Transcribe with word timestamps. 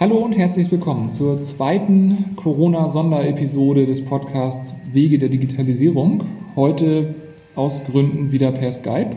Hallo 0.00 0.18
und 0.18 0.38
herzlich 0.38 0.70
willkommen 0.70 1.12
zur 1.12 1.42
zweiten 1.42 2.36
Corona-Sonderepisode 2.36 3.84
des 3.84 4.04
Podcasts 4.04 4.76
Wege 4.92 5.18
der 5.18 5.28
Digitalisierung. 5.28 6.22
Heute 6.54 7.16
aus 7.56 7.82
Gründen 7.82 8.30
wieder 8.30 8.52
per 8.52 8.70
Skype. 8.70 9.16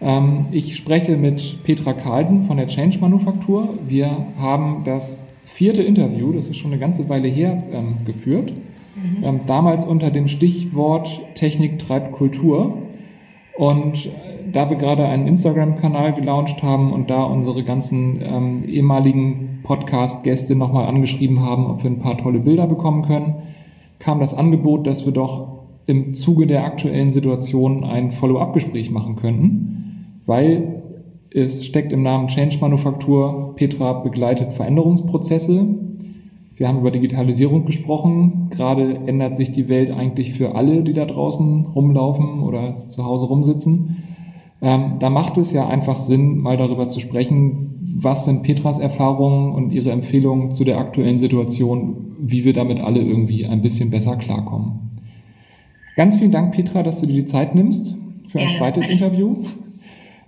Ähm, 0.00 0.46
ich 0.52 0.76
spreche 0.76 1.16
mit 1.16 1.64
Petra 1.64 1.94
Carlsen 1.94 2.44
von 2.44 2.58
der 2.58 2.68
Change 2.68 3.00
Manufaktur. 3.00 3.76
Wir 3.88 4.08
haben 4.38 4.84
das 4.84 5.24
vierte 5.44 5.82
Interview, 5.82 6.32
das 6.32 6.46
ist 6.46 6.58
schon 6.58 6.70
eine 6.70 6.80
ganze 6.80 7.08
Weile 7.08 7.26
her, 7.26 7.64
ähm, 7.72 7.96
geführt. 8.04 8.52
Mhm. 8.94 9.24
Ähm, 9.24 9.40
damals 9.48 9.84
unter 9.84 10.10
dem 10.10 10.28
Stichwort 10.28 11.22
Technik 11.34 11.80
treibt 11.80 12.12
Kultur. 12.12 12.78
Und 13.56 14.08
da 14.54 14.70
wir 14.70 14.76
gerade 14.76 15.04
einen 15.04 15.26
Instagram-Kanal 15.26 16.14
gelauncht 16.14 16.62
haben 16.62 16.92
und 16.92 17.10
da 17.10 17.24
unsere 17.24 17.64
ganzen 17.64 18.22
ähm, 18.22 18.64
ehemaligen 18.66 19.58
Podcast-Gäste 19.64 20.54
nochmal 20.54 20.86
angeschrieben 20.86 21.40
haben, 21.40 21.66
ob 21.66 21.82
wir 21.82 21.90
ein 21.90 21.98
paar 21.98 22.16
tolle 22.16 22.38
Bilder 22.38 22.68
bekommen 22.68 23.02
können, 23.02 23.34
kam 23.98 24.20
das 24.20 24.32
Angebot, 24.32 24.86
dass 24.86 25.04
wir 25.04 25.12
doch 25.12 25.64
im 25.86 26.14
Zuge 26.14 26.46
der 26.46 26.64
aktuellen 26.64 27.10
Situation 27.10 27.82
ein 27.82 28.12
Follow-up-Gespräch 28.12 28.92
machen 28.92 29.16
könnten, 29.16 30.20
weil 30.24 30.82
es 31.30 31.66
steckt 31.66 31.92
im 31.92 32.04
Namen 32.04 32.28
Change 32.28 32.58
Manufaktur. 32.60 33.54
Petra 33.56 33.92
begleitet 33.94 34.52
Veränderungsprozesse. 34.52 35.66
Wir 36.54 36.68
haben 36.68 36.78
über 36.78 36.92
Digitalisierung 36.92 37.64
gesprochen. 37.64 38.50
Gerade 38.50 39.00
ändert 39.06 39.36
sich 39.36 39.50
die 39.50 39.68
Welt 39.68 39.90
eigentlich 39.90 40.32
für 40.32 40.54
alle, 40.54 40.84
die 40.84 40.92
da 40.92 41.04
draußen 41.04 41.66
rumlaufen 41.74 42.40
oder 42.40 42.76
zu 42.76 43.04
Hause 43.04 43.26
rumsitzen. 43.26 43.96
Ähm, 44.62 44.94
da 44.98 45.10
macht 45.10 45.36
es 45.36 45.52
ja 45.52 45.66
einfach 45.66 45.98
Sinn, 45.98 46.38
mal 46.38 46.56
darüber 46.56 46.88
zu 46.88 47.00
sprechen, 47.00 47.98
was 48.00 48.24
sind 48.24 48.42
Petras 48.42 48.78
Erfahrungen 48.78 49.52
und 49.52 49.70
ihre 49.70 49.90
Empfehlungen 49.90 50.52
zu 50.52 50.64
der 50.64 50.78
aktuellen 50.78 51.18
Situation, 51.18 52.16
wie 52.18 52.44
wir 52.44 52.52
damit 52.52 52.80
alle 52.80 53.00
irgendwie 53.00 53.46
ein 53.46 53.62
bisschen 53.62 53.90
besser 53.90 54.16
klarkommen. 54.16 54.90
Ganz 55.96 56.16
vielen 56.16 56.30
Dank, 56.30 56.54
Petra, 56.54 56.82
dass 56.82 57.00
du 57.00 57.06
dir 57.06 57.14
die 57.14 57.24
Zeit 57.24 57.54
nimmst 57.54 57.96
für 58.28 58.40
ein 58.40 58.50
zweites 58.52 58.88
Interview. 58.88 59.36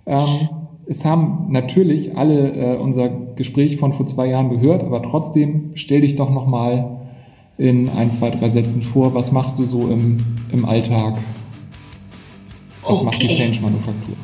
Ähm, 0.05 0.49
es 0.87 1.03
haben 1.03 1.47
natürlich 1.49 2.17
alle 2.17 2.75
äh, 2.75 2.77
unser 2.77 3.09
Gespräch 3.09 3.77
von 3.77 3.91
vor 3.91 4.07
zwei 4.07 4.27
Jahren 4.27 4.49
gehört, 4.49 4.83
aber 4.83 5.01
trotzdem 5.01 5.71
stell 5.73 6.01
dich 6.01 6.15
doch 6.15 6.29
nochmal 6.29 7.01
in 7.57 7.89
ein, 7.89 8.11
zwei, 8.11 8.29
drei 8.29 8.49
Sätzen 8.49 8.81
vor. 8.81 9.13
Was 9.13 9.31
machst 9.31 9.59
du 9.59 9.65
so 9.65 9.87
im, 9.89 10.17
im 10.53 10.65
Alltag? 10.65 11.17
Was 12.87 12.99
okay. 12.99 13.05
macht 13.05 13.21
die 13.21 13.35
Change 13.35 13.59
Manufaktur? 13.61 14.15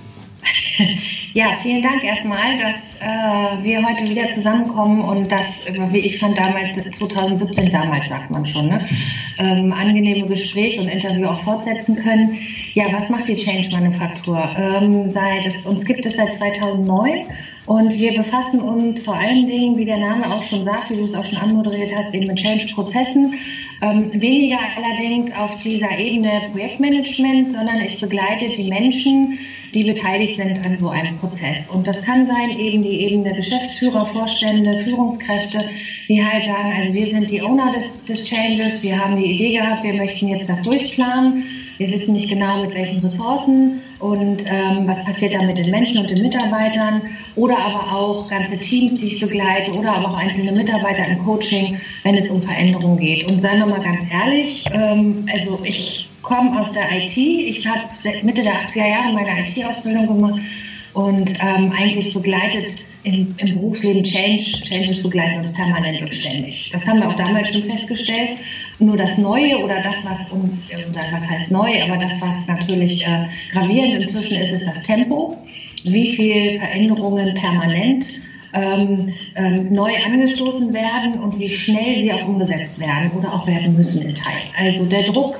Ja, 1.36 1.58
vielen 1.64 1.82
Dank 1.82 2.04
erstmal, 2.04 2.56
dass 2.60 3.00
äh, 3.00 3.64
wir 3.64 3.84
heute 3.84 4.08
wieder 4.08 4.30
zusammenkommen 4.30 5.02
und 5.02 5.32
das, 5.32 5.66
wie 5.90 5.98
ich 5.98 6.20
fand 6.20 6.38
damals, 6.38 6.76
das 6.76 6.92
2017 6.92 7.72
damals 7.72 8.08
sagt 8.08 8.30
man 8.30 8.46
schon, 8.46 8.68
ne? 8.68 8.88
ähm, 9.40 9.74
angenehme 9.74 10.28
Gespräch 10.28 10.78
und 10.78 10.88
Interview 10.90 11.26
auch 11.26 11.44
fortsetzen 11.44 11.96
können. 11.96 12.38
Ja, 12.76 12.86
was 12.94 13.10
macht 13.10 13.28
die 13.28 13.36
Change 13.36 13.70
Manufaktur? 13.72 14.48
Ähm, 14.56 15.10
seit 15.10 15.48
es, 15.48 15.66
uns 15.66 15.84
gibt 15.86 16.06
es 16.06 16.18
seit 16.18 16.34
2009 16.34 17.26
und 17.66 17.94
wir 17.94 18.14
befassen 18.14 18.62
uns 18.62 19.02
vor 19.02 19.16
allen 19.16 19.48
Dingen, 19.48 19.78
wie 19.78 19.86
der 19.86 19.98
Name 19.98 20.36
auch 20.36 20.44
schon 20.44 20.66
sagt, 20.66 20.90
wie 20.90 20.98
du 20.98 21.06
es 21.06 21.16
auch 21.16 21.26
schon 21.26 21.38
anmoderiert 21.38 21.92
hast, 21.96 22.14
eben 22.14 22.28
mit 22.28 22.38
Change-Prozessen. 22.38 23.36
Ähm, 23.82 24.12
weniger 24.14 24.60
allerdings 24.78 25.34
auf 25.38 25.62
dieser 25.64 25.98
Ebene 25.98 26.50
Projektmanagement, 26.52 27.52
sondern 27.52 27.82
ich 27.82 28.00
begleite 28.00 28.48
die 28.48 28.70
Menschen, 28.70 29.40
die 29.74 29.84
beteiligt 29.84 30.36
sind 30.36 30.64
an 30.66 30.78
so 30.78 30.90
einem 30.90 31.18
Prozess. 31.18 31.74
Und 31.74 31.88
das 31.88 32.02
kann 32.04 32.26
sein 32.26 32.60
eben 32.60 32.84
die 32.84 33.02
Ebene 33.02 33.34
Geschäftsführer, 33.34 34.06
Vorstände, 34.08 34.84
Führungskräfte, 34.84 35.70
die 36.08 36.24
halt 36.24 36.46
sagen, 36.46 36.74
also 36.78 36.94
wir 36.94 37.10
sind 37.10 37.32
die 37.32 37.42
Owner 37.42 37.74
des, 37.74 38.04
des 38.06 38.28
Changes, 38.28 38.84
wir 38.84 38.98
haben 38.98 39.18
die 39.18 39.32
Idee 39.32 39.58
gehabt, 39.58 39.84
wir 39.84 39.94
möchten 39.94 40.28
jetzt 40.28 40.50
das 40.50 40.62
durchplanen, 40.62 41.46
wir 41.78 41.90
wissen 41.92 42.14
nicht 42.14 42.30
genau 42.30 42.62
mit 42.62 42.74
welchen 42.76 43.00
Ressourcen 43.00 43.82
und 44.04 44.44
ähm, 44.48 44.86
was 44.86 45.02
passiert 45.06 45.34
da 45.34 45.42
mit 45.44 45.58
den 45.58 45.72
Menschen 45.72 46.00
und 46.00 46.10
den 46.10 46.22
Mitarbeitern 46.22 47.04
oder 47.38 47.58
aber 47.58 47.96
auch 47.96 48.28
ganze 48.28 48.60
Teams, 48.60 48.96
die 48.96 49.16
ich 49.16 49.22
begleite 49.22 49.72
oder 49.72 49.94
aber 49.94 50.10
auch 50.10 50.18
einzelne 50.18 50.52
Mitarbeiter 50.52 51.08
im 51.08 51.24
Coaching, 51.24 51.80
wenn 52.04 52.16
es 52.18 52.30
um 52.30 52.42
Veränderungen 52.44 53.00
geht. 53.00 53.26
Und 53.28 53.40
seien 53.40 53.60
wir 53.60 53.66
mal 53.66 53.80
ganz 53.80 54.12
ehrlich, 54.12 54.66
ähm, 54.74 55.26
also 55.32 55.58
ich 55.64 56.10
komme 56.22 56.60
aus 56.60 56.74
der 56.74 56.92
IT. 56.92 57.16
Ich 57.16 57.66
habe 57.66 57.80
Mitte 58.24 58.42
der 58.42 58.68
80er 58.68 58.90
Jahre 58.90 59.14
meine 59.14 59.48
IT-Ausbildung 59.48 60.08
gemacht 60.08 60.42
und 60.94 61.34
ähm, 61.42 61.72
eigentlich 61.72 62.14
begleitet 62.14 62.86
im, 63.04 63.34
im, 63.38 63.56
Berufsleben 63.56 64.04
Change. 64.04 64.44
Changes 64.66 65.02
begleiten 65.02 65.40
uns 65.40 65.56
permanent 65.56 66.02
und 66.02 66.14
ständig. 66.14 66.72
Das 66.74 66.86
haben 66.86 67.00
wir 67.00 67.08
auch 67.08 67.16
damals 67.16 67.50
schon 67.50 67.64
festgestellt. 67.64 68.38
Nur 68.80 68.98
das 68.98 69.18
Neue 69.18 69.64
oder 69.64 69.82
das, 69.82 69.96
was 70.04 70.32
uns, 70.32 70.74
oder 70.74 71.04
was 71.12 71.30
heißt 71.30 71.52
neu, 71.52 71.82
aber 71.84 71.98
das, 71.98 72.20
was 72.22 72.48
natürlich 72.48 73.06
äh, 73.06 73.28
gravierend 73.52 74.02
inzwischen 74.02 74.38
ist, 74.38 74.52
ist 74.52 74.68
das 74.68 74.82
Tempo. 74.82 75.38
Wie 75.84 76.16
viele 76.16 76.60
Veränderungen 76.60 77.36
permanent 77.36 78.06
ähm, 78.54 79.14
ähm, 79.36 79.74
neu 79.74 79.92
angestoßen 80.06 80.74
werden 80.74 81.20
und 81.20 81.38
wie 81.40 81.50
schnell 81.50 81.98
sie 81.98 82.14
auch 82.14 82.28
umgesetzt 82.28 82.80
werden 82.80 83.12
oder 83.12 83.34
auch 83.34 83.48
werden 83.48 83.76
müssen 83.76 84.10
in 84.10 84.16
Teilen. 84.16 84.48
Also 84.58 84.90
der 84.90 85.04
Druck 85.04 85.40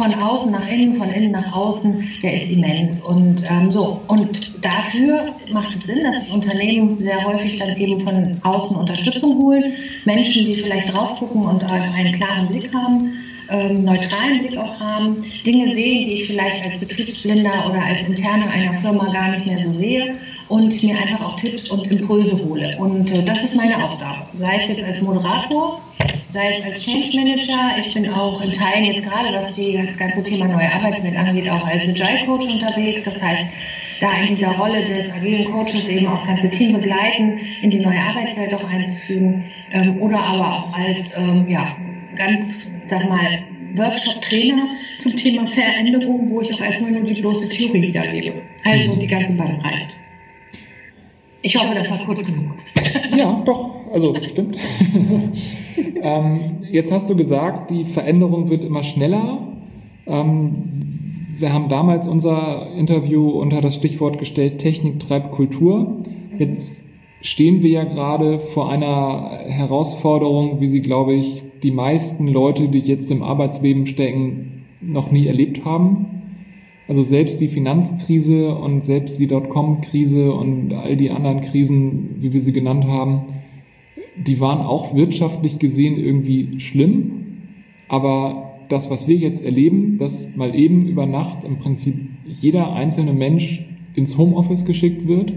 von 0.00 0.14
außen 0.14 0.50
nach 0.50 0.66
innen, 0.66 0.96
von 0.96 1.10
innen 1.10 1.32
nach 1.32 1.52
außen, 1.52 2.08
der 2.22 2.34
ist 2.34 2.50
immens. 2.50 3.04
Und 3.04 3.44
ähm, 3.50 3.70
so, 3.70 4.00
und 4.08 4.64
dafür 4.64 5.34
macht 5.52 5.74
es 5.74 5.82
Sinn, 5.82 6.04
dass 6.04 6.20
das 6.20 6.30
Unternehmen 6.30 6.98
sehr 7.00 7.22
häufig 7.24 7.58
dann 7.58 7.76
eben 7.76 8.00
von 8.00 8.38
außen 8.42 8.76
Unterstützung 8.78 9.36
holen. 9.36 9.74
Menschen, 10.06 10.46
die 10.46 10.56
vielleicht 10.56 10.94
drauf 10.94 11.18
gucken 11.18 11.42
und 11.42 11.62
einen 11.62 12.12
klaren 12.12 12.48
Blick 12.48 12.72
haben. 12.72 13.12
Ähm, 13.50 13.84
neutralen 13.84 14.38
Blick 14.38 14.56
auch 14.56 14.78
haben, 14.78 15.24
Dinge 15.44 15.72
sehen, 15.72 16.04
die 16.04 16.22
ich 16.22 16.26
vielleicht 16.28 16.64
als 16.64 16.78
Betriebsblinder 16.78 17.68
oder 17.68 17.82
als 17.82 18.08
Interne 18.08 18.48
einer 18.48 18.80
Firma 18.80 19.12
gar 19.12 19.32
nicht 19.32 19.44
mehr 19.44 19.60
so 19.60 19.70
sehe 19.70 20.14
und 20.50 20.82
mir 20.82 20.98
einfach 20.98 21.24
auch 21.24 21.36
Tipps 21.36 21.70
und 21.70 21.90
Impulse 21.90 22.44
hole. 22.44 22.76
Und 22.76 23.10
äh, 23.12 23.22
das 23.22 23.44
ist 23.44 23.56
meine 23.56 23.82
Aufgabe. 23.82 24.26
Sei 24.36 24.58
es 24.58 24.76
jetzt 24.76 24.84
als 24.84 25.00
Moderator, 25.00 25.80
sei 26.28 26.50
es 26.58 26.66
als 26.66 26.82
Change 26.82 27.16
Manager. 27.16 27.76
Ich 27.78 27.94
bin 27.94 28.10
auch 28.10 28.40
in 28.42 28.52
Teilen 28.52 28.84
jetzt 28.84 29.04
gerade, 29.04 29.32
was 29.32 29.54
die, 29.54 29.80
das 29.86 29.96
ganze 29.96 30.22
Thema 30.24 30.48
neue 30.48 30.70
Arbeitswelt 30.72 31.16
angeht, 31.16 31.48
auch 31.48 31.64
als 31.64 31.86
Agile 31.86 32.26
Coach 32.26 32.46
unterwegs. 32.48 33.04
Das 33.04 33.22
heißt, 33.22 33.54
da 34.00 34.22
in 34.22 34.34
dieser 34.34 34.56
Rolle 34.56 34.84
des 34.88 35.14
agilen 35.14 35.44
Coaches 35.52 35.86
eben 35.88 36.08
auch 36.08 36.26
ganze 36.26 36.50
Team 36.50 36.72
begleiten, 36.72 37.38
in 37.62 37.70
die 37.70 37.78
neue 37.78 38.00
Arbeitswelt 38.00 38.52
auch 38.52 38.64
einzufügen. 38.64 39.44
Ähm, 39.72 40.02
oder 40.02 40.18
aber 40.18 40.52
auch 40.52 40.72
als, 40.72 41.16
ähm, 41.16 41.48
ja, 41.48 41.76
ganz, 42.16 42.66
sag 42.88 43.08
mal, 43.08 43.38
Workshop-Trainer 43.76 44.66
zum 44.98 45.16
Thema 45.16 45.46
Veränderung, 45.46 46.28
wo 46.28 46.40
ich 46.40 46.52
auch 46.52 46.60
erstmal 46.60 46.90
nur 46.90 47.04
die 47.04 47.20
bloße 47.20 47.48
Theorie 47.50 47.82
wiedergebe. 47.82 48.42
Also 48.64 48.98
die 48.98 49.06
ganze 49.06 49.38
Bandbreite. 49.38 49.99
Ich 51.42 51.56
hoffe, 51.56 51.74
das 51.74 51.90
war 51.90 51.98
kurz 52.04 52.24
genug. 52.24 52.56
Ja, 53.16 53.42
doch, 53.44 53.70
also 53.92 54.14
stimmt. 54.26 54.56
ähm, 56.02 56.58
jetzt 56.70 56.92
hast 56.92 57.08
du 57.08 57.16
gesagt, 57.16 57.70
die 57.70 57.84
Veränderung 57.84 58.50
wird 58.50 58.64
immer 58.64 58.82
schneller. 58.82 59.38
Ähm, 60.06 60.54
wir 61.38 61.52
haben 61.52 61.68
damals 61.68 62.06
unser 62.06 62.70
Interview 62.76 63.30
unter 63.30 63.60
das 63.60 63.74
Stichwort 63.74 64.18
gestellt, 64.18 64.58
Technik 64.58 65.00
treibt 65.00 65.32
Kultur. 65.32 65.96
Jetzt 66.38 66.84
stehen 67.22 67.62
wir 67.62 67.70
ja 67.70 67.84
gerade 67.84 68.38
vor 68.38 68.70
einer 68.70 69.38
Herausforderung, 69.46 70.60
wie 70.60 70.66
sie, 70.66 70.80
glaube 70.80 71.14
ich, 71.14 71.42
die 71.62 71.70
meisten 71.70 72.28
Leute, 72.28 72.68
die 72.68 72.80
jetzt 72.80 73.10
im 73.10 73.22
Arbeitsleben 73.22 73.86
stecken, 73.86 74.64
noch 74.80 75.10
nie 75.10 75.26
erlebt 75.26 75.64
haben. 75.64 76.19
Also 76.90 77.04
selbst 77.04 77.40
die 77.40 77.46
Finanzkrise 77.46 78.52
und 78.52 78.84
selbst 78.84 79.16
die 79.20 79.28
Dotcom-Krise 79.28 80.32
und 80.32 80.72
all 80.72 80.96
die 80.96 81.10
anderen 81.10 81.40
Krisen, 81.40 82.16
wie 82.18 82.32
wir 82.32 82.40
sie 82.40 82.50
genannt 82.50 82.84
haben, 82.84 83.20
die 84.16 84.40
waren 84.40 84.58
auch 84.58 84.92
wirtschaftlich 84.92 85.60
gesehen 85.60 85.96
irgendwie 85.96 86.58
schlimm. 86.58 87.12
Aber 87.86 88.54
das, 88.68 88.90
was 88.90 89.06
wir 89.06 89.14
jetzt 89.14 89.44
erleben, 89.44 89.98
dass 89.98 90.34
mal 90.34 90.52
eben 90.56 90.84
über 90.88 91.06
Nacht 91.06 91.44
im 91.44 91.58
Prinzip 91.58 91.94
jeder 92.26 92.72
einzelne 92.72 93.12
Mensch 93.12 93.64
ins 93.94 94.18
Homeoffice 94.18 94.64
geschickt 94.64 95.06
wird, 95.06 95.32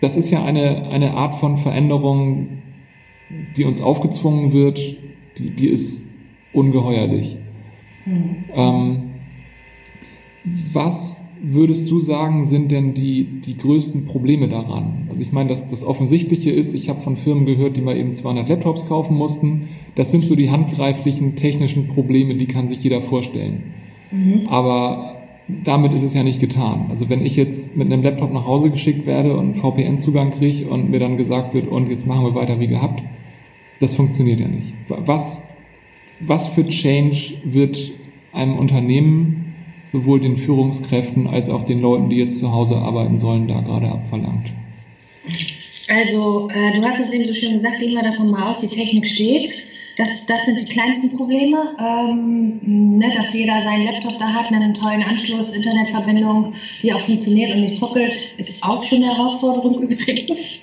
das 0.00 0.16
ist 0.16 0.30
ja 0.30 0.44
eine, 0.44 0.86
eine 0.86 1.14
Art 1.14 1.34
von 1.34 1.56
Veränderung, 1.56 2.46
die 3.56 3.64
uns 3.64 3.80
aufgezwungen 3.80 4.52
wird, 4.52 4.78
die, 5.36 5.50
die 5.50 5.66
ist 5.66 6.04
ungeheuerlich. 6.52 7.34
Mhm. 8.06 8.36
Ähm, 8.54 8.96
was 10.72 11.20
würdest 11.42 11.90
du 11.90 11.98
sagen, 11.98 12.46
sind 12.46 12.70
denn 12.70 12.94
die, 12.94 13.24
die 13.24 13.56
größten 13.56 14.06
Probleme 14.06 14.48
daran? 14.48 15.08
Also 15.10 15.20
ich 15.20 15.32
meine, 15.32 15.50
das, 15.50 15.66
das 15.68 15.84
Offensichtliche 15.84 16.50
ist, 16.50 16.74
ich 16.74 16.88
habe 16.88 17.00
von 17.00 17.16
Firmen 17.16 17.44
gehört, 17.44 17.76
die 17.76 17.82
mal 17.82 17.96
eben 17.96 18.16
200 18.16 18.48
Laptops 18.48 18.86
kaufen 18.86 19.16
mussten. 19.16 19.68
Das 19.94 20.10
sind 20.10 20.26
so 20.26 20.36
die 20.36 20.50
handgreiflichen 20.50 21.36
technischen 21.36 21.88
Probleme, 21.88 22.34
die 22.34 22.46
kann 22.46 22.68
sich 22.68 22.82
jeder 22.82 23.02
vorstellen. 23.02 23.62
Mhm. 24.10 24.48
Aber 24.48 25.16
damit 25.64 25.92
ist 25.92 26.02
es 26.02 26.14
ja 26.14 26.22
nicht 26.22 26.40
getan. 26.40 26.86
Also 26.90 27.10
wenn 27.10 27.24
ich 27.24 27.36
jetzt 27.36 27.76
mit 27.76 27.92
einem 27.92 28.02
Laptop 28.02 28.32
nach 28.32 28.46
Hause 28.46 28.70
geschickt 28.70 29.06
werde 29.06 29.36
und 29.36 29.56
VPN-Zugang 29.56 30.32
kriege 30.32 30.66
und 30.68 30.90
mir 30.90 30.98
dann 30.98 31.16
gesagt 31.16 31.52
wird, 31.52 31.68
und 31.68 31.90
jetzt 31.90 32.06
machen 32.06 32.24
wir 32.24 32.34
weiter 32.34 32.60
wie 32.60 32.68
gehabt, 32.68 33.02
das 33.80 33.94
funktioniert 33.94 34.40
ja 34.40 34.48
nicht. 34.48 34.72
Was, 34.88 35.42
was 36.20 36.48
für 36.48 36.66
Change 36.68 37.34
wird 37.44 37.92
einem 38.32 38.56
Unternehmen, 38.56 39.43
sowohl 39.94 40.18
den 40.18 40.36
Führungskräften 40.36 41.28
als 41.28 41.48
auch 41.48 41.64
den 41.66 41.80
Leuten, 41.80 42.10
die 42.10 42.16
jetzt 42.16 42.40
zu 42.40 42.52
Hause 42.52 42.74
arbeiten 42.74 43.20
sollen, 43.20 43.46
da 43.46 43.60
gerade 43.60 43.86
abverlangt? 43.86 44.50
Also, 45.88 46.50
äh, 46.50 46.76
du 46.76 46.82
hast 46.84 46.98
es 46.98 47.12
eben 47.12 47.28
so 47.28 47.34
schön 47.34 47.54
gesagt, 47.54 47.78
gehen 47.78 47.92
wir 47.92 48.02
davon 48.02 48.28
mal 48.28 48.50
aus, 48.50 48.58
die 48.58 48.66
Technik 48.66 49.08
steht. 49.08 49.66
Das, 49.96 50.26
das 50.26 50.46
sind 50.46 50.58
die 50.58 50.64
kleinsten 50.64 51.16
Probleme, 51.16 51.76
ähm, 51.78 52.58
ne, 52.98 53.12
dass 53.14 53.32
jeder 53.32 53.62
seinen 53.62 53.84
Laptop 53.84 54.18
da 54.18 54.26
hat, 54.26 54.50
einen 54.50 54.74
tollen 54.74 55.04
Anschluss, 55.04 55.54
Internetverbindung, 55.54 56.54
die 56.82 56.92
auch 56.92 57.00
funktioniert 57.02 57.54
und 57.54 57.60
nicht 57.60 57.78
zuckelt, 57.78 58.34
ist 58.36 58.64
auch 58.64 58.82
schon 58.82 59.04
eine 59.04 59.14
Herausforderung 59.14 59.82
übrigens 59.88 60.58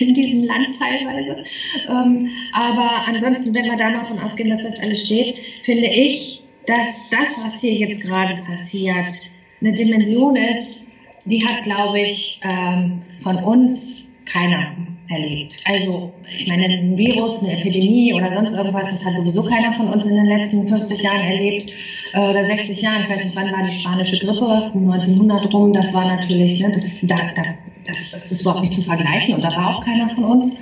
in 0.00 0.12
diesem 0.12 0.44
Land 0.44 0.78
teilweise. 0.78 1.44
Ähm, 1.88 2.28
aber 2.52 3.06
ansonsten, 3.06 3.54
wenn 3.54 3.64
wir 3.64 3.78
da 3.78 3.90
noch 3.90 4.02
davon 4.02 4.18
ausgehen, 4.18 4.50
dass 4.50 4.62
das 4.62 4.78
alles 4.80 5.06
steht, 5.06 5.36
finde 5.64 5.86
ich, 5.86 6.42
dass 6.68 7.08
das, 7.10 7.44
was 7.44 7.60
hier 7.60 7.72
jetzt 7.72 8.02
gerade 8.02 8.42
passiert, 8.42 9.14
eine 9.60 9.72
Dimension 9.72 10.36
ist, 10.36 10.84
die 11.24 11.44
hat, 11.44 11.64
glaube 11.64 12.00
ich, 12.00 12.40
ähm, 12.42 13.02
von 13.22 13.36
uns 13.38 14.10
keiner 14.26 14.76
erlebt. 15.08 15.56
Also, 15.64 16.12
ich 16.36 16.46
meine, 16.46 16.66
ein 16.66 16.96
Virus, 16.96 17.42
eine 17.42 17.58
Epidemie 17.58 18.12
oder 18.12 18.34
sonst 18.34 18.52
irgendwas, 18.52 18.90
das 18.90 19.04
hat 19.04 19.16
sowieso 19.16 19.42
keiner 19.48 19.72
von 19.72 19.88
uns 19.88 20.04
in 20.04 20.14
den 20.14 20.26
letzten 20.26 20.68
50 20.68 21.02
Jahren 21.02 21.22
erlebt 21.22 21.72
äh, 22.12 22.18
oder 22.18 22.44
60 22.44 22.82
Jahren. 22.82 23.02
Ich 23.04 23.08
weiß 23.08 23.24
nicht, 23.24 23.36
wann 23.36 23.50
war 23.50 23.66
die 23.66 23.80
spanische 23.80 24.24
Grippe? 24.24 24.70
1900 24.74 25.52
rum. 25.52 25.72
Das 25.72 25.92
war 25.94 26.04
natürlich, 26.04 26.60
ne, 26.60 26.72
das, 26.72 27.00
da, 27.04 27.16
da, 27.34 27.42
das, 27.86 28.10
das 28.10 28.30
ist 28.30 28.42
überhaupt 28.42 28.60
nicht 28.60 28.74
zu 28.74 28.82
vergleichen 28.82 29.34
und 29.34 29.42
da 29.42 29.50
war 29.50 29.76
auch 29.76 29.84
keiner 29.84 30.10
von 30.10 30.24
uns. 30.24 30.60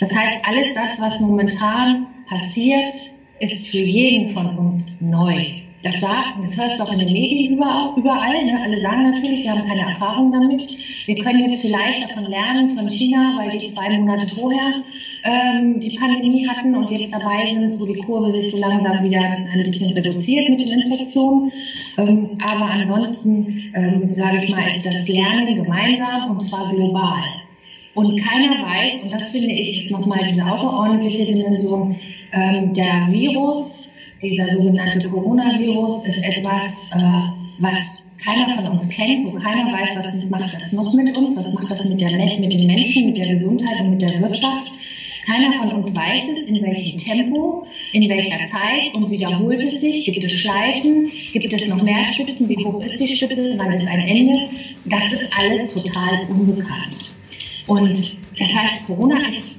Das 0.00 0.12
heißt, 0.12 0.44
alles 0.48 0.74
das, 0.74 1.00
was 1.00 1.20
momentan 1.20 2.06
passiert, 2.28 2.94
ist 3.40 3.66
für 3.68 3.78
jeden 3.78 4.34
von 4.34 4.56
uns 4.58 5.00
neu. 5.00 5.64
Das 5.84 6.00
sagt, 6.00 6.42
das 6.42 6.56
hörst 6.56 6.80
du 6.80 6.84
auch 6.84 6.92
in 6.92 7.00
den 7.00 7.12
Medien 7.12 7.52
überall, 7.52 7.92
überall 7.94 8.44
ne? 8.46 8.58
alle 8.64 8.80
sagen 8.80 9.10
natürlich, 9.10 9.44
wir 9.44 9.50
haben 9.50 9.68
keine 9.68 9.82
Erfahrung 9.82 10.32
damit. 10.32 10.78
Wir 11.04 11.16
können 11.16 11.50
jetzt 11.50 11.60
vielleicht 11.60 12.08
davon 12.08 12.24
lernen 12.24 12.74
von 12.74 12.88
China, 12.88 13.34
weil 13.36 13.58
die 13.58 13.70
zwei 13.70 13.90
Monate 13.98 14.34
vorher 14.34 14.82
ähm, 15.24 15.80
die 15.80 15.94
Pandemie 15.98 16.48
hatten 16.48 16.74
und 16.74 16.90
jetzt 16.90 17.12
dabei 17.12 17.54
sind, 17.54 17.78
wo 17.78 17.84
die 17.84 18.00
Kurve 18.00 18.32
sich 18.32 18.50
so 18.50 18.58
langsam 18.60 19.04
wieder 19.04 19.20
ein 19.20 19.62
bisschen 19.64 19.92
reduziert 19.92 20.48
mit 20.48 20.60
den 20.60 20.80
Infektionen. 20.80 21.52
Ähm, 21.98 22.38
aber 22.42 22.70
ansonsten, 22.70 23.70
ähm, 23.74 24.14
sage 24.14 24.42
ich 24.42 24.50
mal, 24.50 24.66
ist 24.66 24.86
das 24.86 25.06
Lernen 25.06 25.62
gemeinsam 25.62 26.30
und 26.30 26.48
zwar 26.48 26.72
global. 26.72 27.24
Und 27.94 28.18
keiner 28.20 28.52
weiß, 28.52 29.04
und 29.04 29.12
das 29.12 29.32
finde 29.32 29.52
ich 29.52 29.90
nochmal 29.90 30.20
diese 30.28 30.50
außerordentliche 30.50 31.34
Dimension, 31.34 31.94
ähm, 32.34 32.74
der 32.74 33.08
Virus 33.10 33.90
dieser 34.22 34.46
sogenannte 34.56 35.08
Coronavirus 35.08 36.06
ist 36.06 36.26
etwas, 36.28 36.90
äh, 36.94 37.00
was 37.58 38.10
keiner 38.24 38.54
von 38.56 38.66
uns 38.72 38.88
kennt, 38.90 39.26
wo 39.26 39.38
keiner 39.38 39.72
weiß, 39.72 40.02
was 40.02 40.24
macht 40.30 40.54
das 40.54 40.72
noch 40.72 40.92
mit 40.94 41.16
uns, 41.16 41.36
was 41.36 41.54
macht 41.54 41.70
das 41.70 41.88
mit, 41.88 42.00
der, 42.00 42.10
mit 42.12 42.52
den 42.52 42.66
Menschen, 42.66 43.06
mit 43.06 43.18
der 43.18 43.34
Gesundheit 43.34 43.80
und 43.80 43.90
mit 43.90 44.02
der 44.02 44.20
Wirtschaft. 44.20 44.72
Keiner 45.26 45.52
von 45.58 45.72
uns 45.72 45.96
weiß 45.96 46.24
es, 46.38 46.48
in 46.48 46.62
welchem 46.62 46.98
Tempo, 46.98 47.66
in 47.92 48.08
welcher 48.10 48.44
Zeit 48.50 48.92
und 48.92 49.10
wiederholt 49.10 49.64
es 49.64 49.80
sich. 49.80 50.04
Gibt 50.04 50.24
es 50.24 50.32
Schleifen? 50.32 51.10
Gibt 51.32 51.52
es 51.52 51.68
noch 51.68 51.82
mehr 51.82 52.12
Spitzen? 52.12 52.48
Wie 52.48 52.62
hoch 52.62 52.82
ist 52.84 53.00
die 53.00 53.16
Spitze? 53.16 53.54
Wann 53.56 53.72
ist 53.72 53.88
ein 53.88 54.00
Ende? 54.00 54.50
Das 54.84 55.12
ist 55.12 55.32
alles 55.38 55.72
total 55.72 56.26
unbekannt. 56.28 57.14
Und 57.66 58.18
das 58.38 58.54
heißt, 58.54 58.86
Corona 58.86 59.16
ist, 59.28 59.58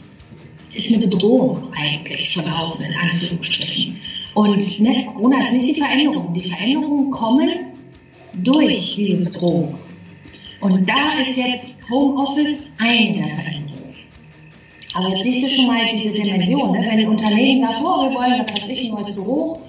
ist 0.76 0.94
eine 0.94 1.08
Bedrohung 1.08 1.74
eigentlich 1.76 2.34
von 2.34 2.48
außen, 2.48 2.86
in 2.86 2.98
Anführungsstrichen. 2.98 4.00
Und 4.34 4.80
ne, 4.82 5.06
Corona 5.14 5.42
ist 5.42 5.54
nicht 5.54 5.76
die 5.76 5.82
Veränderung. 5.82 6.34
Die 6.34 6.50
Veränderungen 6.50 7.12
kommen 7.12 7.50
durch 8.34 8.96
diese 8.96 9.26
Bedrohung. 9.26 9.76
Und 10.60 10.90
da 10.90 11.22
ist 11.22 11.38
jetzt 11.38 11.78
Homeoffice 11.90 12.70
eine 12.78 13.28
der 13.28 13.36
Veränderungen. 13.36 13.96
Aber 14.94 15.10
jetzt 15.10 15.24
siehst 15.24 15.52
du 15.52 15.56
schon 15.56 15.68
mal 15.68 15.86
diese 15.94 16.22
Dimension. 16.22 16.72
Ne? 16.72 16.80
Wenn 16.80 17.00
ein 17.00 17.08
Unternehmen 17.08 17.62
sagt, 17.62 17.82
oh, 17.82 18.10
wir 18.10 18.16
wollen, 18.16 18.40
was 18.40 18.64
weiß 18.64 18.78
ein 18.78 18.92
neues 18.92 19.16
Büro 19.16 19.62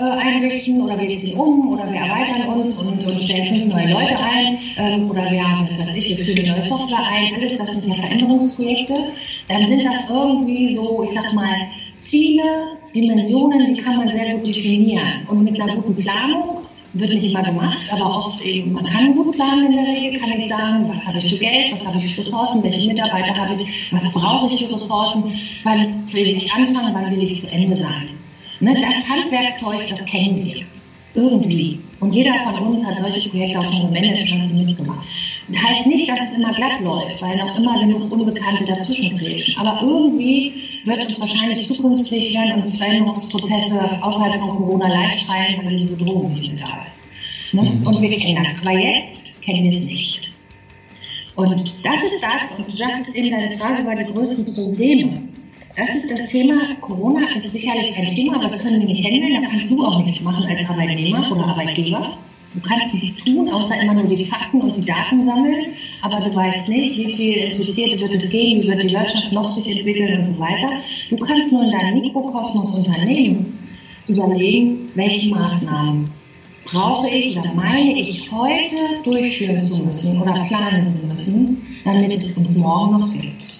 äh, 0.00 0.04
einrichten 0.04 0.80
oder 0.80 0.98
wir 0.98 1.14
ziehen 1.14 1.38
um 1.38 1.72
oder 1.72 1.90
wir 1.92 2.00
erweitern 2.00 2.48
uns 2.48 2.80
und, 2.80 3.04
und 3.04 3.20
stellen 3.20 3.54
fünf 3.54 3.74
neue 3.74 3.92
Leute 3.92 4.18
ein 4.18 4.58
ähm, 4.76 5.10
oder 5.10 5.30
wir 5.30 5.46
haben, 5.46 5.68
was 5.70 5.88
weiß 5.88 5.96
ich, 5.96 6.16
wir 6.16 6.24
führen 6.24 6.48
neue 6.48 6.62
Software 6.62 7.06
ein, 7.06 7.34
alles 7.34 7.56
das 7.56 7.82
sind 7.82 7.94
ja 7.94 8.00
Veränderungsprojekte, 8.00 8.94
dann 9.48 9.68
sind 9.68 9.84
das 9.84 10.08
irgendwie 10.08 10.74
so, 10.74 11.02
ich 11.04 11.20
sag 11.20 11.34
mal, 11.34 11.54
Ziele, 11.96 12.78
Dimensionen, 12.94 13.74
die 13.74 13.80
kann 13.80 13.98
man 13.98 14.10
sehr 14.10 14.34
gut 14.36 14.48
definieren. 14.48 15.26
Und 15.28 15.44
mit 15.44 15.60
einer 15.60 15.76
guten 15.76 16.02
Planung 16.02 16.60
wird 16.94 17.10
nicht 17.10 17.32
immer 17.32 17.42
gemacht, 17.42 17.92
aber 17.92 18.26
oft 18.26 18.40
eben, 18.42 18.72
man 18.72 18.84
kann 18.84 19.14
gut 19.14 19.36
planen 19.36 19.66
in 19.66 19.72
der 19.72 19.86
Regel, 19.86 20.18
kann 20.18 20.32
ich 20.32 20.48
sagen, 20.48 20.88
was 20.88 21.06
habe 21.06 21.18
ich 21.18 21.34
für 21.34 21.38
Geld, 21.38 21.72
was 21.72 21.86
habe 21.86 22.04
ich 22.04 22.14
für 22.14 22.22
Ressourcen, 22.22 22.64
welche 22.64 22.88
Mitarbeiter 22.88 23.36
habe 23.36 23.60
ich, 23.60 23.92
was 23.92 24.12
brauche 24.14 24.52
ich 24.52 24.66
für 24.66 24.74
Ressourcen, 24.74 25.34
wann 25.62 26.10
will 26.12 26.28
ich 26.28 26.52
anfangen, 26.52 26.94
wann 26.94 27.10
will 27.10 27.22
ich 27.22 27.44
zu 27.44 27.54
Ende 27.54 27.76
sein. 27.76 28.19
Ne, 28.60 28.74
das 28.74 29.08
Handwerkzeug, 29.08 29.88
das 29.88 30.04
kennen 30.04 30.44
wir. 30.44 30.64
Irgendwie. 31.14 31.80
Und 31.98 32.12
jeder 32.12 32.34
von 32.44 32.58
uns 32.58 32.84
hat 32.84 33.04
solche 33.04 33.30
Projekte 33.30 33.58
auch 33.58 33.64
schon 33.64 33.92
gemanagt 33.92 34.32
und 34.32 34.54
sie 34.54 34.64
mitgemacht. 34.64 35.06
Das 35.48 35.62
heißt 35.62 35.86
nicht, 35.86 36.08
dass 36.08 36.32
es 36.32 36.38
immer 36.38 36.52
glatt 36.52 36.80
läuft, 36.82 37.20
weil 37.20 37.36
noch 37.36 37.58
immer 37.58 37.80
genug 37.80 38.12
Unbekannte 38.12 38.64
dazwischen. 38.64 39.20
Aber 39.58 39.80
irgendwie 39.82 40.52
wird 40.84 41.08
uns 41.08 41.20
wahrscheinlich 41.20 41.70
zukünftig 41.70 42.34
werden 42.34 42.62
uns 42.62 42.78
Veränderungsprozesse 42.78 44.02
außerhalb 44.02 44.40
von 44.40 44.50
Corona 44.50 44.88
leicht 44.88 45.26
fallen, 45.26 45.60
weil 45.64 45.76
diese 45.76 45.96
Drohung 45.96 46.32
nicht 46.32 46.54
mehr 46.54 46.64
da 46.66 46.82
ist. 46.88 47.04
Ne? 47.52 47.62
Mhm. 47.62 47.86
Und 47.86 48.00
wir 48.00 48.18
kennen 48.18 48.44
das. 48.44 48.64
Aber 48.64 48.78
jetzt 48.78 49.42
kennen 49.42 49.64
wir 49.64 49.76
es 49.76 49.86
nicht. 49.86 50.32
Und 51.34 51.74
das 51.82 52.02
ist 52.02 52.22
das, 52.22 52.58
und 52.58 52.70
du 52.70 52.76
sagtest 52.76 53.16
eben, 53.16 53.30
deine 53.30 53.56
Frage 53.58 53.84
war 53.84 53.96
die 53.96 54.12
größten 54.12 54.54
Probleme. 54.54 55.22
Das 55.76 55.88
ist 55.94 56.10
das 56.10 56.30
Thema. 56.30 56.74
Corona 56.80 57.36
ist 57.36 57.48
sicherlich 57.50 57.96
ein 57.96 58.08
Thema, 58.08 58.36
aber 58.36 58.48
das 58.48 58.64
können 58.64 58.80
wir 58.80 58.86
nicht 58.86 59.04
handeln. 59.04 59.40
Da 59.40 59.48
kannst 59.48 59.70
du 59.70 59.84
auch 59.84 60.04
nichts 60.04 60.24
machen 60.24 60.44
als 60.44 60.68
Arbeitnehmer 60.68 61.30
oder 61.30 61.46
Arbeitgeber. 61.46 62.18
Du 62.54 62.60
kannst 62.60 62.94
nichts 62.94 63.24
tun, 63.24 63.48
außer 63.48 63.80
immer 63.80 63.94
nur 63.94 64.08
die 64.08 64.24
Fakten 64.24 64.60
und 64.60 64.76
die 64.76 64.84
Daten 64.84 65.24
sammeln, 65.24 65.66
aber 66.02 66.28
du 66.28 66.34
weißt 66.34 66.68
nicht, 66.68 66.96
wie 66.98 67.14
viel 67.14 67.36
Infizierte 67.36 68.00
wird 68.00 68.14
es 68.16 68.30
geben, 68.30 68.62
wie 68.62 68.68
wird 68.68 68.82
die 68.82 68.90
Wirtschaft 68.90 69.30
noch 69.30 69.52
sich 69.52 69.76
entwickeln 69.76 70.18
und 70.26 70.34
so 70.34 70.40
weiter. 70.40 70.68
Du 71.10 71.16
kannst 71.16 71.52
nur 71.52 71.62
in 71.62 71.70
deinem 71.70 72.00
Mikrokosmos 72.00 72.76
Unternehmen 72.76 73.56
überlegen, 74.08 74.88
welche 74.96 75.30
Maßnahmen 75.30 76.10
brauche 76.64 77.08
ich 77.08 77.38
oder 77.38 77.54
meine 77.54 77.92
ich 77.92 78.30
heute 78.32 78.76
durchführen 79.04 79.62
zu 79.62 79.84
müssen 79.84 80.20
oder 80.20 80.44
planen 80.48 80.92
zu 80.92 81.06
müssen, 81.06 81.62
damit 81.84 82.16
es 82.16 82.36
uns 82.36 82.56
morgen 82.56 82.98
noch 82.98 83.12
gibt. 83.12 83.59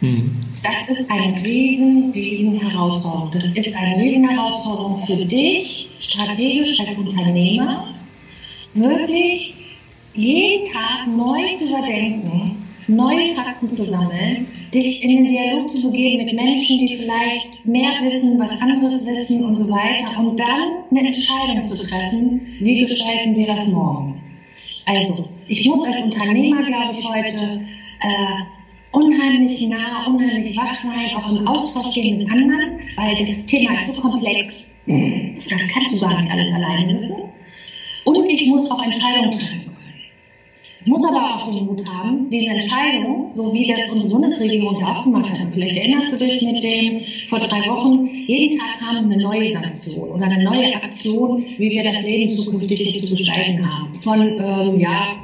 Hm. 0.00 0.30
Das 0.62 0.88
ist 0.88 1.10
eine 1.10 1.42
riesen, 1.42 2.12
riesen 2.12 2.60
Herausforderung. 2.60 3.30
Das 3.32 3.56
ist 3.56 3.76
eine 3.76 4.02
riesen 4.02 4.28
Herausforderung 4.28 5.04
für 5.06 5.24
dich, 5.24 5.88
strategisch 6.00 6.80
als 6.80 7.00
Unternehmer, 7.00 7.94
wirklich 8.74 9.54
jeden 10.14 10.72
Tag 10.72 11.06
neu 11.06 11.54
zu 11.54 11.68
überdenken, 11.68 12.56
neue 12.88 13.34
Fakten 13.34 13.70
zu 13.70 13.82
sammeln, 13.82 14.46
dich 14.72 15.02
in 15.02 15.08
den 15.08 15.24
Dialog 15.24 15.70
zu 15.70 15.90
begeben 15.90 16.24
mit 16.24 16.34
Menschen, 16.34 16.86
die 16.86 16.96
vielleicht 16.96 17.66
mehr 17.66 17.90
wissen, 18.02 18.38
was 18.38 18.60
anderes 18.60 19.06
wissen 19.06 19.44
und 19.44 19.56
so 19.56 19.72
weiter 19.72 20.18
und 20.18 20.38
dann 20.38 20.84
eine 20.90 21.08
Entscheidung 21.08 21.70
zu 21.70 21.86
treffen, 21.86 22.40
wie 22.60 22.84
gestalten 22.84 23.36
wir 23.36 23.46
das 23.46 23.70
morgen. 23.72 24.20
Also, 24.86 25.28
ich 25.48 25.66
muss 25.66 25.86
als 25.86 26.08
Unternehmer, 26.08 26.62
glaube 26.62 26.98
ich, 26.98 27.08
heute 27.08 27.60
äh, 28.00 28.57
unheimlich 28.92 29.68
nah, 29.68 30.06
unheimlich 30.06 30.56
wach 30.56 30.78
sein, 30.78 31.16
auch 31.16 31.30
im 31.30 31.46
Austausch 31.46 31.92
stehen 31.92 32.18
mit 32.18 32.30
anderen, 32.30 32.80
weil 32.96 33.16
das 33.24 33.46
Thema 33.46 33.74
ist 33.74 33.94
so 33.94 34.00
komplex. 34.00 34.64
Das 34.86 35.62
kannst 35.72 35.94
du 35.94 36.00
gar 36.00 36.20
nicht 36.20 36.32
alles 36.32 36.54
alleine 36.54 37.00
wissen. 37.00 37.22
Und 38.04 38.24
ich 38.26 38.46
muss 38.46 38.70
auch 38.70 38.82
Entscheidungen 38.82 39.32
treffen 39.32 39.66
können. 39.66 39.78
Ich 40.80 40.86
muss 40.86 41.04
aber 41.04 41.42
auch 41.42 41.50
den 41.50 41.66
Mut 41.66 41.86
haben, 41.86 42.30
diese 42.30 42.54
Entscheidung, 42.54 43.30
so 43.34 43.52
wie 43.52 43.68
das 43.68 43.92
unsere 43.92 44.08
Bundesregierung 44.08 44.80
ja 44.80 44.96
auch 44.96 45.04
gemacht 45.04 45.30
hat, 45.30 45.48
vielleicht 45.52 45.76
erinnerst 45.76 46.12
du 46.12 46.24
dich 46.24 46.42
mit 46.42 46.62
dem 46.62 47.02
vor 47.28 47.40
drei 47.40 47.68
Wochen, 47.68 48.06
jeden 48.26 48.58
Tag 48.58 48.80
haben 48.80 49.12
eine 49.12 49.22
neue 49.22 49.50
Sanktion 49.50 50.08
oder 50.08 50.24
eine 50.24 50.42
neue 50.42 50.74
Aktion, 50.76 51.44
wie 51.58 51.70
wir 51.70 51.84
das 51.84 52.02
Leben 52.08 52.38
zukünftig 52.38 53.04
zu 53.04 53.14
gestalten 53.14 53.70
haben. 53.70 54.00
Von, 54.00 54.20
ähm, 54.22 54.80
ja, 54.80 55.16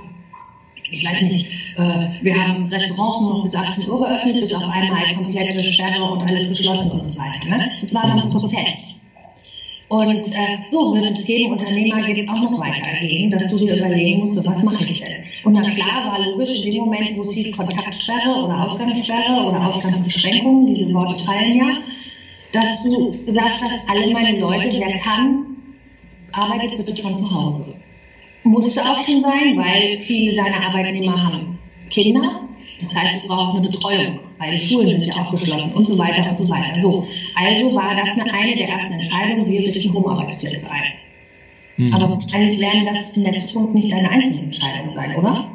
ich 0.94 1.04
weiß 1.04 1.30
nicht, 1.30 1.46
äh, 1.76 2.08
wir 2.22 2.34
haben 2.34 2.66
Restaurants 2.66 3.20
nur 3.20 3.34
noch 3.36 3.42
bis 3.44 3.54
18 3.54 3.90
Uhr 3.90 4.06
geöffnet, 4.06 4.40
bis 4.40 4.54
auf 4.54 4.70
einmal 4.70 5.14
komplette 5.14 5.64
Sperre 5.64 6.02
und 6.04 6.22
alles 6.22 6.56
geschlossen 6.56 7.00
und 7.00 7.10
so 7.10 7.18
weiter. 7.18 7.48
Ne? 7.48 7.70
Das 7.80 7.94
war 7.94 8.02
dann 8.02 8.20
ein 8.20 8.30
Prozess. 8.30 8.94
Und 9.88 10.26
äh, 10.28 10.58
so 10.70 10.94
wird 10.94 11.10
es 11.10 11.28
jedem 11.28 11.52
Unternehmer 11.52 12.08
jetzt 12.08 12.28
auch 12.30 12.40
noch 12.40 12.58
weitergehen, 12.58 13.30
dass 13.30 13.46
du 13.48 13.58
dir 13.58 13.76
überlegen 13.76 14.26
musst, 14.26 14.46
was 14.46 14.62
mache 14.62 14.84
ich 14.84 15.00
denn? 15.00 15.24
Und 15.44 15.52
na 15.52 15.70
klar 15.70 16.10
war 16.10 16.26
logisch, 16.26 16.62
in 16.62 16.72
dem 16.72 16.84
Moment, 16.84 17.16
wo 17.16 17.22
es 17.22 17.32
hieß 17.32 17.56
Kontaktsperre 17.56 18.44
oder 18.44 18.70
Ausgangssperre 18.70 19.44
oder 19.44 19.66
Ausgangsbeschränkungen, 19.66 20.74
diese 20.74 20.94
Worte 20.94 21.22
fallen 21.24 21.56
ja, 21.56 21.76
dass 22.52 22.82
du 22.84 23.18
gesagt 23.26 23.62
hast, 23.62 23.88
alle 23.88 24.12
meine 24.12 24.40
Leute, 24.40 24.78
wer 24.78 24.98
kann, 24.98 25.44
arbeitet 26.32 26.84
bitte 26.86 27.02
von 27.02 27.16
zu 27.16 27.30
Hause. 27.30 27.74
Musste 28.44 28.82
auch 28.82 29.04
schon 29.04 29.22
sein, 29.22 29.56
weil 29.56 30.00
viele 30.02 30.36
deiner 30.36 30.66
Arbeitnehmer 30.66 31.22
haben 31.22 31.58
Kinder. 31.90 32.40
Das 32.80 32.94
heißt, 32.94 33.16
es 33.16 33.26
braucht 33.26 33.56
eine 33.56 33.68
Betreuung, 33.68 34.18
weil 34.38 34.58
die 34.58 34.66
Schulen 34.66 34.98
sind 34.98 35.08
ja 35.08 35.14
auch 35.14 35.30
geschlossen 35.30 35.72
und 35.74 35.86
so 35.86 35.96
weiter 35.98 36.28
und 36.28 36.36
so 36.36 36.48
weiter. 36.52 36.80
So, 36.82 37.06
also 37.34 37.74
war 37.74 37.94
das 37.94 38.20
eine, 38.20 38.32
eine 38.32 38.56
der 38.56 38.68
ersten 38.68 38.94
Entscheidungen, 38.94 39.50
wir 39.50 39.60
richten 39.60 39.94
Homearbeitsplätze 39.94 40.70
ein. 40.70 40.82
Mhm. 41.76 41.94
Aber 41.94 42.10
wahrscheinlich 42.10 42.60
werden 42.60 42.86
das 42.92 43.10
in 43.12 43.24
der 43.24 43.44
Zukunft 43.46 43.74
nicht 43.74 43.92
deine 43.92 44.10
einzige 44.10 44.46
Entscheidung 44.46 44.94
sein, 44.94 45.16
oder? 45.16 45.48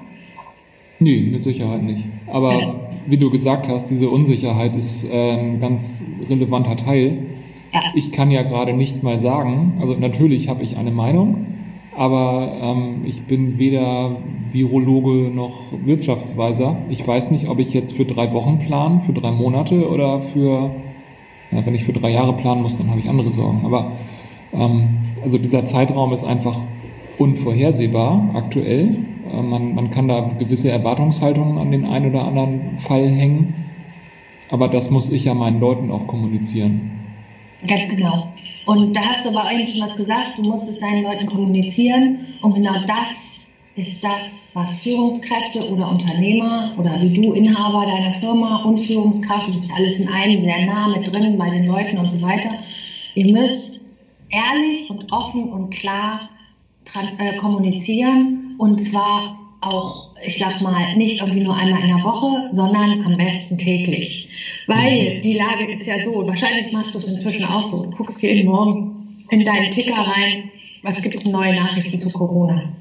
Nee, 1.00 1.29
mit 1.31 1.43
Sicherheit 1.43 1.84
nicht. 1.84 2.03
Aber 2.27 2.60
ja. 2.60 2.75
wie 3.08 3.17
du 3.17 3.29
gesagt 3.29 3.67
hast, 3.67 3.86
diese 3.89 4.10
Unsicherheit 4.10 4.75
ist 4.75 5.05
ein 5.12 5.60
ganz 5.62 6.01
relevanter 6.27 6.75
Teil. 6.75 7.25
Ja. 7.74 7.81
Ich 7.93 8.12
kann 8.12 8.31
ja 8.31 8.41
gerade 8.43 8.74
nicht 8.74 9.03
mal 9.03 9.19
sagen, 9.19 9.77
also 9.79 9.93
natürlich 9.93 10.48
habe 10.50 10.63
ich 10.63 10.75
eine 10.75 10.91
Meinung, 10.91 11.46
aber 11.96 12.51
ähm, 12.62 13.03
ich 13.05 13.24
bin 13.24 13.58
weder 13.58 14.15
Virologe 14.51 15.31
noch 15.34 15.72
Wirtschaftsweiser. 15.86 16.77
Ich 16.89 17.05
weiß 17.08 17.31
nicht, 17.31 17.50
ob 17.50 17.60
ich 17.60 17.74
jetzt 17.74 17.96
für 17.96 18.05
drei 18.05 18.31
Wochen 18.34 18.60
plan, 18.60 19.01
für 19.05 19.13
drei 19.13 19.31
Monate 19.31 19.89
oder 19.89 20.19
für, 20.19 20.72
ja, 21.51 21.65
wenn 21.65 21.75
ich 21.75 21.84
für 21.84 21.93
drei 21.93 22.12
Jahre 22.12 22.34
planen 22.34 22.62
muss, 22.62 22.75
dann 22.75 22.89
habe 22.89 23.00
ich 23.00 23.10
andere 23.10 23.31
Sorgen. 23.31 23.62
Aber 23.65 23.91
ähm, 24.53 24.89
also 25.24 25.38
dieser 25.38 25.65
Zeitraum 25.65 26.13
ist 26.13 26.24
einfach 26.24 26.58
unvorhersehbar 27.17 28.31
aktuell. 28.34 28.96
Äh, 29.34 29.41
man, 29.41 29.75
man 29.75 29.91
kann 29.91 30.08
da 30.08 30.31
gewisse 30.39 30.69
Erwartungshaltungen 30.69 31.58
an 31.58 31.72
den 31.72 31.86
einen 31.86 32.12
oder 32.12 32.25
anderen 32.25 32.79
Fall 32.79 33.08
hängen. 33.08 33.53
Aber 34.50 34.67
das 34.67 34.89
muss 34.89 35.10
ich 35.12 35.25
ja 35.25 35.34
meinen 35.34 35.60
Leuten 35.60 35.91
auch 35.91 36.08
kommunizieren. 36.08 36.91
Ganz 37.67 37.88
genau. 37.89 38.29
Und 38.70 38.94
da 38.94 39.02
hast 39.02 39.26
du 39.26 39.30
aber 39.30 39.46
eigentlich 39.46 39.76
schon 39.76 39.88
was 39.88 39.96
gesagt, 39.96 40.38
du 40.38 40.44
musst 40.44 40.70
es 40.70 40.80
deinen 40.80 41.02
Leuten 41.02 41.26
kommunizieren. 41.26 42.20
Und 42.44 42.54
genau 42.54 42.76
das 42.86 43.10
ist 43.76 44.04
das, 44.04 44.52
was 44.54 44.84
Führungskräfte 44.84 45.68
oder 45.72 45.90
Unternehmer 45.90 46.74
oder 46.78 47.02
wie 47.02 47.12
du 47.12 47.34
Inhaber 47.34 47.88
deiner 47.88 48.14
Firma 48.20 48.62
und 48.66 48.86
Führungskraft, 48.86 49.48
du 49.48 49.54
bist 49.54 49.72
alles 49.76 50.00
in 50.00 50.10
einem 50.10 50.40
sehr 50.40 50.68
nah 50.68 50.88
mit 50.88 51.12
drin 51.12 51.36
bei 51.36 51.50
den 51.50 51.66
Leuten 51.66 51.98
und 51.98 52.12
so 52.12 52.22
weiter. 52.22 52.52
Ihr 53.16 53.34
müsst 53.34 53.82
ehrlich 54.30 54.88
und 54.92 55.12
offen 55.12 55.52
und 55.52 55.72
klar 55.72 56.30
äh, 57.18 57.38
kommunizieren 57.38 58.54
und 58.60 58.80
zwar 58.84 59.36
auch, 59.62 60.12
ich 60.24 60.38
sag 60.38 60.62
mal, 60.62 60.96
nicht 60.96 61.22
irgendwie 61.22 61.44
nur 61.44 61.56
einmal 61.56 61.82
in 61.82 61.88
der 61.88 62.04
Woche, 62.04 62.50
sondern 62.52 63.04
am 63.04 63.18
besten 63.18 63.58
täglich. 63.58 64.19
Weil 64.70 65.22
die 65.22 65.34
Lage 65.34 65.72
ist 65.72 65.88
ja 65.88 66.00
so, 66.04 66.28
wahrscheinlich 66.28 66.72
machst 66.72 66.94
du 66.94 67.00
es 67.00 67.06
inzwischen 67.06 67.44
auch 67.44 67.72
so, 67.72 67.84
du 67.86 67.90
guckst 67.90 68.22
jeden 68.22 68.46
Morgen 68.46 69.26
in 69.32 69.44
deinen 69.44 69.72
Ticker 69.72 69.96
rein, 69.96 70.52
was 70.84 71.02
gibt 71.02 71.16
es 71.16 71.26
neue 71.26 71.56
Nachrichten 71.56 72.00
zu 72.00 72.08
Corona. 72.16 72.79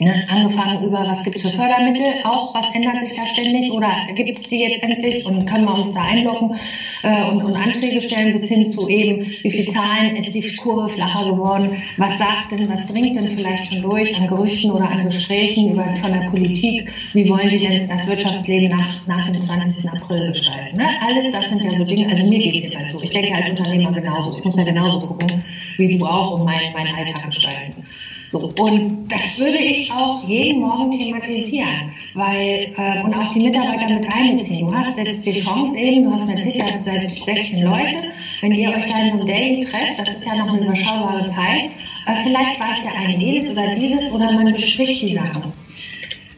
Ne? 0.00 0.12
Angefangen 0.28 0.84
über, 0.84 1.06
was 1.06 1.22
gibt 1.22 1.36
es 1.36 1.42
für 1.42 1.56
Fördermittel, 1.56 2.06
auch 2.24 2.52
was 2.52 2.74
ändert 2.74 3.00
sich 3.00 3.16
da 3.16 3.26
ständig 3.28 3.70
oder 3.70 3.90
gibt 4.14 4.38
es 4.38 4.42
die 4.44 4.60
jetzt 4.60 4.82
endlich 4.82 5.24
und 5.24 5.46
können 5.46 5.64
wir 5.64 5.74
uns 5.74 5.92
da 5.92 6.02
einloggen 6.02 6.58
äh, 7.04 7.30
und, 7.30 7.42
und, 7.42 7.54
Anträge 7.54 8.02
stellen, 8.02 8.32
bis 8.32 8.48
hin 8.48 8.72
zu 8.72 8.88
eben, 8.88 9.30
wie 9.42 9.50
viele 9.50 9.66
Zahlen 9.66 10.16
ist 10.16 10.34
die 10.34 10.56
Kurve 10.56 10.88
flacher 10.88 11.26
geworden, 11.26 11.80
was 11.96 12.18
sagt 12.18 12.50
denn, 12.50 12.68
was 12.68 12.84
dringt 12.86 13.16
denn 13.16 13.36
vielleicht 13.36 13.72
schon 13.72 13.82
durch 13.82 14.16
an 14.16 14.26
Gerüchten 14.26 14.72
oder 14.72 14.90
an 14.90 15.04
Gesprächen 15.04 15.72
über, 15.72 15.84
von 16.00 16.12
der 16.12 16.28
Politik, 16.28 16.92
wie 17.12 17.28
wollen 17.28 17.50
die 17.50 17.58
denn 17.58 17.88
das 17.88 18.08
Wirtschaftsleben 18.08 18.76
nach, 18.76 19.06
nach 19.06 19.30
dem 19.30 19.46
20. 19.46 19.90
April 19.90 20.28
gestalten. 20.28 20.76
Ne? 20.76 20.88
Alles 21.06 21.30
das 21.30 21.50
sind 21.50 21.70
ja 21.70 21.78
so 21.78 21.84
Dinge, 21.84 22.08
also 22.08 22.28
mir 22.28 22.38
geht 22.38 22.56
es 22.56 22.72
jetzt 22.72 22.76
halt 22.76 22.90
so, 22.90 23.02
ich 23.02 23.10
denke 23.10 23.32
als 23.34 23.50
Unternehmer 23.50 23.92
genauso, 23.92 24.38
ich 24.38 24.44
muss 24.44 24.56
ja 24.56 24.64
genauso 24.64 25.06
gucken, 25.06 25.44
wie 25.76 25.98
du 25.98 26.04
auch 26.04 26.32
und 26.38 26.44
meinen 26.44 26.72
mein 26.72 26.88
Alltag 26.94 27.26
gestalten. 27.26 27.84
So, 28.34 28.52
und 28.56 29.06
das 29.08 29.38
würde 29.38 29.58
ich 29.58 29.92
auch 29.92 30.26
jeden 30.26 30.62
Morgen 30.62 30.90
thematisieren, 30.90 31.92
weil, 32.14 32.74
äh, 32.76 33.04
und 33.04 33.14
auch 33.14 33.32
die 33.32 33.38
Mitarbeiter 33.38 34.00
mit 34.00 34.12
einbeziehen. 34.12 34.66
Du 34.68 34.76
hast 34.76 34.98
jetzt 34.98 35.24
die 35.24 35.40
Chance 35.40 35.76
eben, 35.76 36.10
du 36.10 36.12
hast 36.14 36.28
eine 36.28 36.44
Ticker 36.44 36.66
seit 36.82 37.12
16 37.12 37.64
Leute, 37.64 38.10
wenn 38.40 38.50
ihr 38.50 38.70
euch 38.70 38.86
da 38.86 39.06
in 39.06 39.16
so 39.16 39.24
Daily 39.24 39.64
trefft, 39.64 40.00
das 40.00 40.10
ist 40.10 40.26
ja 40.26 40.44
noch 40.44 40.52
eine 40.52 40.66
überschaubare 40.66 41.26
Zeit, 41.26 41.70
äh, 42.06 42.24
vielleicht 42.24 42.58
weiß 42.58 42.80
der 42.82 42.98
eine 42.98 43.16
jedes 43.16 43.56
oder 43.56 43.72
dieses 43.76 44.12
oder 44.12 44.32
man 44.32 44.52
bespricht 44.52 45.02
die 45.02 45.14
Sachen. 45.14 45.52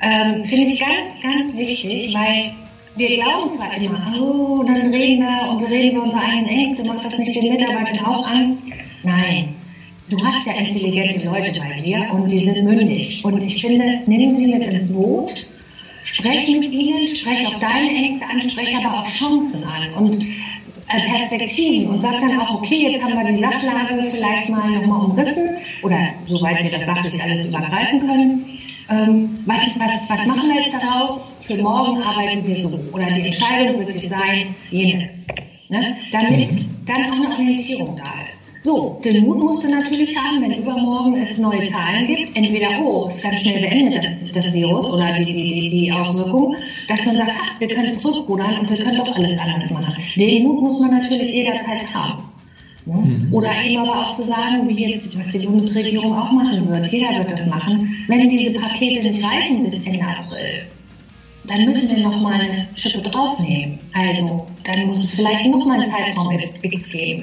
Ähm, 0.03 0.45
Finde 0.45 0.71
ich 0.71 0.79
ganz, 0.79 1.23
ganz 1.23 1.57
wichtig, 1.57 2.15
weil 2.15 2.53
wir 2.97 3.17
glauben 3.17 3.57
zwar 3.57 3.75
immer, 3.75 4.13
oh, 4.21 4.63
dann 4.65 4.93
reden 4.93 5.23
wir 5.23 5.51
und 5.51 5.61
wir 5.63 5.69
reden 5.69 5.97
über 5.97 6.05
unsere 6.05 6.23
eigenen 6.23 6.49
Ängste, 6.49 6.87
macht 6.87 7.07
das 7.07 7.17
nicht 7.17 7.43
den 7.43 7.55
Mitarbeitern 7.55 8.05
auch 8.05 8.27
Angst? 8.29 8.65
Nein, 9.03 9.55
Du 10.09 10.25
hast 10.25 10.47
ja 10.47 10.53
intelligente 10.53 11.27
Leute 11.27 11.59
bei 11.59 11.81
dir 11.81 12.09
und 12.13 12.29
die 12.29 12.39
sind 12.39 12.65
mündig. 12.65 13.25
Und 13.25 13.43
ich 13.43 13.61
finde, 13.61 14.03
nimm 14.07 14.35
sie 14.37 14.55
mit 14.55 14.73
ins 14.73 14.93
Boot, 14.93 15.49
sprech 16.05 16.49
mit 16.49 16.73
ihnen, 16.73 17.17
sprech 17.17 17.45
auch 17.49 17.59
deine 17.59 17.91
Ängste 17.91 18.25
an, 18.29 18.49
sprech 18.49 18.77
aber 18.77 19.01
auch 19.01 19.09
Chancen 19.09 19.65
an 19.69 19.95
und 19.95 20.25
äh, 20.25 21.01
Perspektiven 21.11 21.89
und 21.89 22.03
sag 22.03 22.21
dann 22.21 22.39
auch, 22.39 22.63
okay, 22.63 22.93
jetzt 22.93 23.03
haben 23.03 23.19
wir 23.19 23.33
die 23.33 23.41
Sachlage 23.41 24.11
vielleicht 24.13 24.49
mal 24.49 24.71
nochmal 24.71 25.07
umrissen 25.07 25.57
oder 25.83 25.99
soweit 26.29 26.63
wir 26.63 26.71
das 26.71 26.87
sachlich 26.87 27.21
alles 27.21 27.51
übergreifen 27.51 28.01
können. 28.01 28.45
Ähm, 28.89 29.41
was, 29.45 29.77
was, 29.81 30.09
was 30.09 30.27
machen 30.29 30.49
wir 30.49 30.63
jetzt 30.63 30.81
daraus? 30.81 31.37
Für 31.45 31.57
morgen 31.61 32.01
arbeiten 32.01 32.47
wir 32.47 32.69
so. 32.69 32.79
Oder 32.93 33.07
die 33.07 33.27
Entscheidung 33.27 33.85
wird 33.85 34.01
jetzt 34.01 34.09
sein, 34.09 34.55
jenes. 34.71 35.27
Ne? 35.69 35.97
Damit 36.13 36.65
dann 36.87 37.11
auch 37.11 37.17
eine 37.17 37.31
Orientierung 37.35 37.97
da 37.97 38.23
ist. 38.23 38.36
So, 38.67 39.01
den 39.05 39.25
Mut 39.25 39.39
musst 39.39 39.63
du 39.63 39.69
natürlich 39.71 40.17
haben, 40.17 40.43
wenn 40.43 40.51
übermorgen 40.51 41.17
es 41.23 41.39
neue 41.39 41.67
Zahlen 41.67 42.09
gibt. 42.09 42.37
Entweder, 42.37 42.83
oh, 42.83 43.07
es 43.09 43.19
ist 43.19 43.23
ganz 43.23 43.41
schnell 43.43 43.61
beendet, 43.61 44.05
das, 44.05 44.33
das 44.33 44.53
Virus 44.53 44.93
oder 44.93 45.13
die, 45.13 45.25
die, 45.25 45.71
die 45.71 45.93
Auswirkung, 45.93 46.57
dass 46.89 47.07
man 47.07 47.15
sagt, 47.15 47.61
wir 47.61 47.69
können 47.69 47.97
zurückrudern 47.97 48.59
und 48.59 48.69
wir 48.69 48.77
können 48.77 48.97
doch 48.97 49.15
alles 49.15 49.39
anders 49.39 49.71
machen. 49.71 49.95
Den 50.17 50.43
Mut 50.43 50.61
muss 50.63 50.81
man 50.81 50.91
natürlich 50.99 51.33
jederzeit 51.33 51.95
haben. 51.95 52.25
Ne? 52.87 52.95
Mhm. 52.95 53.33
Oder 53.33 53.53
eben 53.65 53.83
aber 53.83 54.09
auch 54.09 54.17
zu 54.17 54.25
sagen, 54.25 54.69
wie 54.69 54.89
jetzt, 54.89 55.17
was 55.17 55.29
die 55.29 55.47
Bundesregierung 55.47 56.13
auch 56.19 56.33
machen 56.33 56.69
wird, 56.69 56.91
jeder 56.91 57.19
wird 57.19 57.31
das 57.31 57.47
machen, 57.47 57.97
wenn 58.09 58.29
diese 58.29 58.59
Pakete 58.59 59.09
nicht 59.09 59.25
reichen 59.25 59.63
bis 59.63 59.87
Ende 59.87 60.03
April, 60.03 60.67
dann 61.47 61.67
müssen 61.67 61.95
wir 61.95 62.03
nochmal 62.03 62.41
eine 62.41 62.67
Schippe 62.75 63.09
draufnehmen. 63.09 63.79
Also, 63.95 64.45
dann 64.65 64.87
muss 64.87 65.05
es 65.05 65.15
vielleicht 65.15 65.49
nochmal 65.49 65.81
einen 65.81 65.93
Zeitraum 65.93 66.37
X 66.63 66.91
geben. 66.91 67.23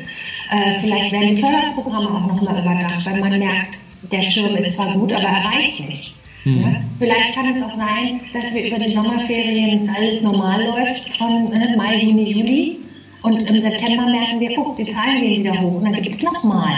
Äh, 0.52 0.80
vielleicht 0.82 1.12
werden 1.12 1.36
die 1.36 1.42
Förderprogramme 1.42 2.10
auch 2.10 2.28
nochmal 2.28 2.62
überdacht, 2.62 3.06
weil 3.06 3.20
man 3.20 3.40
merkt, 3.40 3.80
der 4.12 4.22
Schirm 4.22 4.56
ist 4.58 4.76
zwar 4.76 4.94
gut, 4.94 5.12
aber 5.12 5.24
er 5.24 5.46
reicht 5.46 5.88
nicht. 5.88 6.16
Mhm. 6.46 6.62
Ja? 6.62 6.76
Vielleicht 7.00 7.34
kann 7.34 7.46
es 7.48 7.64
auch 7.64 7.78
sein, 7.78 8.22
dass 8.34 8.54
wir 8.54 8.68
über 8.68 8.80
die 8.80 8.92
Sommerferien 8.92 9.90
alles 9.98 10.22
normal 10.22 10.66
läuft 10.66 11.18
von 11.18 11.52
äh, 11.54 11.76
Mai, 11.76 11.98
Juni, 11.98 12.32
Juli. 12.32 12.80
Und 13.22 13.40
im 13.40 13.62
September 13.62 14.06
merken 14.06 14.40
wir, 14.40 14.54
guck, 14.56 14.76
die 14.76 14.88
Zahlen 14.88 15.22
gehen 15.22 15.44
wieder 15.44 15.60
hoch. 15.62 15.82
Und 15.82 15.86
dann 15.86 16.02
gibt 16.02 16.16
es 16.16 16.22
nochmal 16.22 16.76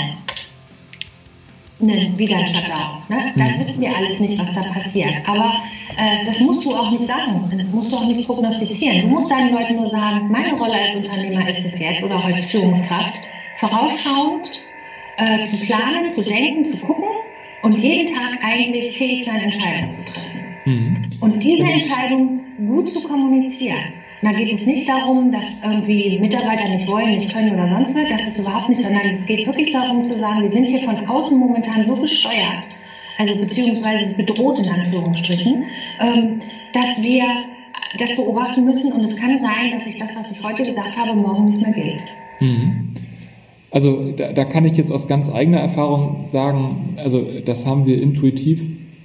ne, 1.80 2.14
wieder 2.18 2.38
ein 2.38 2.48
Shutdown. 2.48 3.02
Ne? 3.10 3.34
Das 3.36 3.58
mhm. 3.58 3.68
wissen 3.68 3.82
wir 3.82 3.96
alles 3.96 4.20
nicht, 4.20 4.40
was 4.40 4.52
da 4.52 4.62
passiert. 4.72 5.28
Aber 5.28 5.54
äh, 5.98 6.26
das 6.26 6.40
musst 6.42 6.66
du 6.66 6.72
auch 6.72 6.92
nicht 6.92 7.08
sagen. 7.08 7.52
Das 7.52 7.68
musst 7.74 7.92
du 7.92 7.98
auch 7.98 8.06
nicht 8.06 8.28
prognostizieren. 8.28 9.02
Du 9.02 9.08
musst 9.08 9.32
deinen 9.32 9.54
Leuten 9.54 9.76
nur 9.78 9.90
sagen, 9.90 10.30
meine 10.30 10.54
Rolle 10.54 10.74
als 10.74 11.04
Unternehmer 11.04 11.50
ist 11.50 11.66
es 11.66 11.80
jetzt 11.80 12.04
oder 12.04 12.24
als 12.24 12.52
Führungskraft 12.52 13.20
vorausschauend 13.60 14.62
äh, 15.18 15.48
zu 15.48 15.66
planen, 15.66 16.12
zu 16.12 16.22
denken, 16.22 16.66
zu 16.66 16.86
gucken 16.86 17.10
und 17.64 17.78
jeden 17.78 18.14
Tag 18.14 18.44
eigentlich 18.44 18.98
fähig 18.98 19.26
sein, 19.26 19.42
Entscheidungen 19.42 19.94
zu 19.94 20.02
treffen. 20.02 20.40
Mhm. 20.66 20.98
Und 21.20 21.44
diese 21.44 21.64
Entscheidung 21.64 22.42
gut 22.58 22.92
zu 22.92 23.08
kommunizieren. 23.08 23.94
Da 24.22 24.32
geht 24.32 24.54
es 24.54 24.66
nicht 24.66 24.90
darum, 24.90 25.32
dass 25.32 25.64
irgendwie 25.64 26.18
Mitarbeiter 26.20 26.68
nicht 26.68 26.88
wollen, 26.88 27.18
nicht 27.18 27.32
können 27.32 27.54
oder 27.54 27.70
sonst 27.70 27.96
was. 27.96 28.10
Das 28.10 28.28
ist 28.28 28.40
überhaupt 28.40 28.70
nicht, 28.70 28.82
sondern 28.82 29.06
es 29.08 29.26
geht 29.28 29.46
wirklich 29.46 29.72
darum 29.72 30.04
zu 30.04 30.16
sagen, 30.16 30.42
wir 30.42 30.50
sind 30.50 30.66
hier 30.66 30.80
von 30.80 31.06
außen 31.08 31.38
momentan 31.38 31.86
so 31.86 32.02
gesteuert, 32.02 32.68
also 33.20 33.40
beziehungsweise 33.40 34.16
bedroht 34.16 34.58
in 34.58 34.68
Anführungsstrichen, 34.68 35.66
ähm, 36.00 36.42
dass 36.74 37.04
wir 37.04 37.24
das 38.00 38.16
beobachten 38.16 38.66
müssen 38.66 38.94
und 38.94 39.04
es 39.04 39.16
kann 39.16 39.38
sein, 39.40 39.72
dass 39.72 39.84
sich 39.84 40.00
das, 40.00 40.16
was 40.16 40.32
ich 40.32 40.44
heute 40.44 40.64
gesagt 40.64 40.98
habe, 40.98 41.14
morgen 41.14 41.46
nicht 41.46 41.62
mehr 41.62 41.74
gilt. 41.74 42.04
Mhm. 42.40 42.96
Also 43.76 44.14
da, 44.16 44.32
da, 44.32 44.46
kann 44.46 44.64
ich 44.64 44.78
jetzt 44.78 44.90
aus 44.90 45.06
ganz 45.06 45.30
eigener 45.30 45.58
Erfahrung 45.58 46.28
sagen, 46.30 46.96
also 46.96 47.22
das 47.44 47.66
haben 47.66 47.86
wir 47.86 48.02
intuitiv 48.02 48.62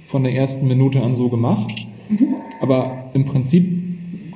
von 0.07 0.23
der 0.23 0.33
ersten 0.33 0.65
Minute 0.65 1.03
an 1.03 1.17
so 1.17 1.27
gemacht. 1.27 1.69
Mhm. 2.07 2.35
Aber 2.61 2.89
im 3.13 3.25
Prinzip 3.25 3.65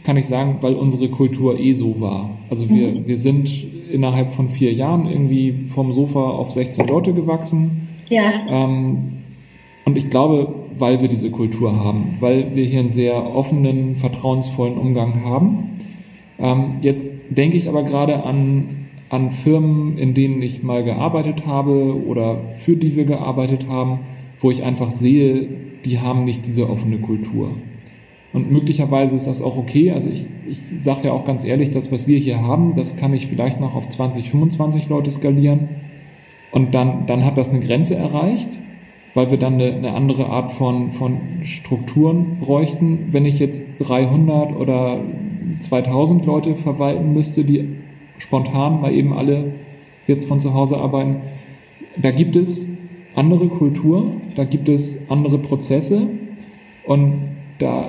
kann 0.03 0.17
ich 0.17 0.25
sagen, 0.25 0.57
weil 0.59 0.73
unsere 0.73 1.07
Kultur 1.07 1.57
eh 1.57 1.71
so 1.71 2.01
war. 2.01 2.29
Also 2.49 2.69
wir, 2.69 2.89
mhm. 2.89 3.07
wir 3.07 3.17
sind 3.17 3.49
innerhalb 3.89 4.33
von 4.33 4.49
vier 4.49 4.73
Jahren 4.73 5.09
irgendwie 5.09 5.53
vom 5.73 5.93
Sofa 5.93 6.19
auf 6.19 6.51
16 6.51 6.85
Leute 6.85 7.13
gewachsen. 7.13 7.87
Ja. 8.09 8.33
Ähm, 8.49 8.97
und 9.85 9.97
ich 9.97 10.09
glaube, 10.09 10.53
weil 10.77 10.99
wir 11.01 11.07
diese 11.07 11.29
Kultur 11.31 11.81
haben, 11.81 12.17
weil 12.19 12.53
wir 12.55 12.65
hier 12.65 12.81
einen 12.81 12.91
sehr 12.91 13.33
offenen, 13.33 13.95
vertrauensvollen 13.95 14.77
Umgang 14.77 15.23
haben. 15.23 15.69
Ähm, 16.39 16.79
jetzt 16.81 17.09
denke 17.29 17.55
ich 17.55 17.69
aber 17.69 17.83
gerade 17.83 18.25
an, 18.25 18.84
an 19.09 19.31
Firmen, 19.31 19.97
in 19.97 20.13
denen 20.13 20.41
ich 20.41 20.63
mal 20.63 20.83
gearbeitet 20.83 21.45
habe 21.45 22.05
oder 22.05 22.37
für 22.63 22.75
die 22.75 22.95
wir 22.95 23.05
gearbeitet 23.05 23.67
haben, 23.69 23.99
wo 24.39 24.51
ich 24.51 24.63
einfach 24.63 24.91
sehe, 24.91 25.47
die 25.85 25.99
haben 25.99 26.25
nicht 26.25 26.45
diese 26.45 26.69
offene 26.69 26.97
Kultur. 26.97 27.51
Und 28.33 28.51
möglicherweise 28.51 29.15
ist 29.15 29.27
das 29.27 29.41
auch 29.41 29.55
okay. 29.55 29.91
Also 29.91 30.09
ich, 30.09 30.25
ich 30.49 30.59
sage 30.81 31.07
ja 31.07 31.13
auch 31.13 31.25
ganz 31.25 31.45
ehrlich, 31.45 31.71
das, 31.71 31.91
was 31.91 32.05
wir 32.05 32.17
hier 32.17 32.41
haben, 32.41 32.75
das 32.75 32.97
kann 32.97 33.13
ich 33.13 33.27
vielleicht 33.27 33.61
noch 33.61 33.75
auf 33.75 33.89
20, 33.89 34.29
25 34.29 34.89
Leute 34.89 35.09
skalieren. 35.11 35.69
Und 36.51 36.73
dann, 36.75 37.05
dann 37.07 37.23
hat 37.23 37.37
das 37.37 37.49
eine 37.49 37.59
Grenze 37.59 37.95
erreicht, 37.95 38.49
weil 39.13 39.31
wir 39.31 39.37
dann 39.37 39.53
eine, 39.53 39.73
eine 39.73 39.93
andere 39.93 40.25
Art 40.25 40.51
von, 40.51 40.91
von 40.91 41.17
Strukturen 41.43 42.37
bräuchten. 42.41 43.09
Wenn 43.11 43.25
ich 43.25 43.39
jetzt 43.39 43.63
300 43.79 44.55
oder 44.55 44.97
2000 45.61 46.25
Leute 46.25 46.55
verwalten 46.55 47.13
müsste, 47.13 47.45
die 47.45 47.69
spontan 48.17 48.81
mal 48.81 48.93
eben 48.93 49.13
alle 49.13 49.53
jetzt 50.07 50.27
von 50.27 50.39
zu 50.39 50.53
Hause 50.53 50.77
arbeiten, 50.77 51.17
da 51.97 52.11
gibt 52.11 52.35
es 52.35 52.67
andere 53.15 53.47
Kultur, 53.47 54.11
da 54.35 54.43
gibt 54.43 54.69
es 54.69 54.97
andere 55.09 55.37
Prozesse 55.37 56.07
und 56.85 57.13
da 57.59 57.85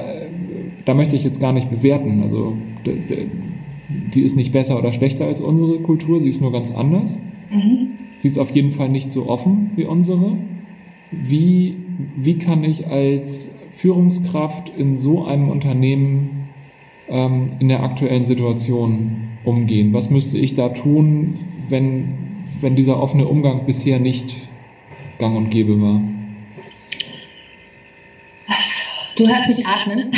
da 0.87 0.95
möchte 0.95 1.17
ich 1.17 1.25
jetzt 1.25 1.41
gar 1.41 1.53
nicht 1.53 1.69
bewerten. 1.69 2.23
Also 2.23 2.57
die 2.87 4.21
ist 4.21 4.37
nicht 4.37 4.53
besser 4.53 4.79
oder 4.79 4.93
schlechter 4.93 5.27
als 5.27 5.41
unsere 5.41 5.79
Kultur, 5.81 6.21
sie 6.21 6.31
ist 6.31 6.41
nur 6.41 6.53
ganz 6.53 6.71
anders. 6.71 7.19
Mhm. 7.51 7.89
Sie 8.17 8.29
ist 8.29 8.39
auf 8.39 8.51
jeden 8.51 8.73
Fall 8.73 8.89
nicht 8.89 9.13
so 9.13 9.29
offen 9.29 9.73
wie 9.77 9.85
unsere. 9.85 10.33
Wie, 11.11 11.77
wie 12.17 12.35
kann 12.35 12.65
ich 12.65 12.87
als 12.87 13.49
Führungskraft 13.77 14.73
in 14.79 14.99
so 14.99 15.25
einem 15.25 15.49
Unternehmen 15.49 16.36
ähm, 17.09 17.53
in 17.59 17.69
der 17.69 17.83
aktuellen 17.83 18.25
Situation 18.25 19.29
umgehen? 19.45 19.93
Was 19.93 20.11
müsste 20.11 20.39
ich 20.39 20.55
da 20.55 20.71
tun, 20.71 21.39
wenn, 21.69 22.09
wenn 22.61 22.77
dieser 22.77 23.01
offene 23.01 23.27
Umgang 23.27 23.67
bisher 23.67 23.99
nicht 23.99 24.37
gang 25.19 25.37
und 25.37 25.51
gäbe 25.51 25.81
war? 25.81 26.01
Du 29.17 29.27
hörst 29.27 29.49
mich 29.49 29.67
atmen. 29.67 30.13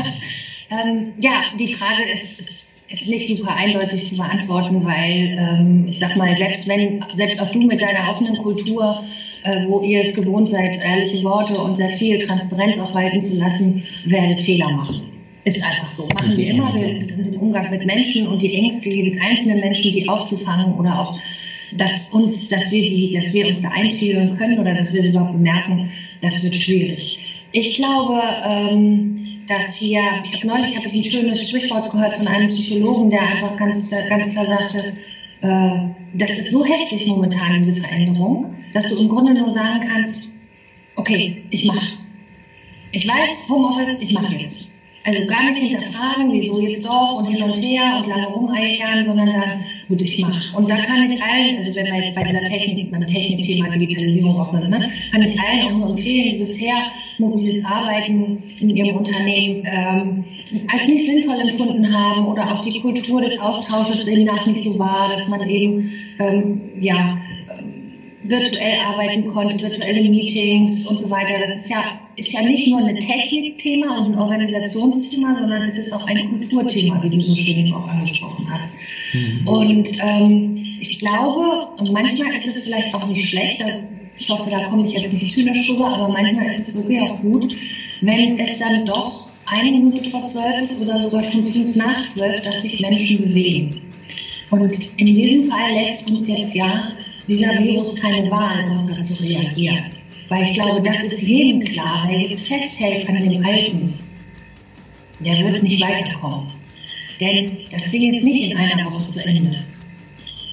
ähm, 0.70 1.12
ja, 1.18 1.44
die 1.58 1.72
Frage 1.74 2.02
ist, 2.12 2.40
ist, 2.88 3.08
nicht 3.08 3.36
super 3.36 3.54
eindeutig 3.54 4.06
zu 4.06 4.16
beantworten, 4.16 4.84
weil 4.84 5.36
ähm, 5.38 5.86
ich 5.88 6.00
sag 6.00 6.16
mal, 6.16 6.36
selbst 6.36 6.68
wenn, 6.68 7.04
selbst 7.14 7.40
auch 7.40 7.50
du 7.50 7.60
mit 7.60 7.80
deiner 7.80 8.10
offenen 8.10 8.36
Kultur, 8.38 9.04
äh, 9.44 9.66
wo 9.68 9.82
ihr 9.82 10.02
es 10.02 10.14
gewohnt 10.14 10.50
seid, 10.50 10.80
ehrliche 10.80 11.22
Worte 11.22 11.60
und 11.60 11.76
sehr 11.76 11.90
viel 11.90 12.18
Transparenz 12.18 12.78
auch 12.78 12.94
walten 12.94 13.22
zu 13.22 13.38
lassen, 13.38 13.84
werdet 14.04 14.40
Fehler 14.40 14.70
machen. 14.70 15.13
Ist 15.44 15.62
einfach 15.62 15.92
so. 15.92 16.08
Machen 16.14 16.36
wir 16.36 16.50
immer. 16.50 16.74
Wir 16.74 17.04
sind 17.14 17.34
im 17.34 17.40
Umgang 17.40 17.70
mit 17.70 17.84
Menschen 17.84 18.26
und 18.26 18.40
die 18.40 18.54
Ängste 18.54 18.88
jedes 18.88 19.20
einzelnen 19.20 19.60
Menschen, 19.60 19.92
die 19.92 20.08
aufzufangen 20.08 20.74
oder 20.74 20.98
auch 20.98 21.18
dass 21.76 22.08
uns, 22.10 22.48
dass 22.48 22.70
wir 22.70 22.82
die, 22.82 23.12
dass 23.12 23.32
wir 23.32 23.48
uns 23.48 23.60
da 23.60 23.70
einfühlen 23.70 24.36
können 24.36 24.58
oder 24.58 24.74
dass 24.74 24.92
wir 24.92 25.02
das 25.02 25.12
überhaupt 25.12 25.32
bemerken, 25.32 25.90
das 26.22 26.42
wird 26.42 26.54
schwierig. 26.54 27.18
Ich 27.52 27.76
glaube, 27.76 28.20
ähm, 28.48 29.42
dass 29.48 29.76
hier, 29.76 30.00
ich 30.24 30.34
habe 30.34 30.46
neulich 30.46 30.76
hab 30.76 30.86
ich 30.86 30.94
ein 30.94 31.04
schönes 31.04 31.48
Sprichwort 31.48 31.90
gehört 31.90 32.16
von 32.16 32.26
einem 32.26 32.48
Psychologen, 32.48 33.10
der 33.10 33.22
einfach 33.22 33.56
ganz, 33.56 33.90
ganz 33.90 34.32
klar 34.32 34.46
sagte, 34.46 34.96
äh, 35.42 35.88
das 36.14 36.30
ist 36.30 36.52
so 36.52 36.64
heftig 36.64 37.06
momentan, 37.06 37.62
diese 37.64 37.80
Veränderung, 37.80 38.54
dass 38.72 38.88
du 38.88 38.98
im 38.98 39.08
Grunde 39.08 39.34
nur 39.34 39.52
sagen 39.52 39.86
kannst, 39.86 40.28
okay, 40.96 41.42
ich 41.50 41.64
mache. 41.64 41.98
Ich 42.92 43.08
weiß, 43.08 43.48
Homeoffice, 43.50 44.00
ich 44.02 44.12
mache 44.12 44.34
jetzt. 44.36 44.70
Also 45.06 45.26
gar 45.26 45.50
nicht 45.50 45.62
hinterfragen, 45.62 46.32
wieso 46.32 46.60
jetzt 46.60 46.84
doch 46.86 47.16
und 47.16 47.26
hin 47.26 47.42
und 47.42 47.54
her 47.62 47.98
und 48.00 48.08
lange 48.08 48.26
rumeiern, 48.26 49.04
sondern 49.04 49.30
sagen, 49.30 49.64
gut, 49.86 50.00
ich 50.00 50.18
mache. 50.22 50.56
Und 50.56 50.70
da 50.70 50.76
kann 50.76 51.10
ich 51.10 51.22
allen, 51.22 51.58
also 51.58 51.76
wenn 51.76 51.86
wir 51.86 52.04
jetzt 52.04 52.14
bei 52.14 52.22
dieser 52.22 52.40
Technik, 52.40 52.90
beim 52.90 53.06
Technikthema 53.06 53.68
Digitalisierung 53.68 54.40
auch 54.40 54.54
sind, 54.54 54.70
ne, 54.70 54.90
kann 55.12 55.22
ich 55.22 55.38
allen 55.38 55.66
auch 55.66 55.78
nur 55.78 55.90
empfehlen, 55.90 56.38
die 56.38 56.44
bisher 56.44 56.74
mobiles 57.18 57.62
Arbeiten 57.66 58.42
in 58.58 58.70
ihrem 58.70 58.96
Unternehmen 58.96 59.62
ähm, 59.66 60.24
als 60.68 60.86
nicht 60.86 61.06
sinnvoll 61.06 61.40
empfunden 61.40 61.92
haben 61.92 62.26
oder 62.26 62.54
auch 62.54 62.64
die 62.64 62.80
Kultur 62.80 63.20
des 63.20 63.38
Austausches 63.38 64.04
demnach 64.04 64.46
nicht 64.46 64.64
so 64.64 64.78
war, 64.78 65.10
dass 65.10 65.28
man 65.28 65.48
eben 65.48 65.92
ähm, 66.18 66.60
ja 66.80 67.18
virtuell 68.24 68.78
arbeiten 68.80 69.26
konnte, 69.26 69.62
virtuelle 69.62 70.08
Meetings 70.08 70.86
und 70.86 71.00
so 71.00 71.10
weiter. 71.10 71.38
Das 71.40 71.62
ist 71.62 71.70
ja, 71.70 72.00
ist 72.16 72.32
ja 72.32 72.42
nicht 72.42 72.68
nur 72.68 72.80
ein 72.80 72.96
Technikthema 72.96 73.98
und 73.98 74.12
ein 74.12 74.18
Organisationsthema, 74.18 75.36
sondern 75.38 75.62
es 75.68 75.76
ist 75.76 75.92
auch 75.92 76.06
ein 76.06 76.30
Kulturthema, 76.30 77.02
wie 77.02 77.10
du 77.10 77.20
so 77.20 77.34
schön 77.34 77.72
auch 77.72 77.88
angesprochen 77.88 78.46
hast. 78.50 78.78
Mhm. 79.12 79.48
Und 79.48 79.90
ähm, 80.02 80.66
ich 80.80 80.98
glaube, 80.98 81.68
und 81.78 81.92
manchmal 81.92 82.34
ist 82.36 82.56
es 82.56 82.64
vielleicht 82.64 82.94
auch 82.94 83.06
nicht 83.06 83.28
schlecht, 83.28 83.62
ich 84.16 84.28
hoffe, 84.28 84.50
da 84.50 84.64
komme 84.64 84.86
ich 84.86 84.94
jetzt 84.94 85.12
nicht 85.12 85.34
zynisch 85.34 85.70
rüber, 85.70 85.88
aber 85.88 86.08
manchmal 86.08 86.46
ist 86.46 86.68
es 86.68 86.74
sogar 86.74 87.10
auch 87.10 87.20
gut, 87.20 87.54
wenn 88.00 88.38
es 88.38 88.58
dann 88.58 88.86
doch 88.86 89.28
eine 89.46 89.70
Minute 89.70 90.10
vor 90.10 90.30
zwölf 90.30 90.70
ist 90.70 90.82
oder 90.82 91.08
sogar 91.08 91.30
schon 91.30 91.52
fünf 91.52 91.76
nach 91.76 92.04
zwölf, 92.04 92.42
dass 92.42 92.62
sich 92.62 92.80
Menschen 92.80 93.22
bewegen. 93.22 93.82
Und 94.50 94.90
in 94.96 95.06
diesem 95.06 95.50
Fall 95.50 95.74
lässt 95.74 96.08
uns 96.08 96.28
jetzt 96.28 96.54
ja 96.54 96.92
dieser 97.28 97.58
Virus 97.58 98.00
keine 98.00 98.30
Wahl, 98.30 98.78
außer 98.78 99.02
zu 99.02 99.22
reagieren. 99.22 99.84
Weil 100.28 100.44
ich 100.44 100.54
glaube, 100.54 100.82
das 100.82 101.02
ist 101.02 101.22
jedem 101.22 101.64
klar, 101.64 102.04
wer 102.08 102.18
jetzt 102.18 102.48
festhält 102.48 103.08
an 103.08 103.28
dem 103.28 103.44
Alten, 103.44 103.94
der 105.20 105.52
wird 105.52 105.62
nicht 105.62 105.82
weiterkommen. 105.82 106.48
Denn 107.20 107.58
das 107.70 107.90
Ding 107.90 108.12
ist 108.12 108.24
nicht 108.24 108.50
in 108.50 108.56
einer 108.56 108.90
Woche 108.90 109.06
zu 109.06 109.26
Ende. 109.26 109.64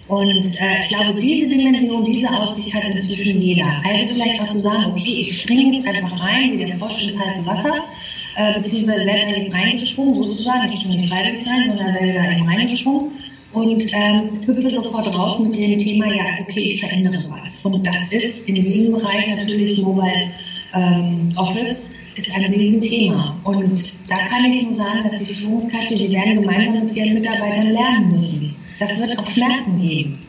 Und 0.08 0.62
äh, 0.62 0.82
ich 0.82 0.90
glaube, 0.90 1.20
diese 1.20 1.56
Dimension, 1.56 2.04
diese 2.04 2.30
Aussicht 2.30 2.74
hat 2.76 2.84
inzwischen 2.84 3.42
jeder. 3.42 3.82
Also 3.84 4.14
vielleicht 4.14 4.42
auch 4.42 4.52
zu 4.52 4.60
sagen, 4.60 4.92
okay, 4.92 5.28
ich 5.28 5.42
springe 5.42 5.78
jetzt 5.78 5.88
einfach 5.88 6.20
rein, 6.20 6.60
wie 6.60 6.66
der 6.66 6.78
Frosch 6.78 7.08
ins 7.08 7.24
heiße 7.24 7.48
Wasser, 7.48 7.86
äh, 8.36 8.60
beziehungsweise 8.60 9.06
selber 9.06 9.38
jetzt 9.38 9.54
reingesprungen, 9.54 10.24
sozusagen, 10.24 10.70
nicht 10.70 10.86
nur 10.86 10.96
nicht 10.96 11.10
freiwillig 11.10 11.48
rein, 11.48 11.66
sondern 11.68 11.94
selber 11.94 12.32
eben 12.32 12.48
reingesprungen 12.48 13.12
und 13.54 13.86
ähm, 13.94 14.40
hüpfe 14.46 14.70
sofort 14.70 15.08
raus 15.08 15.44
mit 15.44 15.58
dem 15.58 15.78
Thema, 15.78 16.08
ja, 16.14 16.24
okay, 16.42 16.74
ich 16.74 16.80
verändere 16.80 17.24
was. 17.30 17.64
Und 17.66 17.86
das 17.86 18.12
ist 18.12 18.48
in 18.48 18.56
diesem 18.56 18.94
Bereich 18.94 19.28
natürlich 19.36 19.82
Mobile 19.82 20.32
ähm, 20.74 21.34
Office 21.36 21.92
ist 22.16 22.36
ein 22.36 22.46
Riesenthema. 22.46 23.38
Und 23.44 23.94
da 24.10 24.18
kann 24.18 24.46
ich 24.46 24.66
nur 24.66 24.76
sagen, 24.76 25.10
dass 25.10 25.24
die 25.24 25.34
Führungskräfte, 25.34 25.96
sie 25.96 26.16
werden 26.16 26.42
gemeinsam 26.42 26.86
mit 26.86 26.96
ihren 26.96 27.14
Mitarbeitern 27.14 27.72
lernen 27.72 28.12
müssen. 28.12 28.56
Das 28.80 29.00
wird 29.02 29.18
auch 29.18 29.30
Schmerzen 29.30 29.82
geben. 29.82 30.20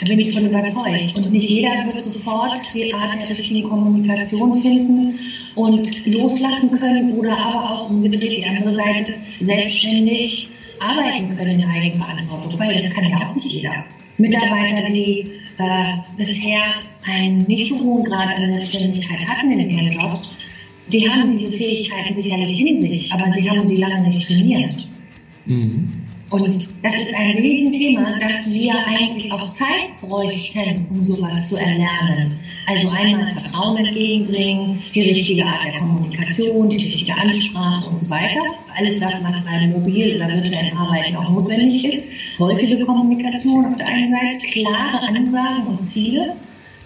Da 0.00 0.06
bin 0.06 0.18
ich 0.20 0.32
von 0.32 0.46
überzeugt. 0.46 1.16
Und 1.16 1.30
nicht 1.30 1.48
jeder 1.48 1.86
wird 1.92 2.10
sofort 2.10 2.60
die 2.74 2.92
Art 2.94 3.20
der 3.20 3.36
richtigen 3.36 3.68
Kommunikation 3.68 4.62
finden 4.62 5.18
und 5.54 6.06
loslassen 6.06 6.78
können 6.78 7.18
oder 7.18 7.36
aber 7.36 7.70
auch 7.70 7.90
umgedreht 7.90 8.38
die 8.38 8.44
andere 8.46 8.72
Seite 8.72 9.14
selbstständig 9.40 10.50
arbeiten 10.80 11.36
können 11.36 11.60
in 11.60 11.68
Eigenverantwortung, 11.68 12.58
weil 12.58 12.82
das 12.82 12.94
kann 12.94 13.08
ja 13.08 13.16
auch 13.16 13.34
nicht 13.34 13.46
jeder. 13.46 13.84
Mitarbeiter, 14.18 14.92
die 14.92 15.30
äh, 15.58 15.94
bisher 16.16 16.60
einen 17.04 17.42
nicht 17.44 17.74
so 17.74 17.84
hohen 17.84 18.04
Grad 18.04 18.36
an 18.36 18.54
Selbstständigkeit 18.54 19.26
hatten 19.26 19.52
in 19.52 19.70
ihren 19.70 19.92
Jobs, 19.92 20.38
die 20.88 21.08
haben 21.08 21.36
diese 21.36 21.56
Fähigkeiten 21.56 22.14
sicherlich 22.14 22.60
in 22.60 22.86
sich, 22.86 23.12
aber 23.12 23.30
sie 23.30 23.48
haben 23.48 23.66
sie 23.66 23.76
lange 23.76 24.08
nicht 24.08 24.28
trainiert. 24.28 24.88
Mhm. 25.46 25.99
Und 26.30 26.68
das 26.84 26.94
ist 26.94 27.14
ein 27.16 27.36
Riesenthema, 27.38 28.18
dass 28.20 28.54
wir 28.54 28.72
eigentlich 28.86 29.32
auch 29.32 29.48
Zeit 29.48 30.00
bräuchten, 30.00 30.86
um 30.88 31.04
sowas 31.04 31.48
zu 31.48 31.56
erlernen. 31.56 32.38
Also 32.66 32.88
einmal 32.90 33.32
Vertrauen 33.32 33.78
entgegenbringen, 33.78 34.80
die 34.94 35.00
richtige 35.00 35.44
Art 35.44 35.64
der 35.64 35.80
Kommunikation, 35.80 36.70
die 36.70 36.76
richtige 36.76 37.14
Ansprache 37.16 37.90
und 37.90 37.98
so 37.98 38.10
weiter. 38.10 38.40
Alles 38.76 38.98
das, 38.98 39.24
was 39.24 39.44
beim 39.44 39.72
mobil- 39.72 40.16
oder 40.16 40.28
virtuellen 40.28 40.76
Arbeiten 40.76 41.16
auch 41.16 41.28
notwendig 41.30 41.84
ist. 41.84 42.12
Häufige 42.38 42.84
Kommunikation 42.84 43.66
auf 43.66 43.76
der 43.76 43.88
einen 43.88 44.10
Seite, 44.10 44.46
klare 44.46 45.08
Ansagen 45.08 45.66
und 45.66 45.82
Ziele. 45.82 46.36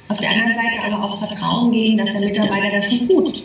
Auf 0.09 0.17
der 0.19 0.31
anderen 0.31 0.55
Seite 0.55 0.87
aber 0.87 1.05
auch 1.05 1.19
Vertrauen 1.19 1.71
geben, 1.71 1.99
dass 1.99 2.15
der 2.15 2.31
Mitarbeiter 2.31 2.79
das 2.79 2.95
schon 2.95 3.09
tut. 3.09 3.43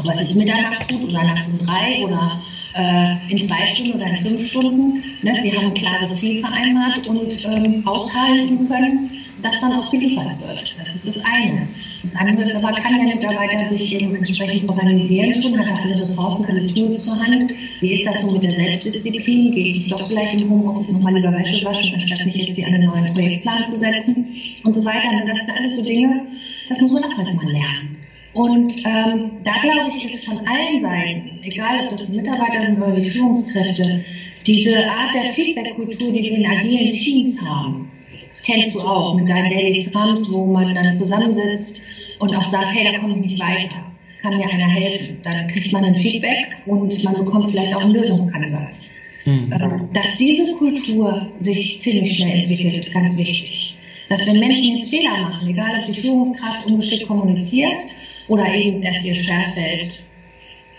Ob 0.00 0.12
es 0.12 0.18
jetzt 0.18 0.34
Mitternacht 0.34 0.88
tut 0.88 1.04
oder 1.04 1.22
nachts 1.22 1.48
um 1.48 1.64
drei 1.64 2.04
oder 2.04 2.42
äh, 2.74 3.14
in 3.28 3.48
zwei 3.48 3.66
Stunden 3.66 3.94
oder 3.94 4.06
in 4.06 4.24
fünf 4.24 4.50
Stunden. 4.50 5.04
Ne? 5.22 5.38
Wir 5.42 5.56
haben 5.56 5.66
ein 5.66 5.74
klares 5.74 6.18
Ziel 6.18 6.40
vereinbart 6.40 7.06
und 7.06 7.48
ähm, 7.50 7.86
aushalten 7.86 8.68
können, 8.68 9.10
dass 9.42 9.58
dann 9.60 9.72
auch 9.72 9.90
geliefert 9.90 10.38
wird. 10.40 10.76
Das 10.78 10.94
ist 10.94 11.08
das 11.08 11.24
eine. 11.24 11.68
Das 12.02 12.16
andere 12.16 12.50
ist 12.50 12.56
aber, 12.56 12.72
kann 12.72 12.94
der 12.94 13.14
Mitarbeiter 13.14 13.68
sich 13.68 13.94
eben 13.94 14.14
entsprechend 14.14 14.68
organisieren 14.68 15.42
schon, 15.42 15.58
hat 15.58 15.66
er 15.66 15.82
alle 15.82 16.00
Ressourcen, 16.00 16.46
alle 16.48 16.66
Tools 16.66 17.04
zur 17.04 17.18
Hand. 17.18 17.52
Wie 17.80 17.94
ist 17.94 18.06
das 18.06 18.22
so 18.22 18.32
mit 18.32 18.42
der 18.42 18.52
Selbstdisziplin? 18.52 19.52
Gehe 19.52 19.74
ich 19.76 19.88
doch 19.88 20.06
vielleicht 20.08 20.40
im 20.40 20.50
Homeoffice 20.50 20.94
nochmal 20.94 21.14
lieber 21.14 21.32
Wäsche 21.32 21.64
waschen, 21.64 21.94
anstatt 21.94 22.24
mich 22.24 22.36
jetzt 22.36 22.56
hier 22.56 22.66
an 22.66 22.74
einen 22.74 22.86
neuen 22.86 23.12
Projektplan 23.12 23.64
zu 23.66 23.74
setzen 23.74 24.26
und 24.64 24.74
so 24.74 24.84
weiter. 24.84 25.08
Und 25.10 25.28
das 25.28 25.46
sind 25.46 25.56
alles 25.56 25.76
so 25.76 25.84
Dinge, 25.84 26.26
das 26.68 26.80
muss 26.80 26.90
man 26.92 27.04
auch 27.04 27.18
erstmal 27.18 27.52
lernen. 27.52 27.91
Und 28.34 28.74
ähm, 28.86 29.30
da 29.44 29.52
glaube 29.60 29.92
ich, 29.96 30.14
ist 30.14 30.26
von 30.26 30.38
allen 30.46 30.80
Seiten, 30.80 31.40
egal 31.42 31.88
ob 31.90 31.98
das 31.98 32.08
Mitarbeiter 32.10 32.66
sind 32.66 32.82
oder 32.82 32.96
die 32.96 33.10
Führungskräfte, 33.10 34.04
diese 34.46 34.90
Art 34.90 35.14
der 35.14 35.34
Feedback-Kultur, 35.34 36.12
die 36.12 36.22
wir 36.22 36.38
in 36.38 36.46
agilen 36.46 36.92
Teams 36.92 37.46
haben, 37.46 37.90
das 38.30 38.40
kennst 38.42 38.74
du 38.74 38.80
auch 38.80 39.14
mit 39.14 39.28
deinen 39.28 39.50
Daily 39.50 39.82
Scrums, 39.82 40.32
wo 40.32 40.46
man 40.46 40.74
dann 40.74 40.94
zusammensitzt 40.94 41.82
und 42.18 42.34
auch 42.34 42.50
sagt, 42.50 42.74
hey, 42.74 42.90
da 42.90 42.98
komme 42.98 43.16
ich 43.16 43.32
nicht 43.32 43.40
weiter, 43.40 43.84
kann 44.22 44.36
mir 44.36 44.48
einer 44.48 44.68
helfen. 44.68 45.18
Dann 45.22 45.48
kriegt 45.48 45.72
man 45.72 45.84
ein 45.84 45.94
Feedback 45.96 46.46
und 46.66 47.04
man 47.04 47.14
bekommt 47.14 47.50
vielleicht 47.50 47.76
auch 47.76 47.82
einen 47.82 47.92
Lösungsansatz. 47.92 48.88
Mhm. 49.26 49.50
Dass 49.92 50.16
diese 50.18 50.54
Kultur 50.54 51.28
sich 51.40 51.80
ziemlich 51.80 52.16
schnell 52.16 52.40
entwickelt, 52.40 52.76
ist 52.76 52.94
ganz 52.94 53.16
wichtig. 53.18 53.76
Dass 54.08 54.26
wenn 54.26 54.40
Menschen 54.40 54.78
jetzt 54.78 54.90
Fehler 54.90 55.22
machen, 55.22 55.48
egal 55.48 55.80
ob 55.80 55.94
die 55.94 56.00
Führungskraft 56.00 56.66
ungeschickt 56.66 57.06
kommuniziert 57.06 57.94
oder 58.28 58.52
eben 58.54 58.82
es 58.82 59.04
ihr 59.04 59.14
schwerfällt, 59.14 60.02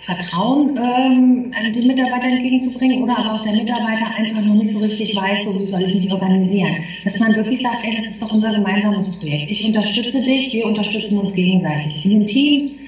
Vertrauen 0.06 0.77
ähm, 0.77 1.53
den 1.73 1.88
Mitarbeitern 1.88 2.34
entgegenzubringen 2.34 3.03
oder 3.03 3.17
aber 3.17 3.36
auch 3.36 3.43
der 3.43 3.53
Mitarbeiter 3.53 4.13
einfach 4.15 4.41
noch 4.41 4.56
nicht 4.56 4.73
so 4.73 4.79
richtig 4.82 5.15
weiß, 5.15 5.45
so 5.45 5.62
wie 5.62 5.67
soll 5.67 5.82
ich 5.84 5.95
mich 5.95 6.12
organisieren. 6.12 6.84
Dass 7.06 7.17
man 7.19 7.34
wirklich 7.36 7.62
sagt, 7.62 7.86
ey, 7.86 7.95
das 7.95 8.08
ist 8.08 8.21
doch 8.21 8.34
unser 8.34 8.51
gemeinsames 8.51 9.17
Projekt. 9.17 9.49
Ich 9.49 9.63
unterstütze 9.63 10.21
dich, 10.21 10.51
wir 10.51 10.65
unterstützen 10.65 11.17
uns 11.17 11.34
gegenseitig 11.34 12.03
in 12.03 12.19
den 12.19 12.27
Teams. 12.27 12.82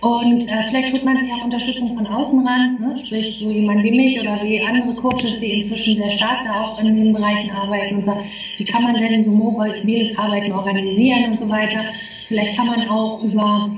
Und 0.00 0.50
äh, 0.50 0.64
vielleicht 0.68 0.92
holt 0.92 1.04
man 1.04 1.18
sich 1.18 1.32
auch 1.32 1.44
Unterstützung 1.44 1.94
von 1.94 2.06
außen 2.06 2.46
ran, 2.46 2.78
ne? 2.80 2.94
sprich 3.04 3.38
so 3.38 3.50
jemand 3.50 3.82
wie 3.84 3.90
mich 3.90 4.20
oder 4.20 4.42
wie 4.42 4.60
andere 4.62 4.94
Coaches, 4.94 5.38
die 5.38 5.60
inzwischen 5.60 5.96
sehr 5.96 6.10
stark 6.10 6.44
da 6.44 6.62
auch 6.62 6.78
in 6.78 6.94
den 6.94 7.12
Bereichen 7.12 7.50
arbeiten 7.50 7.96
und 7.96 8.04
sagen, 8.04 8.24
wie 8.56 8.64
kann 8.64 8.82
man 8.82 8.94
denn 8.94 9.24
so 9.24 9.30
mobiles 9.30 10.18
Arbeiten 10.18 10.52
organisieren 10.52 11.32
und 11.32 11.38
so 11.38 11.48
weiter. 11.48 11.80
Vielleicht 12.28 12.56
kann 12.56 12.66
man 12.66 12.88
auch 12.88 13.22
über 13.22 13.70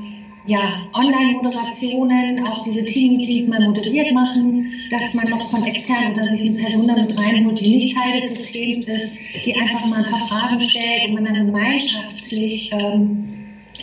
ja, 0.47 0.89
Online-Moderationen, 0.95 2.47
auch 2.47 2.63
diese 2.63 2.85
Team-Meetings 2.85 3.51
mal 3.51 3.67
moderiert 3.67 4.13
machen, 4.13 4.71
dass 4.91 5.13
man 5.15 5.29
noch 5.29 5.51
von 5.51 5.65
extern 5.65 6.15
oder 6.15 6.29
sich 6.29 6.49
eine 6.49 6.59
Person 6.59 6.89
damit 6.89 7.19
reinholt, 7.19 7.61
die 7.61 7.77
nicht 7.77 7.97
Teil 7.97 8.21
des 8.21 8.35
Systems 8.35 8.89
ist, 8.89 9.19
die 9.45 9.55
einfach 9.55 9.85
mal 9.87 10.05
ein 10.05 10.11
paar 10.11 10.27
Fragen 10.27 10.61
stellt 10.61 11.09
und 11.09 11.15
man 11.15 11.25
dann 11.25 11.47
gemeinschaftlich 11.47 12.71
ähm, 12.73 13.25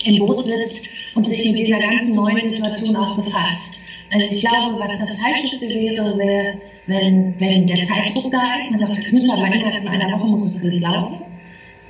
im 0.05 0.19
Boot 0.19 0.45
sitzt 0.45 0.89
und 1.15 1.27
sich 1.27 1.51
mit 1.51 1.59
dieser 1.59 1.79
ganzen 1.79 2.15
neuen 2.15 2.49
Situation 2.49 2.95
auch 2.95 3.15
befasst. 3.15 3.81
Also 4.11 4.35
ich 4.35 4.41
glaube, 4.41 4.79
was 4.79 4.99
das 4.99 5.19
Falscheste 5.19 5.67
wäre, 5.67 6.17
wäre, 6.17 6.57
wenn, 6.85 7.33
wenn 7.39 7.67
der 7.67 7.81
Zeitdruck 7.81 8.31
da 8.31 8.59
ist, 8.59 8.71
man 8.71 8.79
sagt, 8.79 9.03
das 9.03 9.11
müssen 9.11 9.27
wir 9.27 9.37
innerhalb 9.37 9.83
von 9.83 9.87
einer 9.87 10.19
Woche 10.19 10.27
muss 10.27 10.55
es 10.55 10.81
laufen, 10.81 11.17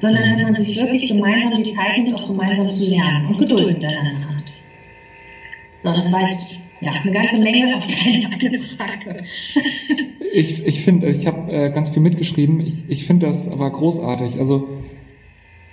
sondern 0.02 0.38
wenn 0.38 0.44
man 0.44 0.56
sich 0.56 0.76
wirklich 0.78 1.08
gemeinsam 1.08 1.64
die 1.64 1.74
Zeit 1.74 1.98
nimmt, 1.98 2.16
auch 2.16 2.28
gemeinsam 2.28 2.74
zu 2.74 2.90
lernen 2.90 3.28
und 3.28 3.38
Geduld 3.38 3.68
miteinander 3.68 4.12
hat. 4.12 4.33
So, 5.84 5.92
das 5.92 6.12
war 6.12 6.30
jetzt 6.30 6.58
ja, 6.82 6.92
eine 6.92 7.12
ganze 7.12 7.42
Menge 7.42 7.76
auf 7.76 7.84
deine 7.86 8.60
Frage. 8.78 9.24
ich 10.34 10.66
ich 10.66 10.82
finde, 10.82 11.08
ich 11.10 11.28
habe 11.28 11.52
äh, 11.52 11.70
ganz 11.72 11.90
viel 11.90 12.02
mitgeschrieben. 12.02 12.60
Ich, 12.62 12.84
ich 12.88 13.06
finde 13.06 13.28
das 13.28 13.48
aber 13.48 13.70
großartig. 13.70 14.40
Also, 14.40 14.68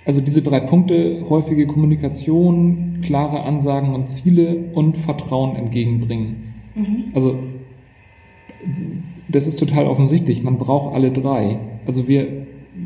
also 0.05 0.21
diese 0.21 0.41
drei 0.41 0.59
Punkte, 0.59 1.25
häufige 1.29 1.67
Kommunikation, 1.67 2.99
klare 3.03 3.43
Ansagen 3.43 3.93
und 3.93 4.09
Ziele 4.09 4.55
und 4.73 4.97
Vertrauen 4.97 5.55
entgegenbringen. 5.55 6.53
Mhm. 6.75 7.05
Also 7.13 7.39
das 9.27 9.47
ist 9.47 9.59
total 9.59 9.87
offensichtlich. 9.87 10.43
Man 10.43 10.57
braucht 10.57 10.93
alle 10.93 11.11
drei. 11.11 11.57
Also 11.85 12.07
wir, 12.07 12.27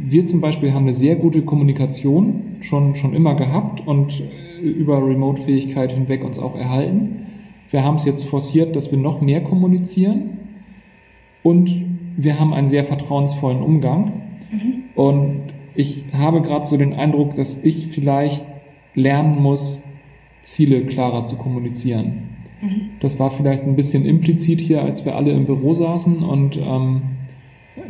wir 0.04 0.28
zum 0.28 0.42
Beispiel 0.42 0.74
haben 0.74 0.84
eine 0.84 0.94
sehr 0.94 1.16
gute 1.16 1.42
Kommunikation 1.42 2.58
schon, 2.62 2.96
schon 2.96 3.14
immer 3.14 3.36
gehabt 3.36 3.86
und 3.86 4.24
über 4.62 4.98
Remote-Fähigkeit 5.06 5.92
hinweg 5.92 6.24
uns 6.24 6.40
auch 6.40 6.56
erhalten. 6.56 7.26
Wir 7.72 7.84
haben 7.84 7.96
es 7.96 8.06
jetzt 8.06 8.26
forciert, 8.26 8.76
dass 8.76 8.92
wir 8.92 8.98
noch 8.98 9.22
mehr 9.22 9.42
kommunizieren 9.42 10.38
und 11.44 11.76
wir 12.18 12.40
haben 12.40 12.54
einen 12.54 12.68
sehr 12.68 12.84
vertrauensvollen 12.84 13.62
Umgang. 13.62 14.14
Mhm. 14.52 14.84
Und 14.96 15.42
ich 15.76 16.04
habe 16.14 16.42
gerade 16.42 16.66
so 16.66 16.78
den 16.78 16.94
Eindruck, 16.94 17.36
dass 17.36 17.60
ich 17.62 17.88
vielleicht 17.88 18.44
lernen 18.94 19.42
muss, 19.42 19.82
Ziele 20.44 20.82
klarer 20.82 21.28
zu 21.28 21.36
kommunizieren. 21.36 22.24
Mhm. 22.62 22.90
Das 23.02 23.20
war 23.20 23.32
vielleicht 23.32 23.64
ein 23.64 23.76
bisschen 23.76 24.06
implizit 24.06 24.62
hier, 24.62 24.82
als 24.82 25.06
wir 25.06 25.16
alle 25.16 25.32
im 25.32 25.46
Büro 25.46 25.74
saßen 25.74 26.24
und 26.24 26.58
ähm, 26.58 27.02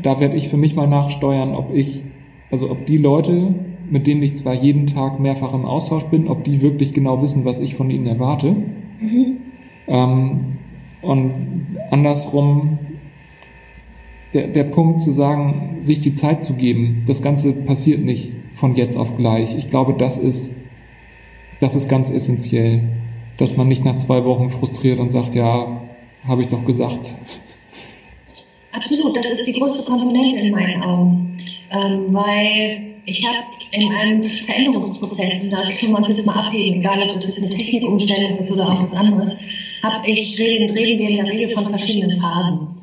da 0.01 0.19
werde 0.19 0.35
ich 0.35 0.49
für 0.49 0.57
mich 0.57 0.75
mal 0.75 0.87
nachsteuern, 0.87 1.53
ob 1.53 1.73
ich, 1.73 2.03
also 2.51 2.71
ob 2.71 2.85
die 2.85 2.97
Leute, 2.97 3.53
mit 3.89 4.07
denen 4.07 4.23
ich 4.23 4.37
zwar 4.37 4.53
jeden 4.53 4.87
Tag 4.87 5.19
mehrfach 5.19 5.53
im 5.53 5.65
Austausch 5.65 6.05
bin, 6.05 6.27
ob 6.27 6.43
die 6.43 6.61
wirklich 6.61 6.93
genau 6.93 7.21
wissen, 7.21 7.45
was 7.45 7.59
ich 7.59 7.75
von 7.75 7.89
ihnen 7.89 8.07
erwarte. 8.07 8.55
Mhm. 8.99 9.37
Ähm, 9.87 10.39
und 11.01 11.31
andersrum 11.91 12.79
der, 14.33 14.47
der 14.47 14.65
Punkt 14.65 15.01
zu 15.01 15.11
sagen, 15.11 15.77
sich 15.81 16.01
die 16.01 16.13
Zeit 16.13 16.43
zu 16.43 16.53
geben, 16.53 17.03
das 17.07 17.21
Ganze 17.21 17.53
passiert 17.53 18.03
nicht 18.03 18.33
von 18.55 18.75
jetzt 18.75 18.97
auf 18.97 19.17
gleich. 19.17 19.55
Ich 19.57 19.69
glaube, 19.69 19.95
das 19.97 20.17
ist, 20.17 20.51
das 21.61 21.75
ist 21.75 21.87
ganz 21.87 22.09
essentiell, 22.09 22.81
dass 23.37 23.55
man 23.55 23.67
nicht 23.67 23.85
nach 23.85 23.97
zwei 23.97 24.25
Wochen 24.25 24.49
frustriert 24.49 24.99
und 24.99 25.09
sagt, 25.09 25.35
ja, 25.35 25.67
habe 26.27 26.41
ich 26.41 26.49
doch 26.49 26.65
gesagt. 26.65 27.13
Absolut, 28.75 29.15
das 29.15 29.25
ist 29.27 29.47
die 29.47 29.53
größte 29.53 29.89
Komponente 29.89 30.41
in 30.41 30.51
meinen 30.51 30.81
Augen, 30.81 31.37
ähm, 31.71 32.13
weil 32.13 32.81
ich 33.05 33.25
habe 33.25 33.37
in 33.71 33.91
einem 33.93 34.23
Veränderungsprozess, 34.25 35.49
da 35.49 35.71
können 35.79 35.93
wir 35.93 35.99
uns 35.99 36.09
jetzt 36.09 36.25
mal 36.25 36.47
abheben, 36.47 36.81
egal 36.81 37.09
ob 37.09 37.13
das 37.21 37.37
eine 37.37 37.49
Technikumstellung 37.49 38.37
ist 38.37 38.51
oder 38.51 38.69
auch 38.69 38.83
was 38.83 38.93
anderes, 38.93 39.43
habe 39.81 40.09
ich, 40.09 40.37
reden, 40.39 40.71
reden 40.71 40.99
wir 40.99 41.09
in 41.09 41.25
der 41.25 41.33
Regel 41.33 41.49
von 41.51 41.69
verschiedenen 41.69 42.19
Phasen 42.19 42.74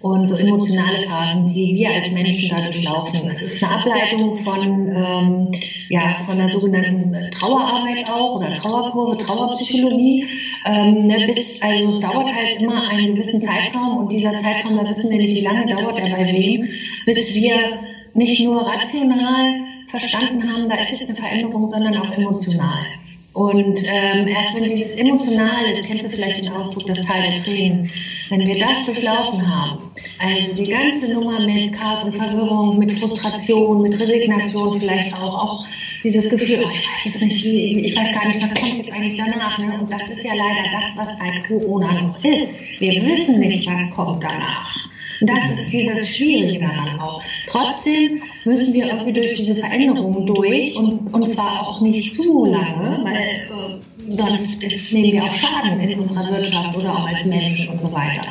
und 0.00 0.26
so 0.26 0.34
emotionale 0.34 1.06
Phasen, 1.06 1.52
die 1.52 1.74
wir 1.74 1.90
als 1.90 2.14
Menschen 2.14 2.48
da 2.48 2.62
durchlaufen. 2.62 3.20
Das 3.26 3.42
ist 3.42 3.62
eine 3.62 3.74
Ableitung 3.76 4.42
von, 4.42 4.88
ähm, 4.88 5.60
ja, 5.88 6.22
von 6.24 6.38
der 6.38 6.48
sogenannten 6.48 7.14
Trauerarbeit 7.32 8.08
auch 8.08 8.36
oder 8.36 8.54
Trauerkurve, 8.54 9.18
Trauerpsychologie. 9.18 10.24
Ähm, 10.64 11.06
ne, 11.06 11.26
bis, 11.26 11.60
also 11.62 11.92
es 11.92 12.00
dauert 12.00 12.34
halt 12.34 12.62
immer 12.62 12.88
einen 12.88 13.14
gewissen 13.14 13.42
Zeitraum 13.42 13.98
und 13.98 14.12
dieser 14.12 14.34
Zeitraum, 14.36 14.76
da 14.76 14.88
wissen 14.88 15.10
wir 15.10 15.18
nicht, 15.18 15.34
wie 15.34 15.44
lange 15.44 15.66
dauert 15.66 15.98
er 15.98 16.16
bei 16.16 16.32
wem, 16.32 16.68
bis 17.04 17.34
wir 17.34 17.80
nicht 18.14 18.42
nur 18.42 18.62
rational 18.66 19.60
verstanden 19.88 20.50
haben, 20.50 20.68
da 20.68 20.76
ist 20.76 20.92
jetzt 20.92 21.10
eine 21.10 21.18
Veränderung, 21.18 21.68
sondern 21.68 21.96
auch 21.96 22.10
emotional. 22.12 22.86
Und 23.32 23.80
ähm, 23.86 24.26
erst 24.26 24.60
wenn 24.60 24.74
dieses 24.74 24.96
Emotionale, 24.96 25.74
das 25.76 25.86
kennst 25.86 26.04
du 26.04 26.08
vielleicht 26.08 26.44
den 26.44 26.52
Ausdruck, 26.52 26.86
das 26.86 27.06
Teil 27.06 27.30
der 27.30 27.44
Tränen, 27.44 27.90
wenn 28.28 28.40
wir 28.40 28.58
das 28.58 28.86
durchlaufen 28.86 29.46
haben, 29.46 29.78
also 30.18 30.56
die 30.56 30.70
ganze 30.70 31.14
Nummer 31.14 31.40
mit 31.40 31.72
Chaos 31.72 32.08
und 32.08 32.16
Verwirrung, 32.16 32.78
mit 32.78 32.98
Frustration, 32.98 33.82
mit 33.82 34.00
Resignation 34.00 34.80
vielleicht 34.80 35.14
auch, 35.14 35.34
auch 35.34 35.66
dieses 36.02 36.28
Gefühl, 36.28 36.64
oh, 36.64 36.70
ich 36.72 36.88
weiß 36.88 37.14
es 37.14 37.22
nicht, 37.22 37.44
ich 37.44 37.96
weiß 37.96 38.12
gar 38.12 38.28
nicht, 38.28 38.42
was 38.42 38.54
kommt 38.54 38.78
jetzt 38.78 38.92
eigentlich 38.92 39.16
danach. 39.16 39.58
Ne? 39.58 39.78
Und 39.80 39.92
das 39.92 40.08
ist 40.08 40.24
ja 40.24 40.34
leider 40.34 40.64
das, 40.72 40.96
was 40.96 41.18
seit 41.18 41.46
Corona 41.46 41.92
noch 41.92 42.24
ist. 42.24 42.80
Wir 42.80 43.04
wissen 43.06 43.38
nicht, 43.38 43.66
was 43.66 43.90
kommt 43.94 44.24
danach. 44.24 44.76
Und 45.20 45.28
das 45.28 45.60
ist 45.60 45.72
dieses 45.72 46.16
Schwierige 46.16 46.60
daran 46.60 46.98
auch. 46.98 47.22
Trotzdem 47.46 48.22
müssen 48.44 48.72
wir 48.72 48.86
irgendwie 48.86 49.12
durch 49.12 49.34
diese 49.34 49.54
Veränderungen 49.54 50.26
durch 50.26 50.74
und, 50.76 51.12
und 51.12 51.28
zwar 51.28 51.66
auch 51.66 51.80
nicht 51.80 52.18
zu 52.18 52.46
lange, 52.46 53.00
weil 53.04 53.18
äh, 53.18 54.12
sonst 54.12 54.62
ist, 54.62 54.92
nehmen 54.94 55.12
wir 55.12 55.24
auch 55.24 55.34
Schaden 55.34 55.78
in 55.80 56.00
unserer 56.00 56.30
Wirtschaft 56.30 56.76
oder 56.76 56.92
auch 56.92 57.06
als 57.06 57.24
Menschen 57.26 57.68
und 57.68 57.80
so 57.80 57.92
weiter. 57.92 58.26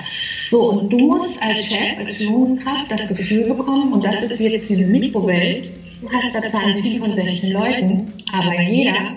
So, 0.49 0.71
und 0.71 0.89
du 0.89 0.97
musst 0.97 1.39
als 1.43 1.67
Chef, 1.67 1.97
als 1.99 2.17
Führungskraft 2.17 2.89
das 2.89 3.15
Gefühl 3.15 3.43
bekommen, 3.43 3.93
und 3.93 4.03
das 4.03 4.21
ist 4.21 4.39
jetzt 4.39 4.69
diese 4.69 4.85
Mikrowelt, 4.85 5.69
du 6.01 6.09
hast 6.11 6.33
da 6.33 6.39
zwar 6.39 6.61
ein 6.61 6.81
Team 6.81 7.03
von 7.03 7.13
16 7.13 7.53
Leuten, 7.53 8.11
aber 8.33 8.59
jeder 8.61 9.15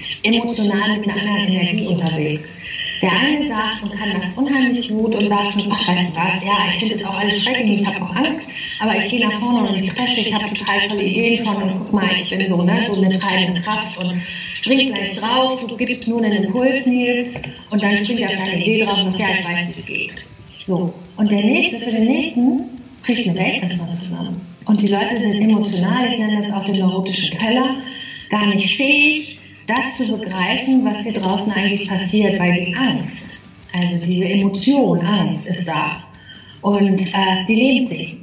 ist 0.00 0.24
emotional 0.24 0.98
mit 0.98 1.08
einer 1.10 1.30
anderen 1.30 1.48
Energie 1.48 1.86
unterwegs. 1.86 2.58
Der 3.02 3.10
eine 3.10 3.48
sagt 3.48 3.82
und 3.82 3.92
kann 3.98 4.12
das 4.20 4.38
unheimlich 4.38 4.88
gut 4.88 5.12
und 5.12 5.28
sagt 5.28 5.60
schon, 5.60 5.72
ach, 5.72 5.88
weißt 5.88 6.16
du 6.16 6.20
was, 6.20 6.44
ja, 6.44 6.68
ich 6.68 6.78
finde 6.78 6.96
das 6.96 7.04
auch 7.04 7.18
alles 7.18 7.42
schrecklich, 7.42 7.80
ich 7.80 7.86
habe 7.86 8.00
auch 8.00 8.14
Angst, 8.14 8.48
aber 8.78 8.96
ich 8.96 9.10
gehe 9.10 9.26
nach 9.26 9.40
vorne 9.40 9.68
und 9.68 9.82
ich 9.82 9.92
presche, 9.92 10.20
ich 10.20 10.32
habe 10.32 10.54
total 10.54 10.88
tolle 10.88 11.02
Ideen 11.02 11.44
von 11.44 11.56
und 11.56 11.78
guck 11.80 11.92
mal, 11.92 12.08
ich 12.14 12.30
bin 12.30 12.48
so, 12.48 12.62
ne, 12.62 12.86
so 12.88 13.02
eine 13.02 13.18
treibende 13.18 13.60
Kraft 13.60 13.98
und 13.98 14.22
spring 14.54 14.94
gleich 14.94 15.12
drauf, 15.14 15.66
du 15.66 15.76
gibst 15.76 16.06
nur 16.06 16.22
einen 16.22 16.44
Impuls, 16.44 16.86
Nils, 16.86 17.40
und 17.70 17.82
dann 17.82 17.96
springt 17.96 18.20
er 18.20 18.28
auf 18.28 18.36
deine 18.36 18.64
Idee 18.64 18.84
drauf 18.84 18.98
und 18.98 19.12
sagt, 19.12 19.18
ja, 19.18 19.26
ich 19.36 19.44
weiß, 19.44 19.76
wie 19.76 19.80
es 19.80 19.86
geht. 19.86 20.28
So. 20.68 20.94
Und 21.16 21.28
der 21.28 21.40
nächste 21.40 21.84
für 21.84 21.90
den 21.90 22.04
nächsten 22.04 22.60
kriegt 23.02 23.28
eine 23.28 23.36
Weltklasse 23.36 24.00
zusammen. 24.00 24.40
Und 24.66 24.80
die 24.80 24.86
Leute 24.86 25.18
sind 25.18 25.42
emotional, 25.42 26.06
ich 26.12 26.18
nenne 26.20 26.36
das 26.36 26.52
auch 26.52 26.64
den 26.64 26.78
neurotischen 26.78 27.36
Keller, 27.36 27.74
gar 28.30 28.46
nicht 28.46 28.76
fähig, 28.76 29.40
das 29.72 29.96
zu 29.96 30.16
begreifen, 30.16 30.84
was 30.84 31.02
hier 31.02 31.20
draußen 31.20 31.52
eigentlich 31.52 31.88
passiert, 31.88 32.38
weil 32.38 32.64
die 32.64 32.74
Angst, 32.74 33.40
also 33.72 34.04
diese 34.04 34.24
Emotion, 34.24 35.00
Angst 35.00 35.48
ist 35.48 35.66
da 35.66 36.02
und 36.60 37.00
äh, 37.00 37.44
die 37.48 37.54
lebt 37.54 37.88
sich. 37.88 38.16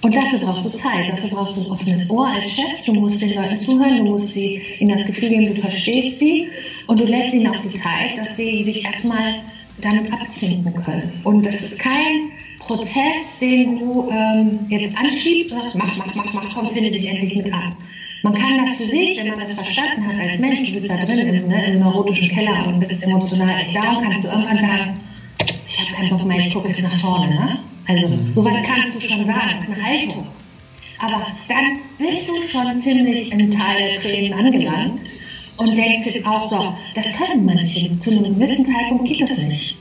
Und 0.00 0.14
dafür 0.14 0.38
brauchst 0.38 0.64
du 0.64 0.78
Zeit, 0.78 1.10
dafür 1.10 1.30
brauchst 1.30 1.56
du 1.56 1.60
ein 1.62 1.72
offenes 1.72 2.08
Ohr 2.08 2.28
als 2.28 2.52
Chef. 2.52 2.84
Du 2.86 2.94
musst 2.94 3.20
den 3.20 3.34
Leuten 3.34 3.58
zuhören, 3.58 3.96
du 3.98 4.12
musst 4.12 4.28
sie 4.28 4.62
in 4.78 4.88
das 4.88 5.04
Gefühl 5.04 5.30
geben, 5.30 5.54
du 5.56 5.60
verstehst 5.60 6.20
sie 6.20 6.48
und 6.86 7.00
du 7.00 7.04
lässt 7.04 7.34
ihnen 7.34 7.48
auch 7.48 7.60
die 7.60 7.76
Zeit, 7.76 8.16
dass 8.16 8.36
sie 8.36 8.62
sich 8.62 8.84
erstmal 8.84 9.34
damit 9.80 10.12
abfinden 10.12 10.72
können. 10.84 11.12
Und 11.24 11.44
das 11.44 11.60
ist 11.60 11.80
kein 11.80 12.30
Prozess, 12.60 13.38
den 13.40 13.80
du 13.80 14.08
ähm, 14.10 14.60
jetzt 14.68 14.96
anschiebst 14.96 15.54
sagst, 15.54 15.74
mach, 15.74 15.96
mach, 15.96 16.14
mach, 16.14 16.32
mach, 16.32 16.54
komm, 16.54 16.70
finde 16.70 16.92
dich 16.92 17.08
endlich 17.08 17.36
mit 17.36 17.52
an. 17.52 17.74
Man 18.22 18.34
kann 18.34 18.66
das 18.66 18.78
für 18.78 18.88
sich, 18.88 19.18
wenn 19.18 19.28
man 19.28 19.46
das 19.46 19.60
verstanden 19.60 20.06
hat 20.08 20.18
als 20.18 20.40
Mensch, 20.40 20.72
du 20.72 20.80
bist 20.80 20.90
da 20.90 21.04
drin 21.04 21.18
im, 21.18 21.48
ne, 21.48 21.66
im 21.66 21.80
neurotischen 21.80 22.28
Keller 22.28 22.66
und 22.66 22.80
bist 22.80 23.04
emotional 23.04 23.60
echt 23.60 23.76
und 23.76 24.02
kannst 24.02 24.24
du 24.24 24.28
irgendwann 24.28 24.58
sagen, 24.58 25.00
ich 25.68 25.78
habe 25.78 25.92
keinen 25.92 26.10
Bock 26.10 26.24
mehr, 26.26 26.38
ich 26.38 26.52
gucke 26.52 26.68
jetzt 26.68 26.82
nach 26.82 26.98
vorne. 27.00 27.28
Ne? 27.28 27.58
Also 27.86 28.18
sowas 28.34 28.60
kannst 28.66 29.02
du 29.02 29.08
schon 29.08 29.24
sagen, 29.24 29.66
eine 29.66 29.82
Haltung. 29.82 30.26
Aber 30.98 31.26
dann 31.48 31.78
bist 31.98 32.28
du 32.28 32.34
schon 32.48 32.76
ziemlich 32.78 33.32
im 33.32 33.56
Tal 33.56 33.76
der 33.78 34.00
Tränen 34.02 34.32
angelangt 34.32 35.02
und 35.56 35.76
denkst 35.76 36.14
jetzt 36.14 36.26
auch 36.26 36.48
so, 36.50 36.74
das 36.94 37.16
können 37.16 37.44
manche, 37.44 37.96
zu 38.00 38.10
einem 38.10 38.38
gewissen 38.38 38.66
Zeitpunkt 38.66 39.06
geht 39.06 39.22
das 39.22 39.46
nicht. 39.46 39.76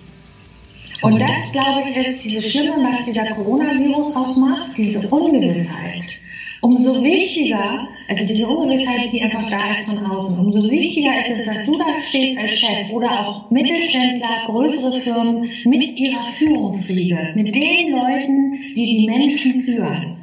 Und 1.02 1.20
das, 1.22 1.52
glaube 1.52 1.84
ich, 1.90 1.98
ist 1.98 2.24
dieses 2.24 2.52
Schlimme, 2.52 2.76
was 2.92 3.06
dieser 3.06 3.26
Coronavirus 3.28 4.16
auch 4.16 4.36
macht, 4.36 4.78
diese 4.78 5.08
Ungewissheit. 5.10 6.17
Umso 6.62 7.04
wichtiger, 7.04 7.88
also 8.08 8.34
diese 8.34 8.48
Ungewissheit, 8.48 9.12
die 9.12 9.22
einfach 9.22 9.50
da 9.50 9.74
ist 9.74 9.90
von 9.90 10.04
außen, 10.06 10.46
umso 10.46 10.70
wichtiger 10.70 11.12
ist 11.20 11.40
es, 11.40 11.46
dass 11.46 11.66
du 11.66 11.78
da 11.78 11.86
stehst 12.10 12.40
als 12.40 12.60
Chef 12.60 12.90
oder 12.92 13.28
auch 13.28 13.52
Mittelständler, 13.52 14.46
größere 14.48 15.02
Firmen 15.02 15.50
mit 15.66 16.00
ihrer 16.00 16.34
Führungsriege, 16.34 17.34
mit 17.36 17.54
den 17.54 17.92
Leuten, 17.92 18.60
die 18.76 18.98
die 18.98 19.06
Menschen 19.06 19.64
führen. 19.64 20.18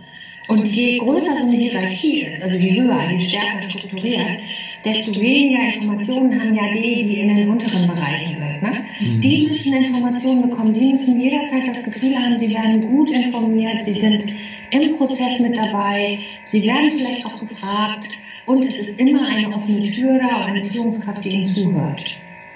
Und 0.48 0.66
je 0.66 0.98
größer 0.98 1.30
so 1.30 1.46
eine 1.46 1.56
Hierarchie 1.56 2.22
ist, 2.22 2.42
also 2.42 2.56
je 2.56 2.82
höher, 2.82 3.10
je 3.10 3.20
stärker 3.20 3.62
strukturiert, 3.70 4.40
desto 4.84 5.18
weniger 5.18 5.74
Informationen 5.74 6.38
haben 6.38 6.54
ja 6.54 6.64
die, 6.74 7.06
die 7.06 7.20
in 7.20 7.34
den 7.34 7.48
unteren 7.48 7.88
Bereichen 7.88 8.36
sind. 8.36 8.62
Ne? 8.62 8.72
Mhm. 9.00 9.20
Die 9.20 9.46
müssen 9.48 9.74
Informationen 9.74 10.50
bekommen, 10.50 10.74
die 10.74 10.92
müssen 10.92 11.18
jederzeit 11.18 11.68
das 11.68 11.90
Gefühl 11.90 12.16
haben, 12.16 12.38
sie 12.38 12.54
werden 12.54 12.82
gut 12.82 13.10
informiert, 13.10 13.84
sie 13.86 13.92
sind 13.92 14.34
im 14.82 14.96
Prozess 14.96 15.40
mit 15.40 15.56
dabei, 15.56 16.18
sie 16.46 16.66
werden 16.66 16.92
vielleicht 16.96 17.26
auch 17.26 17.38
gefragt 17.38 18.18
und 18.46 18.62
es 18.64 18.76
ist 18.78 19.00
immer 19.00 19.26
eine 19.26 19.54
offene 19.54 19.90
Tür 19.90 20.18
da 20.18 20.44
und 20.44 20.50
eine 20.50 20.64
Führungskraft, 20.64 21.24
die 21.24 21.30
ihnen 21.30 21.54
zuhört. 21.54 22.04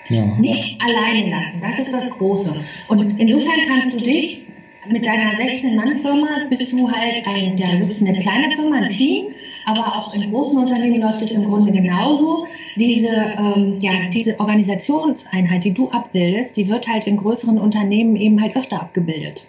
Ja. 0.09 0.25
Nicht 0.39 0.81
alleine 0.81 1.31
lassen, 1.31 1.61
das 1.61 1.79
ist 1.79 1.93
das 1.93 2.11
Große. 2.11 2.65
Und 2.89 3.19
insofern 3.19 3.61
kannst 3.69 4.01
du 4.01 4.05
dich 4.05 4.43
mit 4.91 5.05
deiner 5.05 5.33
16-Mann-Firma 5.33 6.47
bist 6.49 6.73
du 6.73 6.91
halt 6.91 7.27
ein, 7.27 7.59
ja, 7.59 7.73
du 7.73 7.81
bist 7.81 8.03
eine 8.07 8.19
kleine 8.19 8.51
Firma, 8.55 8.77
ein 8.77 8.89
Team, 8.89 9.27
aber 9.67 9.87
auch 9.97 10.15
in 10.15 10.31
großen 10.31 10.57
Unternehmen 10.57 11.01
läuft 11.01 11.23
es 11.23 11.33
im 11.33 11.45
Grunde 11.45 11.73
genauso. 11.73 12.47
Diese, 12.77 13.09
ähm, 13.09 13.77
ja, 13.81 13.93
diese 14.13 14.39
Organisationseinheit, 14.41 15.65
die 15.65 15.73
du 15.73 15.91
abbildest, 15.91 16.57
die 16.57 16.69
wird 16.69 16.89
halt 16.89 17.07
in 17.07 17.17
größeren 17.17 17.59
Unternehmen 17.59 18.17
eben 18.17 18.41
halt 18.41 18.57
öfter 18.57 18.81
abgebildet. 18.81 19.47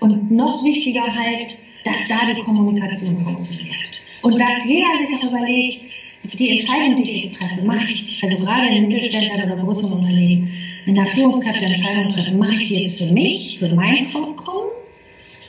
Und 0.00 0.30
noch 0.30 0.64
wichtiger 0.64 1.02
halt, 1.02 1.58
dass 1.84 2.08
da 2.08 2.32
die 2.34 2.42
Kommunikation 2.42 3.22
funktioniert. 3.24 4.02
Und 4.22 4.38
dass 4.38 4.64
jeder 4.66 4.88
sich 4.98 5.16
auch 5.16 5.30
überlegt, 5.30 5.82
die 6.24 6.58
Entscheidung, 6.58 6.96
die 6.96 7.10
ich 7.10 7.24
jetzt 7.24 7.40
treffe, 7.40 7.64
mache 7.64 7.92
ich, 7.92 8.22
also 8.22 8.44
gerade 8.44 8.68
in 8.68 8.88
Mittelständlern 8.88 9.52
oder 9.52 9.62
größeren 9.62 10.00
Unternehmen, 10.00 10.50
wenn 10.84 10.94
da 10.94 11.04
Führungskräfte 11.06 11.64
Entscheidungen 11.64 12.12
treffen, 12.14 12.38
mache 12.38 12.54
ich 12.54 12.68
die 12.68 12.82
jetzt 12.82 12.98
für 12.98 13.12
mich, 13.12 13.58
für 13.58 13.74
mein 13.74 14.06
Vorkommen 14.08 14.70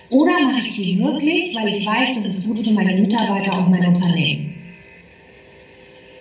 oder 0.09 0.39
mache 0.39 0.67
ich 0.67 0.81
die 0.81 0.99
wirklich, 0.99 1.55
weil 1.55 1.75
ich 1.75 1.85
weiß, 1.85 2.23
das 2.23 2.37
ist 2.37 2.47
gut 2.47 2.65
für 2.65 2.73
meine 2.73 2.99
Mitarbeiter 2.99 3.57
und 3.57 3.71
mein 3.71 3.87
Unternehmen? 3.87 4.55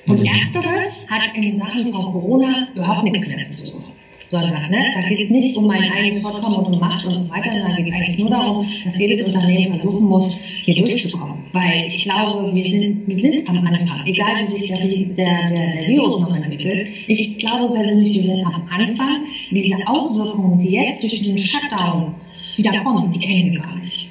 Und 0.07 0.21
mhm. 0.21 0.27
ersteres 0.27 1.07
hat 1.09 1.37
in 1.37 1.59
Sachen 1.59 1.93
von 1.93 2.13
Corona 2.13 2.69
überhaupt 2.75 3.05
nichts 3.05 3.29
mehr 3.29 3.51
zu 3.51 3.73
tun. 3.73 3.85
Sondern 4.31 4.71
ne, 4.71 4.93
da 4.95 5.09
geht 5.09 5.21
es 5.21 5.31
nicht 5.31 5.57
um 5.57 5.67
mein 5.67 5.91
eigenes 5.91 6.23
Fortkommen 6.23 6.59
und 6.59 6.75
um 6.75 6.81
Macht 6.81 7.07
und 7.07 7.25
so 7.25 7.31
weiter, 7.31 7.51
sondern 7.51 7.77
da 7.77 7.83
geht 7.83 7.95
es 7.95 8.01
eigentlich 8.01 8.19
nur 8.19 8.31
darum, 8.31 8.67
dass 8.85 8.99
jedes 8.99 9.27
Unternehmen 9.27 9.81
versuchen 9.81 10.07
muss, 10.07 10.39
hier 10.65 10.75
durchzukommen. 10.75 11.45
Weil 11.53 11.85
ich 11.89 12.03
glaube, 12.03 12.55
wir 12.55 12.79
sind, 12.79 13.09
wir 13.09 13.31
sind 13.31 13.49
am 13.49 13.67
Anfang, 13.67 14.07
egal 14.07 14.49
wie 14.49 14.59
sich 14.59 14.69
der, 14.69 14.79
der, 14.79 14.89
der, 14.89 15.73
der 15.81 15.89
Virus 15.89 16.29
noch 16.29 16.37
entwickelt, 16.37 16.89
ich 17.07 17.39
glaube 17.39 17.73
persönlich, 17.75 18.23
wir 18.23 18.35
sind 18.35 18.47
am 18.47 18.69
Anfang. 18.71 19.23
Diese 19.51 19.79
Auswirkungen, 19.87 20.59
die 20.59 20.75
jetzt 20.75 21.03
durch 21.03 21.15
diesen 21.15 21.39
Shutdown 21.39 22.15
die 22.59 22.63
da 22.65 22.81
kommen, 22.81 23.13
die 23.13 23.19
kennen 23.21 23.53
wir 23.53 23.61
gar 23.61 23.77
nicht. 23.77 24.08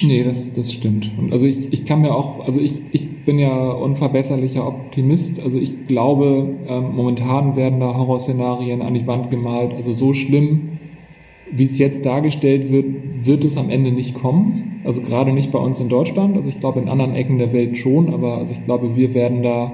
Nee, 0.00 0.22
das, 0.22 0.52
das 0.52 0.72
stimmt. 0.72 1.10
Und 1.18 1.32
also 1.32 1.46
ich, 1.46 1.72
ich 1.72 1.84
kann 1.84 2.02
mir 2.02 2.14
auch, 2.14 2.46
also 2.46 2.60
ich, 2.60 2.82
ich 2.92 3.08
bin 3.24 3.38
ja 3.38 3.70
unverbesserlicher 3.70 4.66
Optimist. 4.66 5.40
Also 5.40 5.58
ich 5.58 5.88
glaube, 5.88 6.48
ähm, 6.68 6.94
momentan 6.94 7.56
werden 7.56 7.80
da 7.80 7.94
Horrorszenarien 7.94 8.80
an 8.80 8.94
die 8.94 9.06
Wand 9.06 9.30
gemalt. 9.30 9.72
Also 9.74 9.92
so 9.92 10.12
schlimm, 10.12 10.78
wie 11.50 11.64
es 11.64 11.78
jetzt 11.78 12.06
dargestellt 12.06 12.70
wird, 12.70 12.86
wird 13.24 13.44
es 13.44 13.56
am 13.56 13.70
Ende 13.70 13.90
nicht 13.90 14.14
kommen. 14.14 14.80
Also 14.84 15.02
gerade 15.02 15.32
nicht 15.32 15.50
bei 15.50 15.58
uns 15.58 15.80
in 15.80 15.88
Deutschland. 15.88 16.36
Also 16.36 16.48
ich 16.48 16.60
glaube 16.60 16.80
in 16.80 16.88
anderen 16.88 17.16
Ecken 17.16 17.38
der 17.38 17.52
Welt 17.52 17.76
schon, 17.76 18.14
aber 18.14 18.38
also 18.38 18.54
ich 18.54 18.64
glaube, 18.64 18.94
wir 18.94 19.14
werden 19.14 19.42
da 19.42 19.72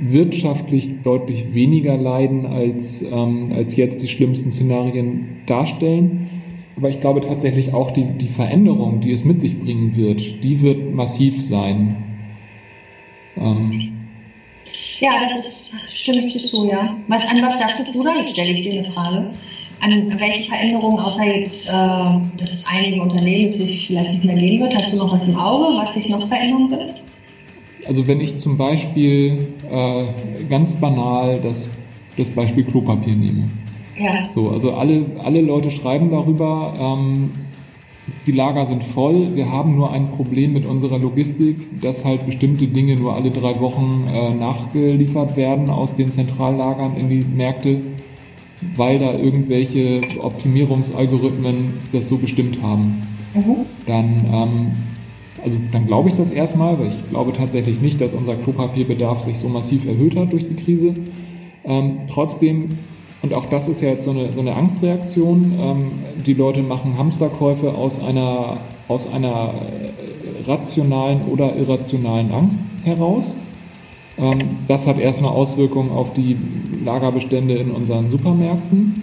wirtschaftlich 0.00 1.02
deutlich 1.02 1.54
weniger 1.54 1.96
leiden, 1.96 2.46
als, 2.46 3.02
ähm, 3.02 3.52
als 3.54 3.74
jetzt 3.74 4.02
die 4.02 4.08
schlimmsten 4.08 4.52
Szenarien 4.52 5.26
darstellen. 5.46 6.28
Aber 6.76 6.88
ich 6.88 7.00
glaube 7.00 7.20
tatsächlich 7.20 7.74
auch 7.74 7.90
die, 7.90 8.04
die 8.04 8.28
Veränderung, 8.28 9.00
die 9.00 9.12
es 9.12 9.24
mit 9.24 9.40
sich 9.40 9.58
bringen 9.58 9.96
wird, 9.96 10.20
die 10.42 10.60
wird 10.62 10.94
massiv 10.94 11.42
sein. 11.44 11.96
Ähm. 13.36 13.92
Ja, 15.00 15.10
das 15.28 15.46
ist, 15.46 15.72
stimme 15.92 16.26
ich 16.26 16.32
dir 16.32 16.44
zu, 16.44 16.66
ja. 16.66 16.96
Was, 17.08 17.26
an 17.28 17.42
was 17.42 17.58
dachtest 17.58 17.94
du 17.94 18.02
da? 18.02 18.16
Jetzt 18.16 18.30
stelle 18.30 18.52
ich 18.52 18.68
dir 18.68 18.80
eine 18.80 18.92
Frage. 18.92 19.30
An 19.80 20.14
welche 20.18 20.48
Veränderungen, 20.48 20.98
außer 21.00 21.24
jetzt, 21.24 21.68
äh, 21.68 21.72
dass 21.72 22.52
es 22.52 22.66
einige 22.66 23.02
Unternehmen 23.02 23.52
sich 23.52 23.88
vielleicht 23.88 24.12
nicht 24.12 24.24
mehr 24.24 24.36
geben 24.36 24.62
wird, 24.62 24.76
hast 24.76 24.92
du 24.92 24.98
noch 24.98 25.12
was 25.12 25.28
im 25.28 25.36
Auge, 25.36 25.76
was 25.76 25.94
sich 25.94 26.08
noch 26.08 26.26
verändern 26.28 26.70
wird? 26.70 27.02
Also 27.86 28.06
wenn 28.06 28.20
ich 28.20 28.38
zum 28.38 28.56
Beispiel 28.56 29.48
äh, 29.70 30.04
ganz 30.48 30.74
banal 30.76 31.40
das, 31.42 31.68
das 32.16 32.30
Beispiel 32.30 32.64
Klopapier 32.64 33.14
nehme. 33.14 33.48
Ja. 33.98 34.30
So, 34.30 34.50
also 34.50 34.74
alle, 34.74 35.04
alle 35.22 35.40
Leute 35.40 35.70
schreiben 35.70 36.10
darüber, 36.10 36.74
ähm, 36.80 37.30
die 38.26 38.32
Lager 38.32 38.66
sind 38.66 38.82
voll, 38.82 39.34
wir 39.34 39.50
haben 39.50 39.76
nur 39.76 39.92
ein 39.92 40.10
Problem 40.10 40.52
mit 40.52 40.66
unserer 40.66 40.98
Logistik, 40.98 41.80
dass 41.80 42.04
halt 42.04 42.26
bestimmte 42.26 42.66
Dinge 42.66 42.96
nur 42.96 43.14
alle 43.14 43.30
drei 43.30 43.58
Wochen 43.60 44.08
äh, 44.12 44.34
nachgeliefert 44.34 45.36
werden 45.36 45.70
aus 45.70 45.94
den 45.94 46.12
Zentrallagern 46.12 46.96
in 46.96 47.08
die 47.08 47.24
Märkte, 47.24 47.80
weil 48.76 48.98
da 48.98 49.12
irgendwelche 49.12 50.00
Optimierungsalgorithmen 50.20 51.74
das 51.92 52.08
so 52.08 52.16
bestimmt 52.16 52.62
haben. 52.62 53.02
Mhm. 53.34 53.56
Dann, 53.86 54.24
ähm, 54.32 54.72
also 55.42 55.58
dann 55.72 55.86
glaube 55.86 56.08
ich 56.08 56.14
das 56.14 56.30
erstmal, 56.30 56.78
weil 56.78 56.88
ich 56.88 57.10
glaube 57.10 57.32
tatsächlich 57.32 57.80
nicht, 57.80 58.00
dass 58.00 58.14
unser 58.14 58.36
Klopapierbedarf 58.36 59.22
sich 59.22 59.38
so 59.38 59.48
massiv 59.48 59.86
erhöht 59.86 60.16
hat 60.16 60.32
durch 60.32 60.46
die 60.46 60.54
Krise. 60.54 60.94
Ähm, 61.64 61.98
trotzdem 62.10 62.70
und 63.22 63.32
auch 63.34 63.46
das 63.46 63.68
ist 63.68 63.80
ja 63.80 63.90
jetzt 63.90 64.04
so 64.04 64.10
eine, 64.10 64.32
so 64.32 64.40
eine 64.40 64.54
Angstreaktion. 64.54 65.52
Ähm, 65.58 65.92
die 66.26 66.34
Leute 66.34 66.62
machen 66.62 66.98
Hamsterkäufe 66.98 67.74
aus 67.74 68.00
einer, 68.00 68.56
aus 68.88 69.06
einer 69.06 69.54
äh, 69.54 70.50
rationalen 70.50 71.22
oder 71.22 71.56
irrationalen 71.56 72.32
Angst 72.32 72.58
heraus. 72.84 73.34
Ähm, 74.18 74.38
das 74.66 74.88
hat 74.88 74.98
erstmal 74.98 75.30
Auswirkungen 75.30 75.90
auf 75.90 76.12
die 76.14 76.36
Lagerbestände 76.84 77.54
in 77.54 77.70
unseren 77.70 78.10
Supermärkten. 78.10 79.02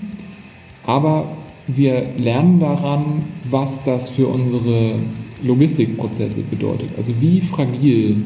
Aber 0.86 1.26
wir 1.68 2.04
lernen 2.18 2.60
daran, 2.60 3.24
was 3.50 3.82
das 3.84 4.10
für 4.10 4.28
unsere 4.28 4.96
Logistikprozesse 5.44 6.42
bedeutet. 6.42 6.90
Also 6.98 7.14
wie 7.22 7.40
fragil 7.40 8.18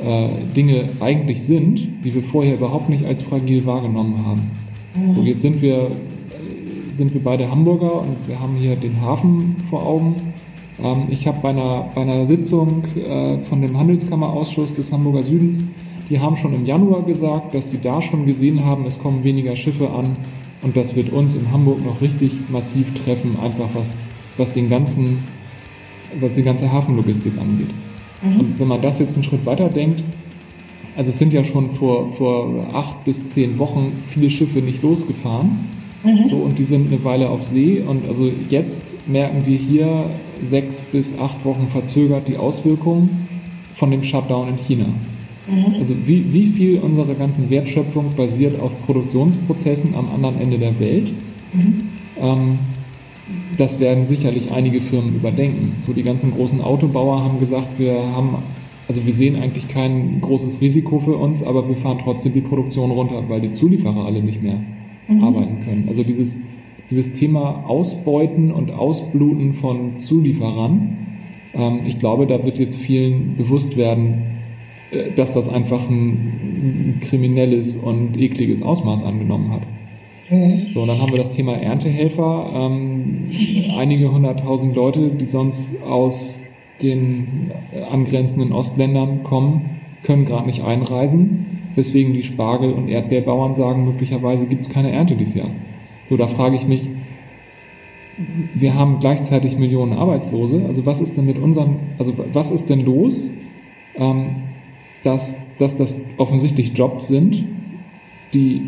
äh, 0.00 0.28
Dinge 0.54 0.90
eigentlich 1.00 1.42
sind, 1.42 2.04
die 2.04 2.14
wir 2.14 2.22
vorher 2.22 2.54
überhaupt 2.54 2.90
nicht 2.90 3.06
als 3.06 3.22
fragil 3.22 3.64
wahrgenommen 3.64 4.26
haben. 4.26 4.67
So, 5.14 5.22
jetzt 5.22 5.42
sind 5.42 5.60
wir, 5.62 5.90
sind 6.92 7.14
wir 7.14 7.22
beide 7.22 7.50
Hamburger 7.50 8.00
und 8.00 8.16
wir 8.26 8.40
haben 8.40 8.56
hier 8.56 8.74
den 8.76 9.00
Hafen 9.00 9.56
vor 9.68 9.86
Augen. 9.86 10.16
Ähm, 10.82 11.04
ich 11.08 11.26
habe 11.26 11.38
bei 11.42 11.50
einer, 11.50 11.90
bei 11.94 12.02
einer 12.02 12.26
Sitzung 12.26 12.84
äh, 12.96 13.38
von 13.38 13.62
dem 13.62 13.78
Handelskammerausschuss 13.78 14.72
des 14.72 14.90
Hamburger 14.92 15.22
Südens, 15.22 15.58
die 16.10 16.20
haben 16.20 16.36
schon 16.36 16.54
im 16.54 16.64
Januar 16.64 17.02
gesagt, 17.02 17.54
dass 17.54 17.70
sie 17.70 17.78
da 17.80 18.00
schon 18.00 18.24
gesehen 18.26 18.64
haben, 18.64 18.86
es 18.86 18.98
kommen 18.98 19.24
weniger 19.24 19.56
Schiffe 19.56 19.90
an 19.90 20.16
und 20.62 20.76
das 20.76 20.96
wird 20.96 21.12
uns 21.12 21.34
in 21.34 21.52
Hamburg 21.52 21.84
noch 21.84 22.00
richtig 22.00 22.32
massiv 22.48 22.92
treffen, 23.04 23.36
einfach 23.42 23.68
was, 23.74 23.92
was 24.36 24.52
den 24.52 24.70
ganzen, 24.70 25.18
was 26.18 26.34
die 26.34 26.42
ganze 26.42 26.72
Hafenlogistik 26.72 27.32
angeht. 27.38 27.70
Mhm. 28.22 28.40
Und 28.40 28.58
wenn 28.58 28.68
man 28.68 28.80
das 28.80 28.98
jetzt 28.98 29.14
einen 29.14 29.24
Schritt 29.24 29.44
weiter 29.44 29.68
denkt, 29.68 30.02
also 30.98 31.10
es 31.10 31.18
sind 31.18 31.32
ja 31.32 31.44
schon 31.44 31.70
vor, 31.76 32.12
vor 32.14 32.66
acht 32.74 33.04
bis 33.04 33.24
zehn 33.24 33.58
Wochen 33.58 33.92
viele 34.10 34.28
Schiffe 34.28 34.58
nicht 34.58 34.82
losgefahren. 34.82 35.50
Mhm. 36.02 36.28
So, 36.28 36.36
und 36.38 36.58
die 36.58 36.64
sind 36.64 36.92
eine 36.92 37.04
Weile 37.04 37.30
auf 37.30 37.44
See. 37.44 37.80
Und 37.86 38.08
also 38.08 38.28
jetzt 38.50 38.82
merken 39.06 39.44
wir 39.46 39.56
hier 39.56 40.04
sechs 40.44 40.82
bis 40.82 41.16
acht 41.16 41.44
Wochen 41.44 41.68
verzögert 41.72 42.26
die 42.26 42.36
Auswirkungen 42.36 43.28
von 43.76 43.92
dem 43.92 44.02
Shutdown 44.02 44.48
in 44.48 44.56
China. 44.56 44.86
Mhm. 45.46 45.76
Also 45.78 45.94
wie, 46.04 46.32
wie 46.32 46.46
viel 46.46 46.80
unserer 46.80 47.14
ganzen 47.14 47.48
Wertschöpfung 47.48 48.16
basiert 48.16 48.60
auf 48.60 48.72
Produktionsprozessen 48.84 49.94
am 49.94 50.10
anderen 50.12 50.40
Ende 50.40 50.58
der 50.58 50.80
Welt? 50.80 51.12
Mhm. 51.52 51.82
Ähm, 52.20 52.58
das 53.56 53.78
werden 53.78 54.08
sicherlich 54.08 54.50
einige 54.50 54.80
Firmen 54.80 55.14
überdenken. 55.14 55.76
So 55.86 55.92
die 55.92 56.02
ganzen 56.02 56.32
großen 56.32 56.60
Autobauer 56.60 57.22
haben 57.22 57.38
gesagt, 57.38 57.78
wir 57.78 57.94
haben, 58.16 58.36
also 58.88 59.04
wir 59.04 59.12
sehen 59.12 59.36
eigentlich 59.36 59.68
kein 59.68 60.20
großes 60.22 60.62
Risiko 60.62 60.98
für 60.98 61.16
uns, 61.16 61.42
aber 61.42 61.68
wir 61.68 61.76
fahren 61.76 61.98
trotzdem 62.02 62.32
die 62.32 62.40
Produktion 62.40 62.90
runter, 62.90 63.22
weil 63.28 63.42
die 63.42 63.52
Zulieferer 63.52 64.06
alle 64.06 64.22
nicht 64.22 64.42
mehr 64.42 64.58
mhm. 65.08 65.22
arbeiten 65.22 65.58
können. 65.64 65.84
Also 65.88 66.02
dieses, 66.02 66.38
dieses 66.90 67.12
Thema 67.12 67.64
Ausbeuten 67.66 68.50
und 68.50 68.72
Ausbluten 68.72 69.52
von 69.52 69.98
Zulieferern, 69.98 70.96
ähm, 71.54 71.80
ich 71.86 71.98
glaube, 71.98 72.26
da 72.26 72.42
wird 72.44 72.58
jetzt 72.58 72.78
vielen 72.78 73.36
bewusst 73.36 73.76
werden, 73.76 74.22
äh, 74.90 75.10
dass 75.14 75.32
das 75.32 75.50
einfach 75.50 75.88
ein, 75.88 76.98
kriminelles 77.00 77.76
und 77.76 78.18
ekliges 78.18 78.62
Ausmaß 78.62 79.04
angenommen 79.04 79.52
hat. 79.52 79.62
Mhm. 80.30 80.70
So, 80.70 80.80
und 80.82 80.88
dann 80.88 81.00
haben 81.00 81.12
wir 81.12 81.18
das 81.18 81.30
Thema 81.30 81.52
Erntehelfer. 81.52 82.50
Ähm, 82.54 83.30
einige 83.76 84.10
hunderttausend 84.10 84.74
Leute, 84.74 85.10
die 85.10 85.26
sonst 85.26 85.74
aus 85.82 86.37
den 86.82 87.50
angrenzenden 87.90 88.52
Ostländern 88.52 89.24
kommen, 89.24 89.62
können 90.04 90.24
gerade 90.24 90.46
nicht 90.46 90.62
einreisen, 90.62 91.46
weswegen 91.74 92.12
die 92.12 92.24
Spargel- 92.24 92.72
und 92.72 92.88
Erdbeerbauern 92.88 93.54
sagen, 93.54 93.84
möglicherweise 93.84 94.46
gibt 94.46 94.66
es 94.66 94.72
keine 94.72 94.92
Ernte 94.92 95.16
dieses 95.16 95.34
Jahr. 95.34 95.50
So, 96.08 96.16
da 96.16 96.26
frage 96.26 96.56
ich 96.56 96.66
mich, 96.66 96.88
wir 98.54 98.74
haben 98.74 98.98
gleichzeitig 99.00 99.58
Millionen 99.58 99.92
Arbeitslose. 99.92 100.64
Also 100.66 100.86
was 100.86 101.00
ist 101.00 101.16
denn 101.16 101.26
mit 101.26 101.38
unseren, 101.38 101.76
also 101.98 102.14
was 102.32 102.50
ist 102.50 102.68
denn 102.68 102.84
los, 102.84 103.30
ähm, 103.96 104.26
dass, 105.04 105.34
dass 105.58 105.76
das 105.76 105.96
offensichtlich 106.16 106.76
Jobs 106.76 107.08
sind, 107.08 107.44
die 108.34 108.62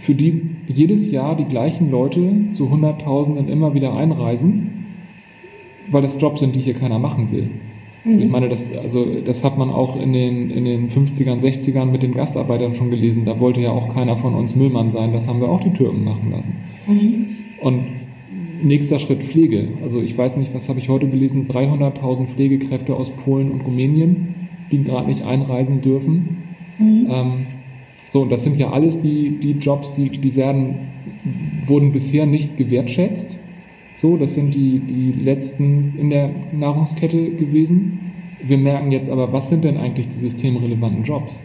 für 0.00 0.14
die 0.14 0.42
jedes 0.66 1.10
Jahr 1.10 1.36
die 1.36 1.44
gleichen 1.44 1.90
Leute 1.90 2.20
zu 2.52 2.70
Hunderttausenden 2.70 3.48
immer 3.48 3.74
wieder 3.74 3.94
einreisen, 3.96 4.73
weil 5.90 6.02
das 6.02 6.20
Jobs 6.20 6.40
sind, 6.40 6.54
die 6.54 6.60
hier 6.60 6.74
keiner 6.74 6.98
machen 6.98 7.30
will. 7.32 7.48
Also 8.06 8.20
ich 8.20 8.26
mhm. 8.26 8.32
meine, 8.32 8.48
das, 8.50 8.66
also 8.82 9.06
das 9.24 9.42
hat 9.42 9.56
man 9.56 9.70
auch 9.70 10.00
in 10.00 10.12
den, 10.12 10.50
in 10.50 10.64
den 10.66 10.90
50ern, 10.90 11.40
60ern 11.40 11.86
mit 11.86 12.02
den 12.02 12.12
Gastarbeitern 12.12 12.74
schon 12.74 12.90
gelesen. 12.90 13.24
Da 13.24 13.40
wollte 13.40 13.62
ja 13.62 13.70
auch 13.70 13.94
keiner 13.94 14.16
von 14.16 14.34
uns 14.34 14.54
Müllmann 14.54 14.90
sein. 14.90 15.12
Das 15.12 15.26
haben 15.26 15.40
wir 15.40 15.48
auch 15.48 15.60
die 15.60 15.72
Türken 15.72 16.04
machen 16.04 16.30
lassen. 16.30 16.54
Mhm. 16.86 17.26
Und 17.62 17.84
nächster 18.62 18.98
Schritt 18.98 19.22
Pflege. 19.22 19.68
Also 19.82 20.02
ich 20.02 20.16
weiß 20.16 20.36
nicht, 20.36 20.54
was 20.54 20.68
habe 20.68 20.78
ich 20.78 20.90
heute 20.90 21.08
gelesen? 21.08 21.48
300.000 21.48 22.26
Pflegekräfte 22.26 22.94
aus 22.94 23.08
Polen 23.08 23.50
und 23.50 23.62
Rumänien, 23.62 24.34
die 24.70 24.84
gerade 24.84 25.08
nicht 25.08 25.24
einreisen 25.24 25.80
dürfen. 25.80 26.42
Mhm. 26.78 27.06
Ähm, 27.10 27.32
so, 28.10 28.20
und 28.20 28.30
das 28.30 28.44
sind 28.44 28.58
ja 28.58 28.70
alles 28.70 28.98
die, 28.98 29.38
die 29.40 29.52
Jobs, 29.52 29.90
die, 29.96 30.10
die 30.10 30.36
werden, 30.36 30.76
wurden 31.66 31.92
bisher 31.92 32.26
nicht 32.26 32.58
gewertschätzt. 32.58 33.38
So, 34.04 34.18
das 34.18 34.34
sind 34.34 34.54
die, 34.54 34.80
die 34.80 35.24
letzten 35.24 35.94
in 35.98 36.10
der 36.10 36.28
Nahrungskette 36.52 37.30
gewesen. 37.30 38.12
Wir 38.46 38.58
merken 38.58 38.92
jetzt 38.92 39.08
aber, 39.08 39.32
was 39.32 39.48
sind 39.48 39.64
denn 39.64 39.78
eigentlich 39.78 40.08
die 40.10 40.18
systemrelevanten 40.18 41.04
Jobs? 41.04 41.40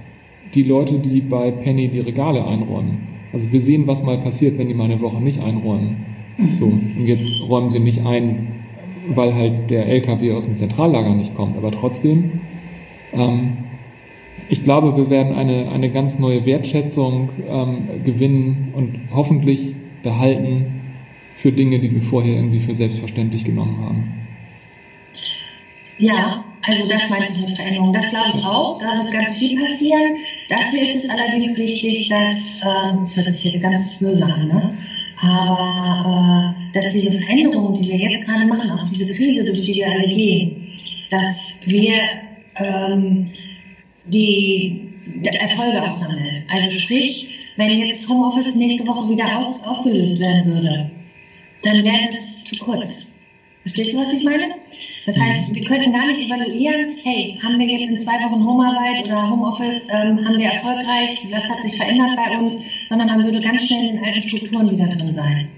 Die 0.56 0.64
Leute, 0.64 1.00
die 1.00 1.22
bei 1.22 1.52
Penny 1.52 1.88
die 1.88 2.02
Regale 2.02 2.46
einräumen. 2.46 2.98
Also 3.32 3.50
wir 3.54 3.62
sehen, 3.62 3.88
was 3.88 4.04
mal 4.04 4.18
passiert, 4.18 4.58
wenn 4.58 4.68
die 4.68 4.74
mal 4.74 4.92
eine 4.92 5.00
Woche 5.00 5.24
nicht 5.24 5.42
einräumen. 5.42 6.04
So, 6.56 6.66
und 6.66 7.06
jetzt 7.06 7.30
räumen 7.48 7.72
sie 7.72 7.80
nicht 7.80 8.06
ein, 8.06 8.50
weil 9.08 9.34
halt 9.34 9.70
der 9.70 9.86
LKW 9.86 10.34
aus 10.34 10.44
dem 10.44 10.58
Zentrallager 10.58 11.16
nicht 11.16 11.36
kommt. 11.36 11.56
Aber 11.56 11.72
trotzdem, 11.72 12.42
ähm, 13.14 13.54
ich 14.50 14.66
glaube, 14.66 14.98
wir 14.98 15.10
werden 15.10 15.34
eine, 15.34 15.72
eine 15.72 15.90
ganz 15.92 16.20
neue 16.20 16.46
Wertschätzung 16.46 17.30
ähm, 17.50 18.04
gewinnen 18.04 18.74
und 18.76 18.96
hoffentlich 19.16 19.76
behalten 20.04 20.79
für 21.42 21.52
Dinge, 21.52 21.80
die 21.80 21.94
wir 21.94 22.02
vorher 22.02 22.36
irgendwie 22.36 22.60
für 22.60 22.76
selbstverständlich 22.76 23.46
genommen 23.46 23.78
haben. 23.82 24.04
Ja, 25.98 26.44
also 26.64 26.90
das 26.90 27.10
meinst 27.10 27.42
du 27.42 27.48
mit 27.48 27.56
Veränderung. 27.56 27.94
Das 27.94 28.10
glaube 28.10 28.38
ich 28.38 28.46
auch. 28.46 28.80
Da 28.80 29.04
wird 29.04 29.14
ganz 29.14 29.40
viel 29.40 29.60
passieren. 29.60 30.18
Dafür 30.50 30.82
ist 30.82 31.06
es 31.06 31.10
allerdings 31.10 31.58
wichtig, 31.58 32.10
dass, 32.10 32.62
ähm, 32.64 33.00
das 33.02 33.26
hört 33.26 33.36
sich 33.36 33.54
jetzt 33.54 33.64
ganz 33.64 33.98
böse 33.98 34.24
an, 34.24 34.48
ne? 34.48 34.78
aber 35.22 36.56
äh, 36.74 36.82
dass 36.82 36.94
diese 36.94 37.20
Veränderungen, 37.20 37.74
die 37.82 37.90
wir 37.90 37.98
jetzt 37.98 38.26
gerade 38.26 38.46
machen, 38.46 38.72
auch 38.72 38.90
diese 38.90 39.14
Krise, 39.14 39.52
durch 39.52 39.66
die 39.66 39.76
wir 39.76 39.88
alle 39.88 40.08
gehen, 40.08 40.68
dass 41.10 41.56
wir 41.66 41.96
ähm, 42.56 43.30
die, 44.06 44.82
die 45.16 45.28
Erfolge 45.28 45.82
auch 45.84 45.98
sammeln. 45.98 46.44
Also 46.50 46.80
sprich, 46.80 47.28
wenn 47.58 47.80
jetzt 47.80 48.08
Homeoffice 48.10 48.56
nächste 48.56 48.88
Woche 48.88 49.10
wieder 49.10 49.40
aus, 49.40 49.62
aufgelöst 49.64 50.20
werden 50.20 50.54
würde, 50.54 50.92
dann 51.64 51.84
wäre 51.84 52.08
das 52.12 52.44
zu 52.44 52.56
kurz. 52.64 53.08
Verstehst 53.62 53.94
du, 53.94 53.98
was 54.00 54.14
ich 54.14 54.24
meine? 54.24 54.56
Das 55.06 55.20
heißt, 55.20 55.54
wir 55.54 55.64
könnten 55.66 55.92
gar 55.92 56.08
nicht 56.08 56.26
evaluieren, 56.26 56.96
hey, 57.04 57.38
haben 57.44 57.60
wir 57.60 57.68
jetzt 57.68 57.90
in 57.90 58.06
zwei 58.06 58.14
Wochen 58.24 58.46
Homearbeit 58.46 59.04
oder 59.04 59.30
Homeoffice, 59.30 59.90
ähm, 59.92 60.26
haben 60.26 60.38
wir 60.38 60.50
erfolgreich, 60.50 61.28
was 61.30 61.50
hat 61.50 61.62
sich 61.62 61.76
verändert 61.76 62.16
bei 62.16 62.38
uns, 62.38 62.64
sondern 62.88 63.08
man 63.08 63.26
würde 63.26 63.42
ganz 63.42 63.64
schnell 63.64 63.90
in 63.90 64.04
alten 64.04 64.22
Strukturen 64.22 64.72
wieder 64.72 64.88
drin 64.88 65.12
sein. 65.12 65.50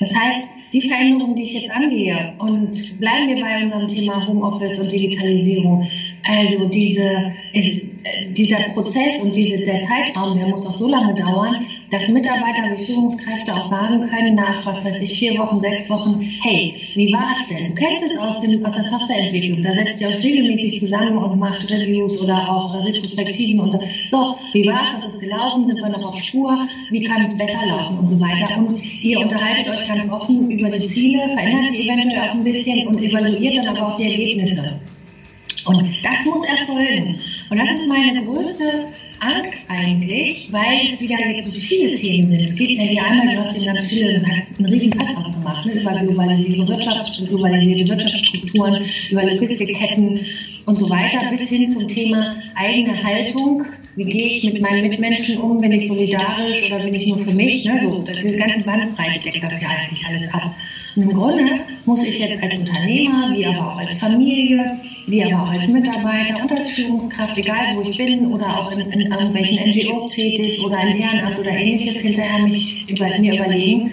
Das 0.00 0.12
heißt, 0.14 0.48
die 0.72 0.88
Veränderungen, 0.88 1.36
die 1.36 1.44
ich 1.44 1.62
jetzt 1.62 1.70
angehe, 1.70 2.34
und 2.38 2.98
bleiben 2.98 3.28
wir 3.28 3.42
bei 3.42 3.64
unserem 3.64 3.88
Thema 3.88 4.26
Homeoffice 4.26 4.78
und 4.80 4.92
Digitalisierung, 4.92 5.88
also 6.24 6.68
diese, 6.68 7.32
ist, 7.52 7.82
dieser 8.30 8.58
Prozess 8.74 9.22
und 9.22 9.34
diese, 9.34 9.64
der 9.64 9.80
Zeitraum, 9.82 10.38
der 10.38 10.48
muss 10.48 10.66
auch 10.66 10.76
so 10.76 10.90
lange 10.90 11.14
dauern, 11.14 11.66
dass 11.90 12.08
Mitarbeiter 12.08 12.76
und 12.76 12.84
Führungskräfte 12.84 13.54
auch 13.54 13.70
sagen 13.70 14.08
können 14.08 14.34
nach, 14.34 14.64
was 14.66 14.84
weiß 14.84 15.02
ich, 15.02 15.18
vier 15.18 15.38
Wochen, 15.38 15.60
sechs 15.60 15.88
Wochen, 15.88 16.20
hey, 16.42 16.74
wie 16.94 17.12
war 17.12 17.34
es 17.40 17.48
denn? 17.48 17.68
Du 17.68 17.74
kennst 17.74 18.02
es 18.02 18.18
aus, 18.18 18.38
dem, 18.40 18.64
aus 18.64 18.74
der 18.74 18.82
Softwareentwicklung, 18.82 19.62
da 19.62 19.72
setzt 19.72 20.00
ihr 20.00 20.08
euch 20.08 20.22
regelmäßig 20.22 20.80
zusammen 20.80 21.16
und 21.16 21.38
macht 21.38 21.70
Reviews 21.70 22.22
oder 22.22 22.50
auch 22.50 22.74
Retrospektiven 22.84 23.60
und 23.60 23.72
so. 23.72 23.78
So, 24.10 24.36
wie 24.52 24.66
war 24.66 24.82
es, 24.82 25.02
was 25.02 25.14
ist 25.14 25.22
gelaufen, 25.22 25.64
sind 25.64 25.80
wir 25.80 25.88
noch 25.88 26.12
auf 26.12 26.22
Spur, 26.22 26.68
wie 26.90 27.02
kann 27.02 27.24
es 27.24 27.38
besser 27.38 27.66
laufen 27.66 27.98
und 27.98 28.08
so 28.08 28.20
weiter. 28.20 28.58
Und 28.58 28.82
ihr 29.02 29.20
unterhaltet 29.20 29.68
euch 29.68 29.88
ganz 29.88 30.12
offen 30.12 30.50
über 30.50 30.70
die 30.70 30.86
Ziele, 30.86 31.28
verändert 31.34 31.76
die 31.76 31.88
eventuell 31.88 32.28
auch 32.28 32.34
ein 32.34 32.44
bisschen 32.44 32.86
und 32.88 33.02
evaluiert 33.02 33.64
dann 33.64 33.76
aber 33.76 33.94
auch 33.94 33.96
die 33.96 34.10
Ergebnisse. 34.10 34.78
Und 35.64 35.84
das 36.02 36.24
muss 36.24 36.48
erfolgen. 36.48 37.18
Und 37.50 37.58
das 37.58 37.70
ist 37.70 37.88
meine 37.88 38.24
größte 38.24 38.88
Angst 39.20 39.68
eigentlich, 39.70 40.48
weil 40.52 40.88
es 40.92 41.00
wieder 41.00 41.18
jetzt 41.30 41.50
so 41.50 41.60
viele 41.60 41.94
Themen 41.94 42.28
sind. 42.28 42.48
Es 42.48 42.56
geht 42.56 42.70
ja 42.70 42.82
hier 42.82 43.04
einmal, 43.04 43.36
du 43.36 43.44
hast 43.44 43.64
ja 43.64 43.72
ganz 43.72 43.90
viele, 43.90 44.22
hast 44.26 44.58
einen 44.58 44.72
riesen 44.72 44.98
Pass 44.98 45.16
aufgemacht, 45.18 45.66
ne, 45.66 45.80
über 45.80 45.92
globalisierte 45.92 46.68
Wirtschaft, 46.68 47.26
globalisierte 47.26 47.90
Wirtschaftsstrukturen, 47.90 48.84
über 49.10 49.24
Logistikketten 49.24 50.26
und 50.66 50.76
so 50.76 50.88
weiter, 50.90 51.30
bis 51.30 51.48
hin 51.48 51.76
zum 51.76 51.88
Thema 51.88 52.36
eigene 52.54 53.02
Haltung. 53.02 53.64
Wie 53.96 54.04
gehe 54.04 54.28
ich 54.28 54.44
mit 54.44 54.62
meinen 54.62 54.88
Mitmenschen 54.88 55.38
um? 55.38 55.60
Bin 55.60 55.72
ich 55.72 55.88
solidarisch 55.88 56.70
oder 56.70 56.84
bin 56.84 56.94
ich 56.94 57.08
nur 57.08 57.18
für 57.18 57.32
mich? 57.32 57.64
Ne? 57.64 57.88
So, 57.88 58.04
diese 58.22 58.38
ganze 58.38 58.68
Bandbreite 58.68 59.30
deckt 59.30 59.42
das 59.42 59.62
ja 59.62 59.68
eigentlich 59.70 60.06
alles 60.06 60.32
ab. 60.32 60.54
Im 60.98 61.12
Grunde 61.12 61.44
muss 61.84 62.02
ich 62.02 62.18
jetzt 62.18 62.42
als 62.42 62.54
Unternehmer, 62.56 63.32
wie 63.32 63.46
aber 63.46 63.72
auch 63.72 63.76
als 63.76 64.00
Familie, 64.00 64.80
wie 65.06 65.22
aber 65.22 65.44
auch 65.44 65.50
als 65.50 65.72
Mitarbeiter 65.72 66.42
und 66.42 66.50
als 66.50 66.70
Führungskraft, 66.70 67.38
egal 67.38 67.76
wo 67.76 67.82
ich 67.82 67.96
bin 67.96 68.26
oder 68.32 68.58
auch 68.58 68.72
in, 68.72 68.80
in 68.80 69.02
irgendwelchen 69.02 69.58
NGOs 69.70 70.10
tätig 70.10 70.60
oder 70.66 70.80
im 70.82 71.00
Ehrenamt 71.00 71.38
oder 71.38 71.52
ähnliches, 71.52 72.02
hinterher 72.02 72.42
mich 72.42 72.84
über, 72.90 73.16
mir 73.20 73.34
überlegen, 73.34 73.92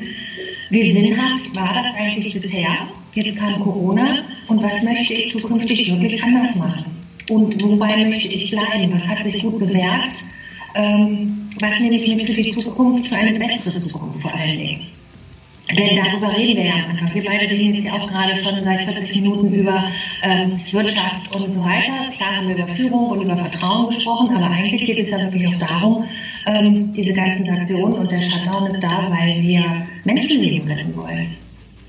wie 0.71 0.91
sinnhaft 0.93 1.55
war 1.55 1.75
das 1.75 1.95
eigentlich 1.95 2.33
bisher? 2.33 2.75
Jetzt 3.13 3.35
kam 3.35 3.59
Corona 3.59 4.23
und 4.47 4.63
was 4.63 4.83
möchte 4.83 5.13
ich 5.13 5.31
zukünftig 5.31 5.87
wirklich 5.91 6.23
anders 6.23 6.55
machen? 6.55 6.85
Und 7.29 7.61
wobei 7.63 8.03
möchte 8.05 8.35
ich 8.35 8.49
bleiben? 8.49 8.93
Was 8.93 9.07
hat 9.07 9.23
sich 9.29 9.43
gut 9.43 9.59
bewährt? 9.59 10.25
Ähm, 10.73 11.49
was 11.59 11.79
nehme 11.79 11.97
ich 11.97 12.15
mir 12.15 12.25
für 12.25 12.41
die 12.41 12.55
Zukunft, 12.55 13.09
für 13.09 13.15
eine 13.15 13.37
bessere 13.37 13.83
Zukunft 13.83 14.23
vor 14.23 14.33
allen 14.33 14.57
Dingen? 14.57 14.94
Denn 15.75 15.97
darüber 15.97 16.37
reden 16.37 16.57
wir 16.57 16.65
ja 16.65 16.73
am 16.75 16.91
Anfang. 16.91 17.13
Wir 17.13 17.23
beide 17.23 17.49
reden 17.49 17.73
jetzt 17.73 17.85
ja 17.85 17.93
auch 17.93 18.07
gerade 18.07 18.35
schon 18.37 18.63
seit 18.63 18.85
40 18.85 19.21
Minuten 19.21 19.53
über 19.53 19.91
ähm, 20.23 20.59
Wirtschaft 20.71 21.35
und 21.35 21.53
so 21.53 21.63
weiter. 21.63 22.11
Klar 22.15 22.37
haben 22.37 22.47
wir 22.47 22.55
über 22.55 22.67
Führung 22.67 23.09
und 23.09 23.21
über 23.21 23.35
Vertrauen 23.35 23.87
gesprochen, 23.87 24.35
aber 24.35 24.49
eigentlich 24.49 24.85
geht 24.85 24.99
es 24.99 25.09
ja 25.09 25.19
wirklich 25.21 25.47
auch 25.47 25.59
darum, 25.59 26.05
ähm, 26.45 26.93
diese 26.93 27.13
ganzen 27.13 27.43
Sanktionen 27.43 27.93
und 27.93 28.11
der 28.11 28.21
Shutdown 28.21 28.67
ist 28.67 28.83
da, 28.83 29.07
weil 29.09 29.41
wir 29.41 29.85
Menschenleben 30.03 30.71
retten 30.71 30.95
wollen. 30.95 31.35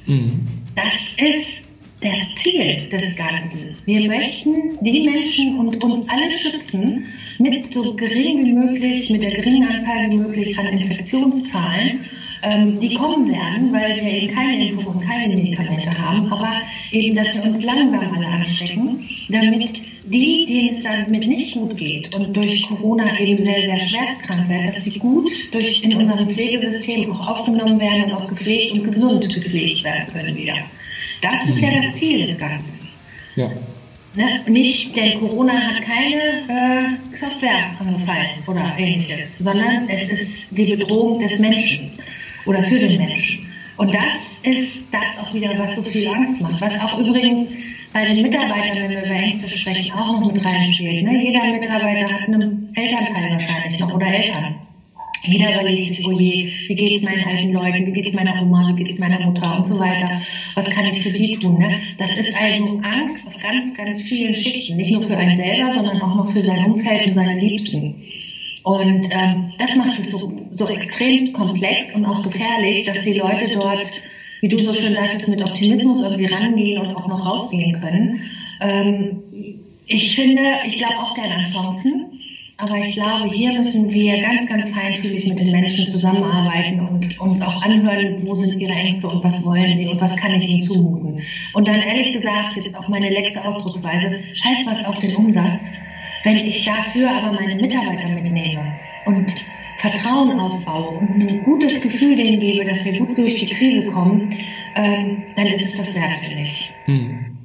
Mhm. 0.07 0.47
Das 0.75 1.17
ist 1.17 1.63
das 2.01 2.35
Ziel 2.37 2.89
des 2.91 3.17
Ganzen. 3.17 3.77
Wir 3.85 4.07
möchten 4.09 4.79
die 4.81 5.09
Menschen 5.09 5.59
und 5.59 5.83
uns 5.83 6.09
alle 6.09 6.31
schützen 6.31 7.07
mit 7.39 7.73
so 7.73 7.95
gering 7.95 8.45
wie 8.45 8.53
möglich, 8.53 9.11
mit 9.11 9.23
der 9.23 9.35
geringen 9.35 9.69
Anzahl 9.69 10.11
wie 10.11 10.17
möglich 10.17 10.59
an 10.59 10.67
Infektionszahlen 10.67 12.01
ähm, 12.47 12.79
die 12.79 12.95
kommen 12.95 13.29
werden, 13.29 13.73
weil 13.73 13.97
wir 13.97 14.13
eben 14.13 14.35
keine 14.35 14.69
Impfung 14.69 14.95
und 14.95 15.01
keine 15.01 15.35
Medikamente 15.35 15.99
haben, 15.99 16.33
aber 16.33 16.53
eben, 16.93 17.17
dass 17.17 17.43
wir 17.43 17.51
uns 17.51 17.65
langsam 17.65 18.15
alle 18.15 18.27
anstecken, 18.27 19.09
damit 19.29 19.83
die, 20.05 20.47
denen 20.47 20.77
es 20.77 20.85
damit 20.85 21.27
nicht 21.27 21.55
gut 21.55 21.77
geht 21.77 22.15
und 22.15 22.37
durch 22.37 22.69
Corona 22.69 23.19
eben 23.19 23.43
sehr, 23.43 23.63
sehr 23.63 23.81
schwerstkrank 23.81 24.49
werden, 24.49 24.71
dass 24.73 24.85
sie 24.85 24.99
gut 24.99 25.29
durch 25.53 25.83
in 25.83 25.97
unserem 25.97 26.29
Pflegesystem 26.29 27.13
auch 27.13 27.27
aufgenommen 27.27 27.81
werden 27.81 28.05
und 28.05 28.13
auch 28.13 28.29
gepflegt 28.29 28.75
und 28.75 28.85
gesund 28.85 29.35
gepflegt 29.35 29.83
werden 29.83 30.07
können 30.13 30.37
wieder. 30.37 30.55
Das 31.23 31.49
ist 31.49 31.59
ja 31.59 31.81
das 31.83 31.95
Ziel 31.95 32.27
des 32.27 32.39
Ganzen. 32.39 32.89
Ja. 33.35 33.51
Ne? 34.15 34.41
Nicht, 34.47 34.97
denn 34.97 35.19
Corona 35.19 35.53
hat 35.53 35.83
keine 35.83 36.23
äh, 36.49 37.17
Software 37.17 37.77
angefallen 37.81 38.43
oder 38.47 38.75
ähnliches, 38.79 39.39
sondern 39.39 39.89
es 39.89 40.09
ist 40.11 40.57
die 40.57 40.77
Bedrohung 40.77 41.19
des 41.19 41.39
Menschen 41.41 41.91
oder 42.47 42.63
für 42.63 42.79
den 42.79 42.97
Menschen. 42.99 43.47
Und 43.77 43.95
das 43.95 44.39
ist 44.43 44.85
das 44.91 45.23
auch 45.23 45.35
wieder, 45.35 45.51
was 45.59 45.77
so 45.77 45.91
viel 45.91 46.09
Angst 46.09 46.43
macht. 46.43 46.61
Was 46.61 46.83
auch 46.83 46.99
übrigens 46.99 47.59
bei 47.93 48.07
den 48.07 48.23
Mitarbeitern, 48.23 48.79
wenn 48.79 48.91
wir 48.91 49.05
über 49.05 49.11
Ängste 49.11 49.57
sprechen, 49.57 49.93
auch 49.93 50.21
noch 50.21 50.33
mit 50.33 50.45
reinspielt. 50.45 51.05
Ne? 51.05 51.25
Jeder 51.25 51.45
Mitarbeiter 51.45 52.13
hat 52.13 52.29
einen 52.29 52.71
Elternteil 52.75 53.33
wahrscheinlich 53.33 53.81
noch 53.81 53.93
oder 53.93 54.07
Eltern. 54.07 54.55
Jeder 55.25 55.61
überlegt 55.61 55.95
sich, 55.95 56.07
oh 56.07 56.13
je, 56.13 56.53
wie 56.69 56.75
geht 56.75 57.01
es 57.01 57.09
meinen 57.09 57.25
alten 57.25 57.53
Leuten, 57.53 57.87
wie 57.87 57.93
geht 57.93 58.09
es 58.09 58.15
meiner 58.15 58.41
Oma, 58.41 58.73
wie 58.77 58.85
geht 58.85 58.95
es 58.95 59.01
meiner 59.01 59.21
Mutter 59.21 59.57
und 59.57 59.67
so 59.67 59.79
weiter. 59.81 60.23
Was 60.55 60.71
kann 60.71 60.87
ich 60.87 61.03
für 61.03 61.11
die 61.11 61.37
tun? 61.37 61.59
Ne? 61.59 61.81
Das 61.99 62.17
ist 62.17 62.41
also 62.41 62.81
Angst 62.83 63.27
auf 63.27 63.43
ganz, 63.43 63.77
ganz 63.77 64.09
vielen 64.09 64.35
Schichten. 64.35 64.77
Nicht 64.77 64.93
nur 64.93 65.03
für 65.03 65.17
einen 65.17 65.37
selber, 65.37 65.73
sondern 65.73 66.03
auch 66.03 66.15
noch 66.15 66.33
für 66.33 66.43
sein 66.43 66.67
Umfeld 66.67 67.09
und 67.09 67.15
seine 67.15 67.41
Liebsten. 67.41 67.95
Und 68.67 69.09
ähm, 69.13 69.53
das 69.59 69.77
macht 69.77 69.97
es 69.97 70.11
so, 70.11 70.29
so 70.51 70.67
extrem 70.67 71.33
komplex 71.33 71.95
und 71.95 72.05
auch 72.05 72.21
gefährlich, 72.21 72.85
dass 72.85 73.01
die 73.03 73.17
Leute 73.17 73.47
dort, 73.55 74.03
wie 74.41 74.49
du 74.49 74.59
so 74.59 74.73
schön 74.73 74.93
sagtest, 74.93 75.29
mit 75.29 75.41
Optimismus 75.41 76.03
irgendwie 76.03 76.25
rangehen 76.27 76.85
und 76.85 76.97
auch 76.97 77.07
noch 77.07 77.25
rausgehen 77.25 77.81
können. 77.81 78.23
Ähm, 78.61 79.23
ich 79.87 80.17
finde, 80.17 80.43
ich 80.67 80.79
glaube 80.79 80.99
auch 80.99 81.15
gerne 81.15 81.37
an 81.37 81.53
Chancen, 81.53 82.19
aber 82.57 82.77
ich 82.79 82.97
glaube, 82.97 83.31
hier 83.33 83.53
müssen 83.53 83.89
wir 83.89 84.21
ganz, 84.21 84.51
ganz 84.51 84.75
feinfühlig 84.75 85.29
mit 85.29 85.39
den 85.39 85.53
Menschen 85.53 85.87
zusammenarbeiten 85.87 86.81
und 86.81 87.21
uns 87.21 87.43
auch 87.43 87.63
anhören, 87.63 88.27
wo 88.27 88.35
sind 88.35 88.61
ihre 88.61 88.73
Ängste 88.73 89.07
und 89.07 89.23
was 89.23 89.47
wollen 89.47 89.77
sie 89.77 89.87
und 89.87 90.01
was 90.01 90.17
kann 90.17 90.35
ich 90.35 90.45
ihnen 90.45 90.69
zumuten. 90.69 91.23
Und 91.53 91.69
dann 91.69 91.83
ehrlich 91.83 92.11
gesagt, 92.11 92.57
jetzt 92.57 92.77
auch 92.77 92.89
meine 92.89 93.11
letzte 93.11 93.49
Ausdrucksweise, 93.49 94.19
scheiß 94.35 94.67
was 94.67 94.89
auf 94.89 94.99
den 94.99 95.15
Umsatz 95.15 95.79
wenn 96.27 96.39
ich 96.39 96.65
dafür 96.65 97.09
aber 97.09 97.33
meine 97.33 97.55
Mitarbeiter 97.55 98.09
mitnehme 98.09 98.75
und 99.05 99.33
Vertrauen 99.79 100.41
aufbaue 100.41 100.99
und 100.99 101.21
ein 101.21 101.43
gutes 101.45 101.81
Gefühl 101.83 102.17
denen 102.17 102.41
gebe, 102.41 102.65
dass 102.65 102.85
wir 102.85 102.99
gut 102.99 103.17
durch 103.17 103.37
die 103.37 103.55
Krise 103.55 103.93
kommen, 103.93 104.35
ähm, 104.75 105.23
dann 105.37 105.47
ist 105.47 105.63
es 105.63 105.77
das 105.77 105.95
wert, 105.95 106.19
finde 106.21 106.43
ich. 106.43 106.73
Hm. 106.87 107.36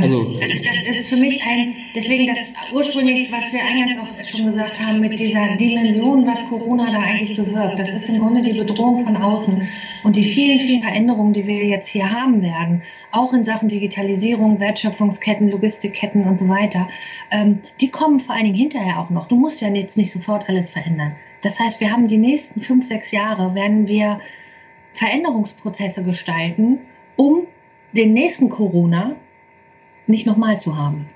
Also, 0.00 0.38
das, 0.38 0.62
das, 0.62 0.96
ist 0.96 1.08
für 1.08 1.20
mich 1.20 1.44
ein, 1.44 1.74
deswegen 1.94 2.28
das 2.28 2.54
ursprünglich, 2.72 3.32
was 3.32 3.52
wir 3.52 3.64
eingangs 3.64 4.00
auch 4.00 4.24
schon 4.24 4.46
gesagt 4.46 4.80
haben, 4.80 5.00
mit 5.00 5.18
dieser 5.18 5.56
Dimension, 5.56 6.24
was 6.26 6.48
Corona 6.48 6.92
da 6.92 7.00
eigentlich 7.00 7.36
bewirkt, 7.36 7.78
das 7.80 7.90
ist 7.90 8.08
im 8.10 8.18
Grunde 8.20 8.42
die 8.42 8.58
Bedrohung 8.58 9.04
von 9.04 9.16
außen 9.16 9.68
und 10.04 10.16
die 10.16 10.24
vielen, 10.24 10.60
vielen 10.60 10.82
Veränderungen, 10.82 11.32
die 11.32 11.46
wir 11.46 11.64
jetzt 11.64 11.88
hier 11.88 12.10
haben 12.10 12.42
werden, 12.42 12.82
auch 13.10 13.32
in 13.32 13.44
Sachen 13.44 13.68
Digitalisierung, 13.68 14.60
Wertschöpfungsketten, 14.60 15.50
Logistikketten 15.50 16.24
und 16.24 16.38
so 16.38 16.48
weiter, 16.48 16.88
ähm, 17.30 17.60
die 17.80 17.88
kommen 17.88 18.20
vor 18.20 18.34
allen 18.34 18.44
Dingen 18.44 18.56
hinterher 18.56 19.00
auch 19.00 19.10
noch. 19.10 19.26
Du 19.26 19.36
musst 19.36 19.60
ja 19.60 19.68
jetzt 19.68 19.96
nicht 19.96 20.12
sofort 20.12 20.48
alles 20.48 20.70
verändern. 20.70 21.16
Das 21.42 21.58
heißt, 21.58 21.80
wir 21.80 21.90
haben 21.90 22.06
die 22.06 22.18
nächsten 22.18 22.60
fünf, 22.60 22.86
sechs 22.86 23.10
Jahre, 23.10 23.54
werden 23.54 23.88
wir 23.88 24.20
Veränderungsprozesse 24.94 26.04
gestalten, 26.04 26.78
um 27.16 27.46
den 27.92 28.12
nächsten 28.12 28.48
Corona 28.48 29.16
nicht 30.06 30.26
nochmal 30.26 30.58
zu 30.58 30.76
haben. 30.76 31.08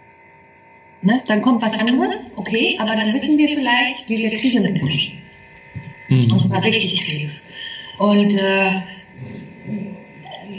Ne? 1.02 1.22
Dann 1.26 1.42
kommt 1.42 1.62
was 1.62 1.78
anderes, 1.78 2.32
okay, 2.36 2.76
aber 2.80 2.96
dann 2.96 3.12
wissen 3.14 3.38
wir 3.38 3.48
vielleicht, 3.48 4.08
wie 4.08 4.18
wir 4.18 4.38
Krise 4.38 4.60
managen. 4.60 5.18
Mhm. 6.08 6.32
Und 6.32 6.50
zwar 6.50 6.62
richtig 6.62 7.04
Krise. 7.04 7.36
Und 7.98 8.34
äh, 8.34 8.82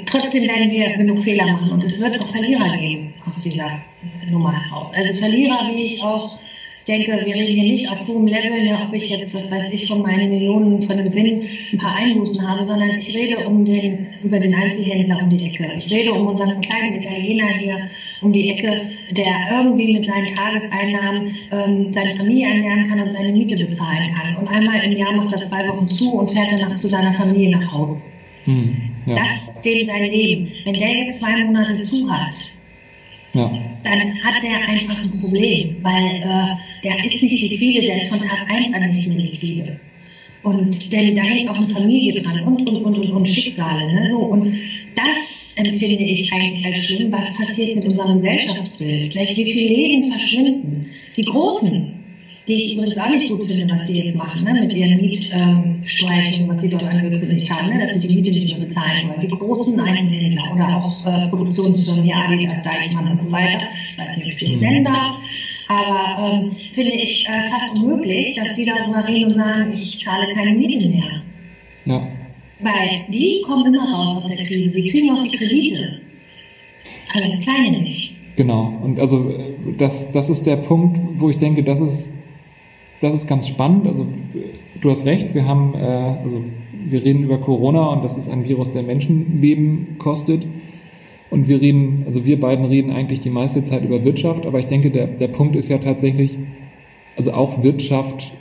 trotzdem 0.05 0.43
werden 0.47 0.71
wir 0.71 0.97
genug 0.97 1.23
Fehler 1.23 1.45
machen 1.47 1.71
und 1.71 1.83
es 1.83 2.01
wird 2.01 2.19
auch 2.19 2.29
Verlierer 2.29 2.77
geben 2.77 3.13
aus 3.27 3.41
dieser 3.43 3.79
Nummer 4.29 4.53
heraus. 4.53 4.91
Also 4.93 5.19
Verlierer, 5.19 5.69
wie 5.71 5.95
ich 5.95 6.03
auch 6.03 6.37
denke, 6.87 7.11
wir 7.25 7.35
reden 7.35 7.59
hier 7.59 7.71
nicht 7.71 7.91
auf 7.91 8.07
hohem 8.07 8.27
Level, 8.27 8.63
ne, 8.63 8.79
ob 8.87 8.93
ich 8.93 9.09
jetzt, 9.09 9.33
was 9.33 9.51
weiß 9.51 9.73
ich, 9.73 9.87
von 9.87 10.01
meinen 10.01 10.29
Millionen 10.29 10.83
von 10.83 10.97
Gewinn 10.97 11.43
ein 11.71 11.77
paar 11.77 11.95
Einbußen 11.95 12.47
habe, 12.47 12.65
sondern 12.65 12.91
ich 12.97 13.15
rede 13.15 13.45
um 13.45 13.65
den, 13.65 14.07
über 14.23 14.39
den 14.39 14.53
Einzelhändler 14.55 15.19
um 15.21 15.29
die 15.29 15.45
Ecke. 15.45 15.69
Ich 15.77 15.91
rede 15.91 16.13
um 16.13 16.27
unseren 16.27 16.61
kleinen 16.61 17.01
Italiener 17.01 17.47
hier 17.47 17.89
um 18.21 18.31
die 18.31 18.49
Ecke, 18.49 18.89
der 19.11 19.33
irgendwie 19.51 19.93
mit 19.93 20.05
seinen 20.05 20.27
Tageseinnahmen 20.27 21.35
ähm, 21.51 21.93
seine 21.93 22.15
Familie 22.15 22.47
ernähren 22.47 22.89
kann 22.89 23.01
und 23.01 23.11
seine 23.11 23.31
Miete 23.31 23.63
bezahlen 23.63 24.13
kann. 24.15 24.35
Und 24.37 24.47
einmal 24.47 24.83
im 24.83 24.97
Jahr 24.97 25.13
macht 25.13 25.33
er 25.33 25.41
zwei 25.41 25.67
Wochen 25.67 25.89
zu 25.89 26.13
und 26.13 26.31
fährt 26.31 26.47
danach 26.51 26.77
zu 26.77 26.87
seiner 26.87 27.13
Familie 27.13 27.57
nach 27.57 27.71
Hause. 27.71 28.01
Hm, 28.45 28.75
ja. 29.05 29.15
Das 29.15 29.57
ist 29.57 29.65
dem 29.65 29.85
sein 29.85 30.09
Leben. 30.09 30.51
Wenn 30.63 30.73
der 30.73 31.05
jetzt 31.05 31.21
zwei 31.21 31.43
Monate 31.43 31.83
zu 31.83 32.09
hat, 32.09 32.56
ja. 33.37 33.51
dann 33.83 34.23
hat 34.23 34.43
der 34.43 34.67
einfach 34.67 35.01
ein 35.01 35.19
Problem, 35.19 35.75
weil 35.81 36.15
äh, 36.15 36.83
der 36.83 37.05
ist 37.05 37.21
nicht 37.21 37.49
liquide, 37.49 37.85
der 37.85 37.97
ist 37.97 38.09
von 38.09 38.21
Tag 38.21 38.49
1 38.49 38.73
an 38.73 38.91
nicht 38.91 39.07
mehr 39.07 39.17
liquide. 39.17 39.79
Und 40.43 40.91
denn 40.91 41.15
da 41.15 41.23
hängt 41.23 41.49
auch 41.49 41.55
eine 41.55 41.69
Familie 41.69 42.21
dran 42.21 42.41
und, 42.43 42.67
und, 42.67 42.85
und, 42.85 42.99
und, 42.99 43.11
und 43.11 43.25
Schicksale. 43.27 43.93
Ne? 43.93 44.09
So, 44.11 44.17
und 44.17 44.53
das 44.95 45.53
empfinde 45.55 46.03
ich 46.03 46.31
eigentlich 46.31 46.65
als 46.65 46.85
schlimm, 46.85 47.11
was 47.11 47.35
passiert 47.35 47.75
mit 47.75 47.85
unserem 47.85 48.21
Gesellschaftsbild. 48.21 49.11
Vielleicht 49.11 49.37
wie 49.37 49.53
viele 49.53 49.75
Leben 49.75 50.11
verschwinden. 50.11 50.85
Die 51.15 51.23
Großen, 51.23 51.96
die 52.47 52.65
ich 52.65 52.75
übrigens 52.75 52.97
auch 52.97 53.09
nicht 53.09 53.29
gut 53.29 53.47
finde, 53.47 53.73
was 53.73 53.83
die 53.83 54.01
jetzt 54.01 54.17
machen, 54.17 54.43
ne, 54.43 54.53
mit 54.61 54.73
ihren 54.73 55.01
Mietstreichen, 55.01 56.43
ähm, 56.43 56.47
was 56.47 56.61
sie 56.61 56.69
dort 56.69 56.83
angekündigt 56.83 57.51
haben, 57.51 57.69
ne, 57.69 57.85
dass 57.85 58.01
sie 58.01 58.07
die 58.07 58.15
Miete 58.15 58.29
nicht 58.29 58.57
mehr 58.57 58.65
bezahlen 58.65 59.09
wollen. 59.09 59.21
Die 59.21 59.27
großen 59.27 59.79
Einzelhändler 59.79 60.43
oder 60.53 60.77
auch 60.77 61.05
äh, 61.05 61.27
Produktionsfirmen 61.27 62.05
wie 62.05 62.13
Adidas, 62.13 62.61
Deichmann 62.61 63.11
und 63.11 63.21
so 63.21 63.31
weiter, 63.31 63.67
weiß 63.97 64.17
nicht, 64.17 64.33
ob 64.33 64.41
ich 64.41 64.53
das 64.53 64.61
nennen 64.61 64.85
darf, 64.85 65.17
aber 65.67 66.33
ähm, 66.33 66.55
finde 66.73 66.93
ich 66.93 67.27
äh, 67.27 67.49
fast 67.49 67.83
unmöglich, 67.83 68.37
dass 68.37 68.53
die 68.53 68.65
darüber 68.65 69.05
reden 69.05 69.33
und 69.33 69.39
sagen, 69.39 69.73
ich 69.73 69.99
zahle 69.99 70.33
keine 70.33 70.57
Miete 70.57 70.87
mehr. 70.87 71.21
Ja. 71.85 72.07
Weil 72.61 73.05
die 73.09 73.41
kommen 73.45 73.73
immer 73.73 73.93
raus 73.93 74.23
aus 74.23 74.33
der 74.33 74.45
Krise, 74.45 74.69
sie 74.71 74.89
kriegen 74.89 75.11
auch 75.11 75.23
die 75.27 75.37
Kredite. 75.37 75.99
Aber 77.13 77.37
kleine 77.43 77.81
nicht. 77.81 78.15
Genau, 78.37 78.79
und 78.83 78.99
also 78.99 79.33
das, 79.77 80.11
das 80.11 80.29
ist 80.29 80.45
der 80.45 80.57
Punkt, 80.57 80.99
wo 81.19 81.29
ich 81.29 81.37
denke, 81.37 81.63
das 81.63 81.79
ist 81.79 82.09
das 83.01 83.13
ist 83.13 83.27
ganz 83.27 83.47
spannend. 83.47 83.87
Also 83.87 84.05
du 84.81 84.89
hast 84.89 85.05
recht, 85.05 85.33
wir 85.33 85.47
haben, 85.47 85.73
äh, 85.75 86.23
also 86.23 86.43
wir 86.89 87.03
reden 87.03 87.23
über 87.23 87.37
Corona 87.37 87.87
und 87.87 88.03
das 88.03 88.17
ist 88.17 88.29
ein 88.29 88.47
Virus, 88.47 88.71
der 88.71 88.83
Menschenleben 88.83 89.97
kostet. 89.99 90.43
Und 91.29 91.47
wir 91.49 91.59
reden, 91.59 92.03
also 92.05 92.25
wir 92.25 92.39
beiden 92.39 92.65
reden 92.65 92.91
eigentlich 92.91 93.19
die 93.19 93.29
meiste 93.29 93.61
Zeit 93.63 93.83
über 93.83 94.03
Wirtschaft, 94.05 94.45
aber 94.45 94.59
ich 94.59 94.67
denke, 94.67 94.91
der, 94.91 95.07
der 95.07 95.27
Punkt 95.27 95.55
ist 95.57 95.67
ja 95.67 95.77
tatsächlich, 95.77 96.37
also 97.17 97.33
auch 97.33 97.63
Wirtschaft 97.63 98.31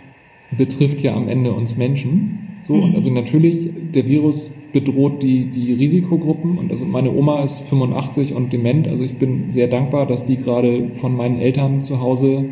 betrifft 0.57 1.01
ja 1.01 1.15
am 1.15 1.29
Ende 1.29 1.53
uns 1.53 1.77
Menschen. 1.77 2.47
So, 2.63 2.75
und 2.75 2.95
also 2.95 3.11
natürlich, 3.11 3.71
der 3.93 4.07
Virus 4.07 4.51
bedroht 4.73 5.23
die, 5.23 5.45
die 5.45 5.73
Risikogruppen 5.73 6.59
und 6.59 6.71
also 6.71 6.85
meine 6.85 7.11
Oma 7.13 7.43
ist 7.43 7.61
85 7.61 8.35
und 8.35 8.53
dement, 8.53 8.87
also 8.89 9.03
ich 9.03 9.15
bin 9.15 9.51
sehr 9.51 9.69
dankbar, 9.69 10.07
dass 10.07 10.25
die 10.25 10.37
gerade 10.37 10.89
von 11.01 11.17
meinen 11.17 11.41
Eltern 11.41 11.83
zu 11.83 12.01
Hause 12.01 12.45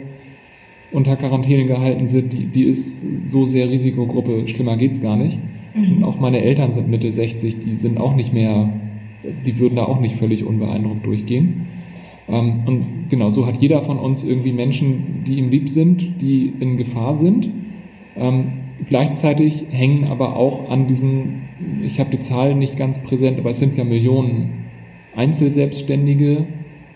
unter 0.94 1.16
Quarantäne 1.16 1.66
gehalten 1.66 2.12
wird, 2.12 2.32
die, 2.32 2.46
die 2.46 2.64
ist 2.64 3.30
so 3.30 3.44
sehr 3.44 3.68
Risikogruppe, 3.68 4.46
schlimmer 4.46 4.76
geht's 4.76 5.02
gar 5.02 5.16
nicht. 5.16 5.38
Mhm. 5.74 5.98
Und 5.98 6.04
auch 6.04 6.20
meine 6.20 6.40
Eltern 6.40 6.72
sind 6.72 6.88
Mitte 6.88 7.10
60, 7.10 7.56
die 7.58 7.76
sind 7.76 7.98
auch 7.98 8.14
nicht 8.14 8.32
mehr, 8.32 8.70
die 9.44 9.58
würden 9.58 9.74
da 9.74 9.84
auch 9.84 10.00
nicht 10.00 10.16
völlig 10.16 10.44
unbeeindruckt 10.44 11.04
durchgehen. 11.04 11.66
Ähm, 12.28 12.52
und 12.66 12.86
genau, 13.10 13.30
so 13.32 13.44
hat 13.46 13.58
jeder 13.60 13.82
von 13.82 13.98
uns 13.98 14.22
irgendwie 14.22 14.52
Menschen, 14.52 15.24
die 15.26 15.34
ihm 15.34 15.50
lieb 15.50 15.68
sind, 15.68 16.20
die 16.20 16.52
in 16.60 16.76
Gefahr 16.76 17.16
sind. 17.16 17.48
Ähm, 18.16 18.44
gleichzeitig 18.88 19.64
hängen 19.70 20.04
aber 20.04 20.36
auch 20.36 20.70
an 20.70 20.86
diesen, 20.86 21.42
ich 21.84 21.98
habe 21.98 22.10
die 22.10 22.20
Zahlen 22.20 22.60
nicht 22.60 22.76
ganz 22.76 22.98
präsent, 23.00 23.40
aber 23.40 23.50
es 23.50 23.58
sind 23.58 23.76
ja 23.76 23.82
Millionen 23.82 24.50
Einzelselbstständige, 25.16 26.44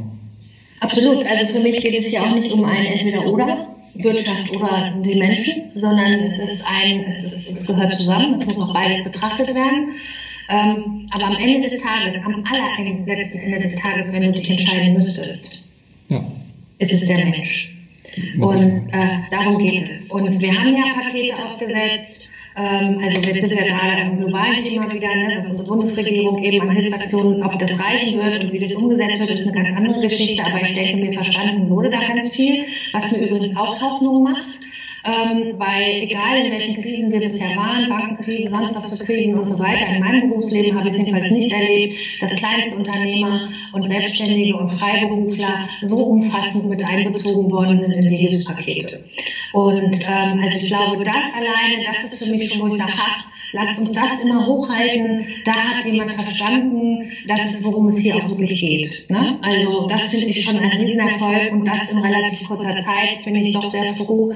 Absolut. 0.80 1.26
Also 1.26 1.52
für 1.52 1.60
mich 1.60 1.80
geht 1.80 1.94
es 1.94 2.10
ja 2.10 2.22
auch 2.22 2.34
nicht 2.34 2.52
um 2.52 2.64
ein 2.64 2.86
Entweder-Oder, 2.86 3.66
Wirtschaft 3.94 4.50
oder 4.52 4.94
die 5.04 5.18
Menschen, 5.18 5.62
sondern 5.74 6.12
es 6.12 6.38
ist 6.38 6.64
ein, 6.66 7.04
es, 7.04 7.32
ist, 7.32 7.60
es 7.60 7.66
gehört 7.66 7.92
zusammen, 7.94 8.34
es 8.34 8.46
muss 8.46 8.68
auch 8.68 8.72
beides 8.72 9.04
betrachtet 9.04 9.54
werden. 9.54 9.96
Ähm, 10.48 11.06
aber 11.10 11.26
am 11.26 11.36
Ende 11.36 11.68
des 11.68 11.82
Tages, 11.82 12.24
am 12.24 12.44
allerletzten 12.44 13.40
Ende 13.40 13.68
des 13.68 13.80
Tages, 13.80 14.12
wenn 14.12 14.22
du 14.22 14.32
dich 14.32 14.50
entscheiden 14.50 14.94
müsstest, 14.94 15.62
ja. 16.08 16.24
ist 16.78 16.92
es 16.92 17.04
der 17.04 17.24
Mensch. 17.26 17.76
Und 18.40 18.82
äh, 18.92 19.18
darum 19.30 19.58
geht 19.58 19.88
es. 19.88 20.10
Und 20.10 20.40
wir 20.40 20.58
haben 20.58 20.74
ja 20.74 20.94
Pakete 20.94 21.44
aufgesetzt. 21.44 22.30
Ähm, 22.60 23.00
also 23.02 23.20
jetzt 23.30 23.48
sind 23.48 23.58
wir 23.58 23.66
gerade 23.66 24.02
im 24.02 24.18
globalen 24.18 24.64
Thema 24.64 24.92
wieder, 24.92 25.14
ne, 25.14 25.36
dass 25.36 25.46
unsere 25.46 25.64
Bundesregierung 25.64 26.42
eben 26.42 26.68
an 26.68 26.76
Hilfsaktionen, 26.76 27.42
ob 27.42 27.58
das 27.58 27.82
reichen 27.82 28.20
wird 28.20 28.44
und 28.44 28.52
wie 28.52 28.58
das 28.58 28.74
umgesetzt 28.74 29.20
wird, 29.20 29.30
ist 29.30 29.56
eine 29.56 29.64
ganz 29.64 29.78
andere 29.78 30.08
Geschichte. 30.08 30.44
Aber 30.44 30.62
ich 30.62 30.74
denke, 30.74 30.96
mir 31.00 31.12
verstanden 31.14 31.70
wurde 31.70 31.88
da 31.88 32.00
ganz 32.00 32.34
viel, 32.34 32.66
was 32.92 33.10
mir 33.12 33.26
übrigens 33.26 33.56
auch 33.56 33.80
Hoffnung 33.80 34.22
macht 34.22 34.60
ähm, 35.04 35.54
weil 35.58 36.02
egal 36.02 36.44
in 36.44 36.52
welchen 36.52 36.82
Krisen 36.82 37.10
wir 37.10 37.20
bisher 37.20 37.56
waren, 37.56 37.88
Bankenkrise, 37.88 38.50
sonst 38.50 38.74
was 38.74 38.98
für 38.98 39.04
Krisen 39.04 39.38
und 39.38 39.54
so 39.54 39.62
weiter, 39.62 39.86
in 39.94 40.00
meinem 40.00 40.28
Berufsleben 40.28 40.78
habe 40.78 40.90
ich 40.90 40.98
jedenfalls 40.98 41.30
nicht 41.30 41.52
erlebt, 41.52 41.94
dass 42.20 42.34
kleinste 42.34 42.76
Unternehmer 42.76 43.48
und 43.72 43.86
Selbstständige 43.86 44.56
und 44.56 44.78
Freiberufler 44.78 45.68
so 45.82 45.96
umfassend 46.04 46.68
mit 46.68 46.84
einbezogen 46.84 47.50
worden 47.50 47.80
sind 47.80 47.92
in 47.92 48.08
die 48.10 48.16
Hilfspakete. 48.16 49.00
Und 49.52 50.08
ähm, 50.08 50.40
also 50.42 50.56
ich 50.56 50.66
glaube, 50.66 51.04
das 51.04 51.34
alleine, 51.34 51.84
das 51.84 52.12
ist 52.12 52.24
für 52.24 52.30
mich 52.30 52.52
schon, 52.52 52.70
wo 52.70 52.74
ich 52.74 52.80
sage, 52.80 52.92
lasst 53.52 53.80
uns 53.80 53.92
das 53.92 54.24
immer 54.24 54.46
hochhalten. 54.46 55.26
Da 55.44 55.52
hat 55.52 55.86
jemand 55.86 56.14
verstanden, 56.14 57.12
dass 57.26 57.54
es, 57.54 57.64
worum 57.64 57.88
es 57.88 57.98
hier 57.98 58.16
auch 58.16 58.28
wirklich 58.28 58.60
geht. 58.60 59.10
Ne? 59.10 59.38
Also 59.42 59.88
das 59.88 60.10
finde 60.10 60.26
ich 60.26 60.44
schon 60.44 60.58
ein 60.58 60.80
Riesenerfolg 60.80 61.52
und 61.52 61.64
das 61.64 61.92
in 61.92 61.98
relativ 61.98 62.46
kurzer 62.46 62.76
Zeit 62.84 63.24
bin 63.24 63.36
ich 63.36 63.54
doch 63.54 63.70
sehr 63.70 63.94
froh, 63.96 64.32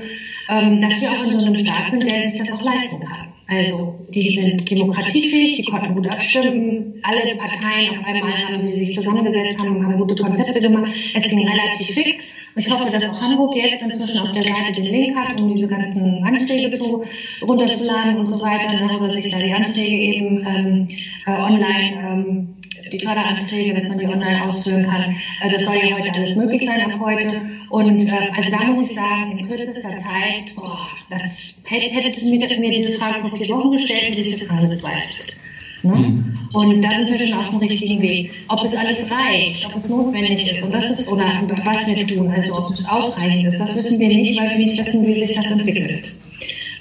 ähm, 0.48 0.80
dass 0.80 1.00
wir 1.00 1.10
auch 1.10 1.24
in 1.24 1.40
so 1.40 1.46
einem 1.46 1.58
Staat 1.58 1.90
sind, 1.90 2.04
der 2.04 2.30
sich 2.30 2.42
das 2.42 2.52
auch 2.52 2.62
leisten 2.62 3.00
kann. 3.00 3.28
Also 3.46 3.98
die 4.08 4.40
sind 4.40 4.70
demokratiefähig, 4.70 5.56
die 5.56 5.64
konnten 5.64 5.94
gut 5.94 6.08
abstimmen, 6.08 6.94
alle 7.02 7.36
Parteien 7.36 7.98
auf 7.98 8.06
einmal 8.06 8.32
haben 8.32 8.60
sie 8.60 8.70
sich 8.70 8.94
zusammengesetzt, 8.94 9.58
haben, 9.58 9.84
haben 9.84 9.98
gute 9.98 10.14
Konzepte 10.14 10.60
gemacht. 10.60 10.90
Es 11.14 11.28
ging 11.28 11.46
relativ 11.46 11.94
fix. 11.94 12.32
Ich 12.56 12.70
hoffe, 12.70 12.90
dass 12.90 13.10
auch 13.10 13.20
Hamburg 13.20 13.54
jetzt 13.56 13.82
inzwischen 13.82 14.18
auf 14.18 14.32
der 14.32 14.44
Seite 14.44 14.80
den 14.80 14.84
Link 14.84 15.16
hat, 15.16 15.38
um 15.38 15.52
diese 15.52 15.68
ganzen 15.68 16.24
Anträge 16.24 16.78
zu, 16.78 17.04
runterzuladen 17.42 18.16
und 18.16 18.28
so 18.28 18.42
weiter, 18.42 18.72
ne, 18.72 18.98
oder 18.98 19.12
sich 19.12 19.30
da 19.30 19.38
die 19.38 19.52
Anträge 19.52 19.96
eben 19.96 20.46
ähm, 20.46 20.88
äh, 21.26 21.30
online 21.30 22.00
ähm, 22.00 22.53
die 22.94 23.04
Förderanträge, 23.04 23.74
dass 23.74 23.88
man 23.88 23.98
die 23.98 24.06
online 24.06 24.44
ausfüllen 24.44 24.86
kann. 24.86 25.16
Äh, 25.42 25.52
das 25.52 25.64
soll 25.64 25.76
ja 25.76 25.98
heute 25.98 26.12
alles 26.12 26.36
möglich 26.36 26.68
sein 26.68 26.90
ab 26.90 27.00
heute. 27.00 27.42
Und 27.70 28.06
äh, 28.06 28.30
also 28.36 28.50
da 28.50 28.64
muss 28.64 28.90
ich 28.90 28.94
sagen, 28.94 29.38
in 29.38 29.48
kürzester 29.48 29.88
Zeit, 29.88 30.54
boah, 30.56 30.88
das 31.10 31.54
hättest 31.64 32.22
du 32.22 32.30
mir, 32.30 32.58
mir 32.58 32.70
diese 32.70 32.98
Frage 32.98 33.28
vor 33.28 33.38
vier 33.38 33.48
Wochen 33.48 33.72
gestellt, 33.72 34.16
hätte 34.16 34.20
ich 34.20 34.38
das 34.38 34.48
gerade 34.48 34.68
bezweifelt. 34.68 35.36
Ne? 35.82 35.92
Mhm. 35.92 36.38
Und 36.52 36.82
da 36.82 37.04
sind 37.04 37.18
wir 37.18 37.26
schon 37.26 37.38
auf 37.38 37.50
dem 37.50 37.58
richtigen 37.58 38.00
Weg. 38.00 38.32
Ob 38.48 38.64
es 38.64 38.76
alles 38.76 39.10
reicht, 39.10 39.66
ob 39.66 39.84
es 39.84 39.90
notwendig 39.90 40.52
ist, 40.52 40.64
und 40.64 40.72
das 40.72 40.98
ist, 40.98 41.12
oder 41.12 41.26
was 41.64 41.94
wir 41.94 42.06
tun, 42.06 42.30
also 42.30 42.58
ob 42.58 42.70
es 42.70 42.88
ausreichend 42.88 43.52
ist, 43.52 43.60
das 43.60 43.74
wissen 43.74 43.98
wir 43.98 44.08
nicht, 44.08 44.40
weil 44.40 44.50
wir 44.50 44.66
nicht 44.66 44.86
wissen, 44.86 45.06
wie 45.06 45.24
sich 45.24 45.36
das 45.36 45.50
entwickelt. 45.50 46.14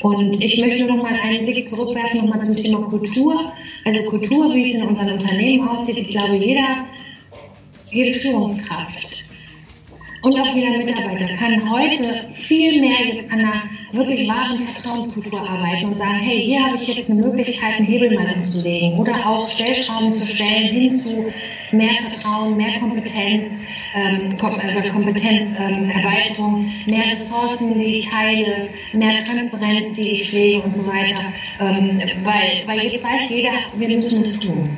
Und 0.02 0.44
ich 0.44 0.60
möchte 0.60 0.86
noch 0.86 1.02
mal 1.02 1.16
einen 1.16 1.46
Blick 1.46 1.70
zurückwerfen 1.70 2.26
noch 2.26 2.36
mal 2.36 2.42
zum 2.42 2.62
Thema 2.62 2.82
Kultur. 2.82 3.52
Also 3.86 4.10
Kultur, 4.10 4.54
wie 4.54 4.74
es 4.74 4.82
in 4.82 4.88
unseren 4.88 5.20
Unternehmen 5.20 5.68
aussieht. 5.68 5.98
Ich 5.98 6.10
glaube, 6.10 6.36
jeder, 6.36 6.86
jede 7.92 8.20
Führungskraft 8.20 9.23
und 10.24 10.40
auch 10.40 10.56
jeder 10.56 10.78
Mitarbeiter 10.78 11.28
kann 11.36 11.70
heute 11.70 12.30
viel 12.34 12.80
mehr 12.80 13.06
jetzt 13.14 13.32
an 13.34 13.42
einer 13.42 13.64
wirklich 13.92 14.28
wahren 14.30 14.66
Vertrauenskultur 14.74 15.40
arbeiten 15.42 15.90
und 15.90 15.98
sagen, 15.98 16.20
hey, 16.24 16.42
hier 16.42 16.66
habe 16.66 16.78
ich 16.78 16.88
jetzt 16.88 17.10
eine 17.10 17.22
Möglichkeit, 17.22 17.76
einen 17.78 17.86
Hebel 17.86 18.16
mal 18.16 18.34
umzulegen 18.38 18.98
oder 18.98 19.14
auch 19.28 19.50
Stellschrauben 19.50 20.14
zu 20.14 20.26
stellen 20.26 20.74
hin 20.74 20.96
zu 20.96 21.32
mehr 21.74 21.92
Vertrauen, 22.10 22.56
mehr 22.56 22.80
Kompetenz, 22.80 23.66
ähm, 23.96 24.32
äh, 24.32 24.90
Kompetenzerweiterung, 24.90 26.72
ähm, 26.72 26.92
mehr 26.92 27.12
Ressourcen, 27.12 27.78
die 27.78 28.00
ich 28.00 28.10
teile, 28.10 28.70
mehr 28.94 29.26
Transparenz, 29.26 29.96
die 29.96 30.10
ich 30.10 30.30
pflege 30.30 30.62
und 30.62 30.74
so 30.76 30.90
weiter. 30.90 31.34
Ähm, 31.60 32.02
weil, 32.24 32.64
weil 32.66 32.88
jetzt 32.88 33.04
weiß 33.04 33.30
jeder, 33.30 33.52
wir 33.76 33.90
müssen 33.90 34.24
es 34.24 34.40
tun. 34.40 34.70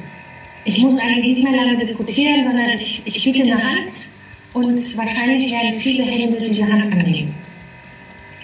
Ich 0.63 0.79
muss 0.79 0.99
eigentlich 0.99 1.37
nicht 1.37 1.43
mehr 1.43 1.63
lange 1.63 1.77
diskutieren, 1.77 2.45
sondern 2.45 2.79
ich, 2.79 3.03
ich 3.05 3.23
biete 3.23 3.43
eine 3.43 3.63
Hand 3.63 4.09
und 4.55 4.97
wahrscheinlich 4.97 5.51
werden 5.51 5.79
viele 5.81 6.03
Hände 6.03 6.39
diese 6.39 6.63
Hand 6.63 6.93
annehmen. 6.93 7.35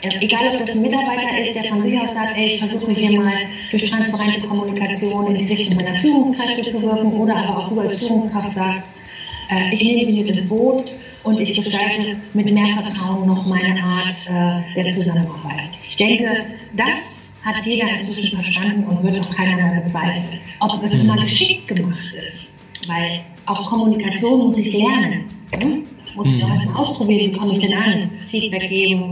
Egal, 0.02 0.56
ob 0.56 0.66
das 0.66 0.76
ein 0.76 0.82
Mitarbeiter 0.82 1.38
ist, 1.40 1.56
der 1.56 1.72
von 1.72 1.82
sich 1.84 1.98
aus 2.00 2.14
sagt, 2.14 2.36
ey, 2.36 2.56
ich 2.56 2.60
versuche 2.60 2.92
hier 2.92 3.20
mal 3.22 3.34
durch 3.70 3.90
transparente 3.90 4.48
Kommunikation 4.48 5.36
in 5.36 5.46
die 5.46 5.54
Richtung 5.54 5.78
meiner 5.78 6.00
Führungskräfte 6.00 6.74
zu 6.74 6.82
wirken, 6.82 7.14
oder 7.14 7.36
aber 7.38 7.58
auch 7.60 7.70
du 7.70 7.80
als 7.80 8.00
Führungskraft 8.00 8.54
sagst, 8.54 9.04
äh, 9.52 9.74
ich 9.74 9.82
nehme 9.82 10.12
sie 10.12 10.24
mit 10.24 10.38
ins 10.38 10.50
Boot 10.50 10.96
und 11.24 11.40
ich 11.40 11.54
gestalte 11.54 12.18
mit 12.34 12.52
mehr 12.52 12.76
Vertrauen 12.84 13.28
noch 13.28 13.46
meine 13.46 13.82
Art 13.82 14.28
äh, 14.28 14.84
der 14.84 14.92
Zusammenarbeit. 14.92 15.70
Ich 15.88 15.98
denke, 15.98 16.46
das 16.76 17.22
hat 17.46 17.64
jeder 17.66 17.88
inzwischen 18.02 18.44
verstanden 18.44 18.84
und 18.84 19.04
wird 19.04 19.22
auch 19.22 19.30
keiner 19.36 19.56
mehr 19.56 19.82
bezweifeln. 19.82 20.40
Ob 20.60 20.84
es 20.84 21.04
mal 21.04 21.22
geschickt 21.22 21.68
gemacht 21.68 22.14
ist, 22.18 22.54
weil 22.88 23.22
auch 23.46 23.70
Kommunikation 23.70 24.48
muss 24.48 24.58
ich 24.58 24.74
lernen. 24.74 25.26
Hm? 25.52 25.86
Muss 26.16 26.28
ich 26.28 26.44
auch 26.44 26.50
erstmal 26.50 26.82
ausprobieren, 26.84 27.38
komme 27.38 27.54
ich 27.54 27.60
denn 27.60 27.74
an, 27.74 28.10
Feedback 28.30 28.70
geben 28.70 29.04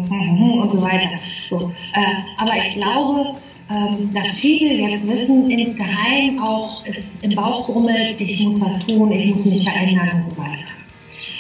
und 0.62 0.72
so 0.72 0.82
weiter. 0.82 1.20
So, 1.50 1.72
äh, 1.94 2.02
aber 2.38 2.54
ich 2.58 2.76
glaube, 2.76 3.36
ähm, 3.70 4.12
dass 4.14 4.40
viele 4.40 4.74
jetzt 4.90 5.08
wissen, 5.08 5.50
insgeheim 5.50 6.40
auch 6.42 6.84
es 6.86 7.16
im 7.22 7.36
Bauch 7.36 7.66
grummelt, 7.66 8.20
ich 8.20 8.44
muss 8.44 8.62
was 8.62 8.86
tun, 8.86 9.12
ich 9.12 9.36
muss 9.36 9.46
mich 9.46 9.64
verändern 9.64 10.10
und 10.16 10.34
so 10.34 10.42
weiter. 10.42 10.74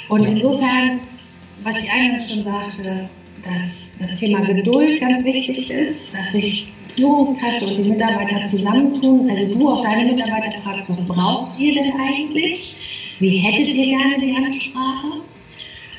Und 0.09 0.25
insofern, 0.25 1.01
was 1.63 1.83
ich 1.83 1.91
eingangs 1.91 2.31
schon 2.31 2.43
sagte, 2.43 3.09
dass 3.43 3.91
das 3.99 4.19
Thema 4.19 4.41
Geduld 4.41 4.99
ganz 4.99 5.25
wichtig 5.25 5.71
ist, 5.71 6.13
dass 6.13 6.31
sich 6.31 6.67
Führungskräfte 6.95 7.65
und 7.65 7.77
die 7.77 7.89
Mitarbeiter 7.89 8.47
zusammentun, 8.47 9.29
also 9.29 9.53
du 9.55 9.69
auch 9.69 9.83
deine 9.83 10.13
Mitarbeiter 10.13 10.59
fragst, 10.61 10.89
was 10.89 11.07
braucht 11.07 11.59
ihr 11.59 11.73
denn 11.73 11.93
eigentlich? 11.99 12.75
Wie 13.19 13.37
hättet 13.37 13.67
ihr 13.67 13.97
gerne 13.97 14.19
die 14.19 14.35
Ansprache? 14.35 15.21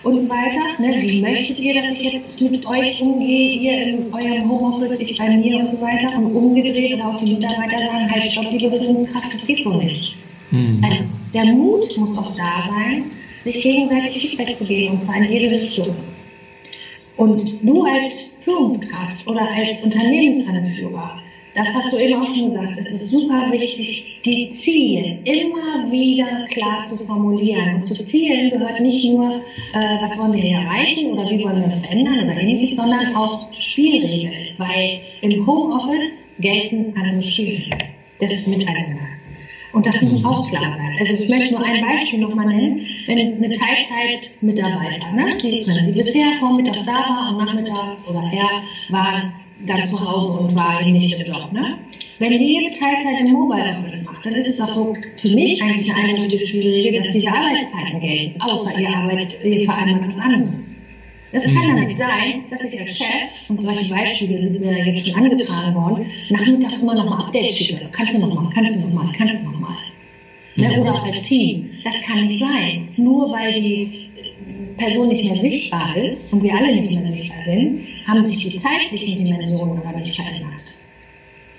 Und 0.02 0.20
so 0.20 0.28
weiter. 0.30 0.80
Ne? 0.80 1.02
Wie 1.02 1.20
möchtet 1.20 1.58
ihr, 1.58 1.74
dass 1.74 2.00
ich 2.00 2.12
jetzt 2.12 2.40
mit 2.40 2.66
euch 2.66 3.02
umgehe, 3.02 3.60
ihr 3.60 3.86
in 3.86 4.14
eurem 4.14 4.50
Homeoffice, 4.50 5.00
ich 5.00 5.18
bei 5.18 5.28
mir 5.28 5.60
und 5.60 5.76
so 5.76 5.84
weiter 5.84 6.16
und 6.16 6.34
umgedreht 6.34 6.94
und 6.94 7.02
auch 7.02 7.18
die 7.18 7.34
Mitarbeiter 7.34 7.78
sagen, 7.80 8.10
halt 8.10 8.32
stopp, 8.32 8.50
liebe 8.50 8.78
Führungskraft, 8.78 9.32
das 9.32 9.46
geht 9.46 9.64
so 9.64 9.76
nicht. 9.76 10.16
Mhm. 10.50 10.82
Also 10.82 11.10
der 11.34 11.44
Mut 11.46 11.96
muss 11.98 12.18
auch 12.18 12.34
da 12.36 12.68
sein, 12.70 13.04
sich 13.40 13.62
gegenseitig 13.62 14.30
Feedback 14.30 14.56
zu 14.56 14.64
geben 14.64 14.94
und 14.94 15.02
zwar 15.02 15.16
in 15.16 15.30
jede 15.30 15.54
Richtung. 15.54 15.94
Und 17.16 17.52
du 17.62 17.84
als 17.84 18.26
Führungskraft 18.42 19.26
oder 19.26 19.42
als 19.42 19.84
Unternehmensanführer 19.84 21.19
das 21.54 21.68
hast 21.74 21.92
du 21.92 21.98
eben 21.98 22.22
auch 22.22 22.34
schon 22.34 22.52
gesagt. 22.52 22.78
Es 22.78 22.90
ist 22.90 23.10
super 23.10 23.50
wichtig, 23.50 24.20
die 24.24 24.50
Ziele 24.50 25.18
immer 25.24 25.90
wieder 25.90 26.46
klar 26.50 26.88
zu 26.90 27.04
formulieren. 27.04 27.76
Und 27.76 27.84
zu 27.84 28.04
Zielen 28.04 28.50
gehört 28.50 28.80
nicht 28.80 29.04
nur, 29.10 29.34
äh, 29.34 30.02
was 30.02 30.18
wollen 30.18 30.34
wir 30.34 30.42
hier 30.42 30.58
erreichen 30.58 31.12
oder 31.12 31.28
wie 31.28 31.42
wollen 31.42 31.60
wir 31.60 31.68
das 31.68 31.86
verändern 31.86 32.24
oder 32.24 32.40
ähnliches, 32.40 32.76
sondern 32.76 33.14
auch 33.16 33.52
Spielregeln. 33.52 34.54
Weil 34.58 35.00
im 35.22 35.46
Homeoffice 35.46 36.24
gelten 36.38 36.94
andere 36.96 37.22
Spielregeln. 37.24 37.78
Das 38.20 38.32
ist 38.32 38.46
miteinander. 38.46 39.00
Und 39.72 39.86
das 39.86 40.02
muss 40.02 40.24
auch 40.24 40.48
klar 40.48 40.76
sein. 40.76 40.96
Also 40.98 41.22
ich 41.22 41.28
möchte 41.28 41.54
nur 41.54 41.64
ein 41.64 41.80
Beispiel 41.80 42.18
nochmal 42.18 42.46
nennen. 42.46 42.86
Wenn 43.06 43.42
eine 43.42 43.56
Teilzeitmitarbeiter, 43.56 45.12
ne, 45.12 45.36
die, 45.40 45.64
die 45.92 46.02
bisher 46.02 46.38
vormittags 46.40 46.84
da 46.84 46.92
war 46.92 47.36
und 47.36 47.44
nachmittags 47.44 48.08
oder 48.08 48.22
er 48.32 48.62
war 48.88 49.32
dann 49.66 49.86
zu 49.86 50.00
Hause 50.00 50.40
und 50.40 50.54
war 50.54 50.82
nicht 50.82 51.20
im 51.20 51.26
Job, 51.26 51.52
ne? 51.52 51.78
Wenn 52.18 52.32
die 52.32 52.54
jetzt 52.54 52.80
Teilzeit 52.80 53.20
im 53.20 53.32
Mobile 53.32 53.78
Office 53.78 54.04
macht, 54.04 54.26
dann 54.26 54.34
ist 54.34 54.46
es 54.46 54.60
auch 54.60 54.94
für 55.16 55.28
mich 55.28 55.62
eigentlich 55.62 55.90
eine 55.90 56.08
eindeutige 56.08 56.46
Spielregel, 56.46 57.02
dass 57.02 57.12
diese 57.12 57.28
Arbeitszeiten 57.28 57.98
gelten, 57.98 58.40
außer 58.42 58.78
ihr 58.78 58.94
arbeitet, 58.94 59.42
ihr 59.42 59.64
vereinbart 59.64 60.08
was 60.08 60.18
anderes. 60.18 60.76
Das 61.32 61.44
kann 61.54 61.68
ja 61.68 61.74
nicht 61.74 61.96
sein, 61.96 62.44
dass 62.50 62.62
ich 62.64 62.78
als 62.78 62.98
Chef, 62.98 63.30
und 63.48 63.62
solche 63.62 63.88
Beispiele 63.88 64.48
sind 64.48 64.60
mir 64.60 64.84
jetzt 64.84 65.08
schon 65.08 65.24
angetragen 65.24 65.74
worden, 65.74 66.06
nachmittags 66.28 66.82
immer 66.82 66.94
nochmal 66.94 67.26
Updates 67.26 67.56
schicke. 67.56 67.88
Kannst 67.92 68.16
du 68.16 68.26
nochmal, 68.26 68.52
kannst 68.52 68.84
du 68.84 68.88
nochmal, 68.88 69.14
kannst 69.16 69.46
du 69.46 69.52
nochmal. 69.52 69.76
Ne? 70.56 70.80
Oder 70.80 70.94
auch 70.94 71.04
als 71.04 71.22
Team. 71.22 71.70
Das 71.84 71.94
kann 72.02 72.26
nicht 72.26 72.40
sein. 72.40 72.88
Nur 72.96 73.30
weil 73.32 73.62
die 73.62 74.09
Person 74.80 75.08
nicht 75.08 75.24
mehr 75.24 75.40
sichtbar 75.40 75.96
ist 75.96 76.32
und 76.32 76.42
wir 76.42 76.54
alle 76.54 76.74
nicht 76.74 76.90
mehr 76.90 77.12
sichtbar 77.12 77.44
sind, 77.44 77.80
haben 78.06 78.24
sich 78.24 78.48
die 78.48 78.58
zeitlichen 78.58 79.24
Dimensionen 79.24 79.82
aber 79.86 79.98
nicht 80.00 80.16
verändert. 80.16 80.50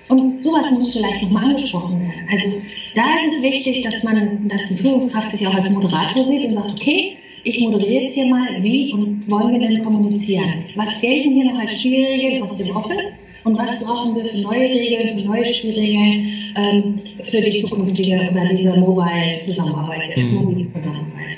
Und 0.08 0.42
sowas 0.42 0.70
muss 0.78 0.92
vielleicht 0.92 1.22
nochmal 1.22 1.44
angesprochen 1.44 2.00
werden. 2.00 2.28
Also 2.30 2.56
da 2.94 3.04
ist 3.24 3.36
es 3.36 3.42
wichtig, 3.42 3.82
dass 3.82 4.02
man, 4.02 4.48
dass 4.48 4.66
die 4.66 4.74
Führungskraft 4.74 5.30
sich 5.30 5.46
auch 5.46 5.54
als 5.54 5.70
Moderator 5.70 6.26
sieht 6.28 6.48
und 6.48 6.54
sagt, 6.54 6.74
okay, 6.74 7.16
ich 7.44 7.60
moderiere 7.60 8.04
jetzt 8.04 8.14
hier 8.14 8.26
mal, 8.26 8.62
wie 8.62 8.92
und 8.92 9.28
wollen 9.28 9.58
wir 9.58 9.68
denn 9.68 9.84
kommunizieren? 9.84 10.64
Was 10.76 11.00
gelten 11.00 11.32
hier 11.32 11.52
noch 11.52 11.60
als 11.60 11.80
Spielregeln 11.80 12.42
aus 12.42 12.56
dem 12.56 12.76
Office 12.76 13.24
und 13.44 13.58
was 13.58 13.82
brauchen 13.82 14.14
wir 14.16 14.26
für 14.26 14.38
neue 14.38 14.68
Regeln, 14.68 15.18
für 15.18 15.24
neue 15.24 15.54
Spielregeln 15.54 16.32
ähm, 16.56 17.00
für 17.24 17.40
die 17.40 17.62
zukünftige 17.62 18.28
oder 18.30 18.54
diese 18.54 18.78
Mobile-Zusammenarbeit, 18.78 20.16
mhm. 20.16 20.34
Mobile-Zusammenarbeit? 20.34 21.31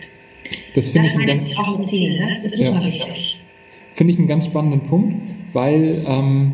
Das 0.74 0.88
finde 0.88 1.09
ich, 1.09 1.26
ganz, 1.26 1.46
ich 1.46 1.59
auch 1.59 1.78
ein 1.78 1.86
Ziel, 1.86 2.18
ne? 2.18 2.28
das 2.42 2.52
ist 2.52 2.61
ja. 2.61 2.84
wichtig. 2.84 3.38
Finde 3.94 4.12
ich 4.12 4.18
einen 4.18 4.28
ganz 4.28 4.46
spannenden 4.46 4.80
Punkt, 4.80 5.14
weil 5.52 6.05
ähm, 6.07 6.52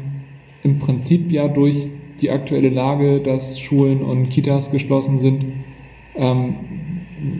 im 0.62 0.78
Prinzip 0.78 1.32
ja 1.32 1.48
durch 1.48 1.88
die 2.20 2.30
aktuelle 2.30 2.68
Lage, 2.68 3.20
dass 3.20 3.58
Schulen 3.58 4.02
und 4.02 4.30
Kitas 4.30 4.70
geschlossen 4.70 5.20
sind, 5.20 5.44
ähm, 6.16 6.54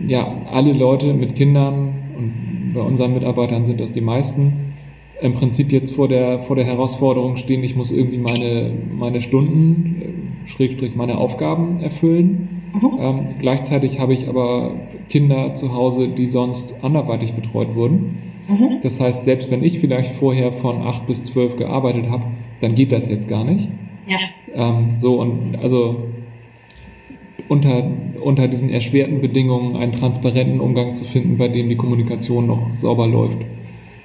ja, 0.07 0.33
alle 0.51 0.73
Leute 0.73 1.13
mit 1.13 1.35
Kindern 1.35 1.93
und 2.17 2.73
bei 2.73 2.81
unseren 2.81 3.13
Mitarbeitern 3.13 3.65
sind 3.65 3.79
das 3.79 3.91
die 3.91 4.01
meisten, 4.01 4.71
im 5.21 5.33
Prinzip 5.33 5.71
jetzt 5.71 5.93
vor 5.93 6.07
der, 6.07 6.39
vor 6.39 6.55
der 6.55 6.65
Herausforderung 6.65 7.37
stehen, 7.37 7.63
ich 7.63 7.75
muss 7.75 7.91
irgendwie 7.91 8.17
meine, 8.17 8.71
meine 8.97 9.21
Stunden, 9.21 10.01
äh, 10.01 10.49
Schrägstrich 10.49 10.95
meine 10.95 11.17
Aufgaben 11.17 11.81
erfüllen. 11.81 12.60
Mhm. 12.73 12.99
Ähm, 12.99 13.27
gleichzeitig 13.39 13.99
habe 13.99 14.13
ich 14.13 14.27
aber 14.27 14.71
Kinder 15.09 15.55
zu 15.55 15.73
Hause, 15.73 16.07
die 16.07 16.27
sonst 16.27 16.75
anderweitig 16.81 17.33
betreut 17.33 17.75
wurden. 17.75 18.17
Mhm. 18.47 18.79
Das 18.83 18.99
heißt, 18.99 19.25
selbst 19.25 19.51
wenn 19.51 19.63
ich 19.63 19.79
vielleicht 19.79 20.15
vorher 20.15 20.51
von 20.51 20.81
acht 20.81 21.07
bis 21.07 21.25
zwölf 21.25 21.57
gearbeitet 21.57 22.09
habe, 22.09 22.23
dann 22.61 22.75
geht 22.75 22.91
das 22.91 23.09
jetzt 23.09 23.27
gar 23.27 23.43
nicht. 23.43 23.67
Ja. 24.07 24.17
Ähm, 24.55 24.95
so 24.99 25.19
und 25.19 25.57
also 25.61 25.95
unter, 27.47 27.83
unter 28.21 28.47
diesen 28.47 28.69
erschwerten 28.69 29.19
Bedingungen 29.19 29.75
einen 29.75 29.91
transparenten 29.91 30.59
Umgang 30.61 30.95
zu 30.95 31.05
finden, 31.05 31.37
bei 31.37 31.49
dem 31.49 31.69
die 31.69 31.75
Kommunikation 31.75 32.47
noch 32.47 32.73
sauber 32.73 33.07
läuft. 33.07 33.37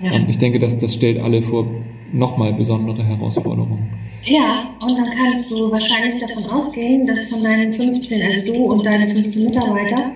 Ja. 0.00 0.12
Ähm, 0.12 0.26
ich 0.28 0.38
denke, 0.38 0.58
dass 0.58 0.76
das 0.78 0.94
stellt 0.94 1.20
alle 1.20 1.42
vor 1.42 1.66
nochmal 2.12 2.52
besondere 2.52 3.04
Herausforderungen. 3.04 3.88
Ja, 4.26 4.74
und 4.80 4.96
dann 4.96 5.10
kannst 5.10 5.50
du 5.50 5.70
wahrscheinlich 5.70 6.20
davon 6.20 6.44
ausgehen, 6.46 7.06
dass 7.06 7.30
von 7.30 7.44
deinen 7.44 7.74
15, 7.76 8.22
also 8.22 8.52
du 8.52 8.64
und 8.72 8.84
deine 8.84 9.14
15 9.14 9.44
Mitarbeiter 9.44 10.10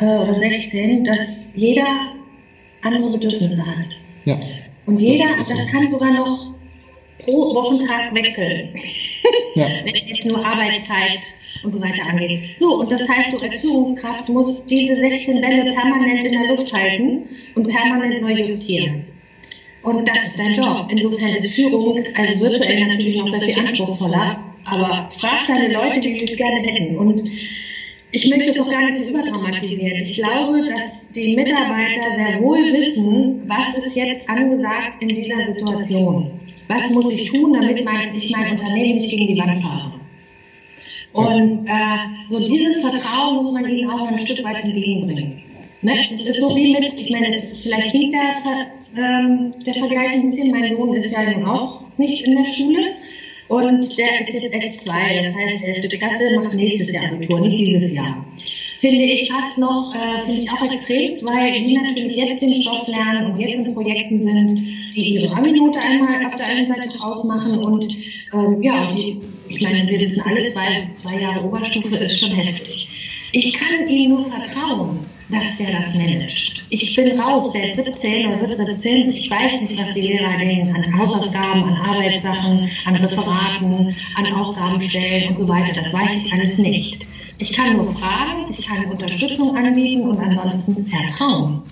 äh, 0.00 0.04
oder 0.04 0.34
16, 0.34 1.04
dass 1.04 1.52
jeder 1.54 2.12
andere 2.82 3.12
Bedürfnisse 3.12 3.64
hat. 3.64 3.86
Ja. 4.24 4.36
Und 4.86 4.98
jeder, 4.98 5.36
das, 5.38 5.48
das 5.48 5.70
kann 5.70 5.90
sogar 5.92 6.12
noch 6.12 6.54
pro 7.20 7.54
Wochentag 7.54 8.14
wechseln. 8.14 8.68
Ja. 9.54 9.66
Wenn 9.84 9.94
jetzt 9.94 10.24
nur 10.24 10.42
Arbeitszeit 10.42 11.20
und 11.62 11.74
so 11.74 11.80
weiter 11.82 12.06
angeht. 12.08 12.40
So, 12.58 12.80
und 12.80 12.90
das 12.90 13.06
heißt, 13.06 13.34
du 13.34 13.38
als 13.38 13.56
Führungskraft 13.56 14.26
musst 14.30 14.68
diese 14.70 14.96
16 14.96 15.42
Bälle 15.42 15.70
permanent 15.74 16.24
in 16.24 16.32
der 16.32 16.56
Luft 16.56 16.72
halten 16.72 17.28
und 17.54 17.68
permanent 17.68 18.22
neu 18.22 18.32
justieren. 18.32 19.04
Und 19.82 20.08
das 20.08 20.24
ist 20.24 20.38
dein 20.38 20.54
Job. 20.54 20.86
Insofern 20.88 21.34
ist 21.34 21.54
Führung, 21.54 22.04
also 22.14 22.44
virtuell 22.44 22.86
natürlich 22.86 23.16
noch 23.16 23.28
sehr 23.28 23.40
viel 23.40 23.58
anspruchsvoller, 23.58 24.38
aber 24.64 25.10
frag 25.18 25.46
deine 25.48 25.72
Leute, 25.72 26.00
die 26.00 26.24
es 26.24 26.36
gerne 26.36 26.60
hätten. 26.60 26.96
Und 26.96 27.28
ich 28.12 28.28
möchte 28.30 28.50
es 28.50 28.60
auch 28.60 28.70
gar 28.70 28.86
nicht 28.86 29.02
so 29.02 29.10
überdramatisieren. 29.10 30.02
Ich 30.02 30.16
glaube, 30.16 30.62
dass 30.68 31.00
die 31.14 31.34
Mitarbeiter 31.34 32.14
sehr 32.14 32.40
wohl 32.40 32.72
wissen, 32.72 33.42
was 33.46 33.76
ist 33.76 33.96
jetzt 33.96 34.28
angesagt 34.28 35.00
in 35.00 35.08
dieser 35.08 35.52
Situation. 35.52 36.30
Was 36.68 36.90
muss 36.90 37.12
ich 37.12 37.30
tun, 37.30 37.54
damit 37.54 37.84
mein, 37.84 38.14
ich 38.14 38.30
mein 38.30 38.52
Unternehmen 38.52 38.98
nicht 38.98 39.10
gegen 39.10 39.34
die 39.34 39.40
Wand 39.40 39.62
fahre? 39.62 39.92
Und 41.12 41.66
äh, 41.66 42.28
so 42.28 42.38
dieses 42.38 42.86
Vertrauen 42.86 43.44
muss 43.44 43.54
man 43.54 43.68
ihnen 43.68 43.90
auch 43.90 44.06
ein 44.06 44.18
Stück 44.18 44.42
weit 44.44 44.64
entgegenbringen. 44.64 45.42
Ne? 45.82 45.94
Es 46.14 46.22
ist 46.22 46.40
so 46.40 46.54
wie 46.54 46.72
mit, 46.72 47.00
ich 47.00 47.10
meine, 47.10 47.28
es 47.28 47.52
ist 47.52 47.62
vielleicht 47.64 47.94
nicht 47.94 48.12
der, 48.12 48.72
ähm, 48.96 49.54
der 49.64 49.74
Vergleich 49.74 50.12
ein 50.12 50.30
bisschen, 50.30 50.50
mein 50.50 50.76
Sohn 50.76 50.94
ist 50.94 51.12
ja 51.12 51.30
nun 51.30 51.44
auch 51.44 51.80
nicht 51.98 52.26
in 52.26 52.36
der 52.36 52.44
Schule. 52.44 52.82
Und 53.48 53.98
der 53.98 54.28
ist 54.28 54.42
jetzt 54.42 54.54
S2, 54.54 55.22
das 55.24 55.36
heißt, 55.36 55.64
11. 55.64 55.88
Klasse 55.98 56.40
macht 56.40 56.54
nächstes 56.54 56.92
Jahr 56.92 57.12
Abitur, 57.12 57.40
nicht 57.40 57.58
dieses 57.58 57.94
Jahr. 57.96 58.24
Finde 58.78 59.04
ich 59.04 59.30
fast 59.30 59.58
noch, 59.58 59.94
äh, 59.94 60.24
finde 60.24 60.40
ich 60.42 60.50
auch 60.50 60.72
extrem, 60.72 61.24
weil 61.26 61.52
die 61.52 61.76
natürlich 61.76 62.16
jetzt 62.16 62.42
den 62.42 62.62
Stoff 62.62 62.88
lernen 62.88 63.32
und 63.32 63.38
jetzt 63.38 63.66
in 63.66 63.74
Projekten 63.74 64.18
sind, 64.18 64.56
die 64.96 65.14
ihre 65.14 65.36
Abi-Note 65.36 65.78
einmal 65.78 66.26
auf 66.26 66.36
der 66.36 66.46
einen 66.46 66.66
Seite 66.66 66.98
ausmachen 67.00 67.58
und 67.58 67.96
ähm, 68.32 68.62
ja, 68.62 68.90
die 68.90 69.20
ich 69.54 69.60
meine, 69.60 69.86
wir 69.86 70.00
wissen 70.00 70.22
alle, 70.24 70.50
zwei, 70.52 70.88
zwei 70.94 71.20
Jahre 71.20 71.44
Oberstufe 71.44 71.96
ist 71.96 72.18
schon 72.18 72.34
heftig. 72.34 72.88
Ich 73.32 73.52
kann 73.52 73.86
ihm 73.86 74.10
nur 74.10 74.30
vertrauen, 74.30 75.00
dass 75.32 75.56
der 75.58 75.72
das 75.72 75.94
managt. 75.94 76.64
Ich 76.70 76.94
bin 76.94 77.18
raus, 77.18 77.52
der 77.52 77.72
ist 77.72 77.84
17 77.84 78.26
oder 78.26 78.48
wird 78.48 78.66
17. 78.66 79.10
Ich 79.10 79.30
weiß 79.30 79.62
nicht, 79.62 79.78
was 79.78 79.94
die 79.94 80.02
Lehrer 80.02 80.38
denken 80.38 80.74
an 80.74 80.98
Hausaufgaben, 80.98 81.64
an 81.64 81.76
Arbeitssachen, 81.76 82.70
an 82.84 82.96
Referaten, 82.96 83.96
an 84.14 84.32
Aufgabenstellen 84.34 85.30
und 85.30 85.36
so 85.36 85.48
weiter. 85.48 85.72
Das 85.74 85.92
weiß 85.92 86.24
ich 86.24 86.32
alles 86.32 86.58
nicht. 86.58 87.06
Ich 87.38 87.52
kann 87.52 87.76
nur 87.76 87.94
fragen, 87.94 88.54
ich 88.56 88.66
kann 88.66 88.84
Unterstützung 88.86 89.56
anbieten 89.56 90.08
und 90.08 90.18
ansonsten 90.18 90.86
vertrauen. 90.86 91.62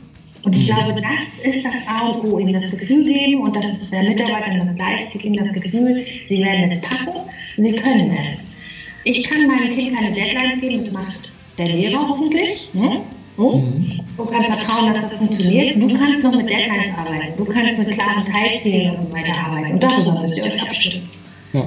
Und 0.42 0.52
ich 0.54 0.62
mhm. 0.62 0.74
glaube, 0.74 1.00
das 1.00 1.54
ist 1.54 1.64
das 1.64 1.74
A 1.86 2.08
und 2.08 2.24
O, 2.24 2.38
ihm 2.38 2.52
das 2.52 2.70
Gefühl 2.76 3.04
geben 3.04 3.42
und 3.42 3.54
das 3.54 3.82
ist 3.82 3.90
bei 3.90 4.02
Mitarbeitern 4.02 4.66
das 4.66 4.76
Gleiche, 4.76 5.18
ihm 5.18 5.36
das 5.36 5.52
Gefühl, 5.52 6.04
sie 6.28 6.42
werden 6.42 6.70
es 6.72 6.80
packen 6.80 7.20
Sie 7.56 7.72
können 7.72 8.16
es. 8.26 8.56
Ich 9.04 9.22
kann 9.24 9.46
meinem 9.46 9.74
Kind 9.74 9.94
keine 9.94 10.14
Deadlines 10.14 10.60
geben, 10.60 10.84
das 10.84 10.94
macht 10.94 11.32
der 11.58 11.68
Lehrer 11.68 12.08
hoffentlich. 12.08 12.72
Ne? 12.72 13.02
Mhm. 13.48 14.00
Du 14.16 14.24
kannst 14.26 14.46
vertrauen, 14.46 14.94
dass 14.94 15.10
das 15.10 15.18
funktioniert. 15.18 15.76
Du 15.76 15.98
kannst 15.98 16.22
noch 16.22 16.36
mit 16.36 16.48
Deadlines 16.48 16.96
arbeiten. 16.96 17.36
Du 17.36 17.44
kannst 17.44 17.78
mit 17.78 17.98
klaren 17.98 18.24
Teilzielen 18.26 18.96
und 18.96 19.08
so 19.08 19.14
weiter 19.14 19.32
arbeiten. 19.46 19.72
Und 19.72 19.82
darüber 19.82 20.20
müsst 20.20 20.36
ihr 20.36 20.44
euch 20.44 20.62
abstimmen. 20.62 21.08
Ja. 21.52 21.64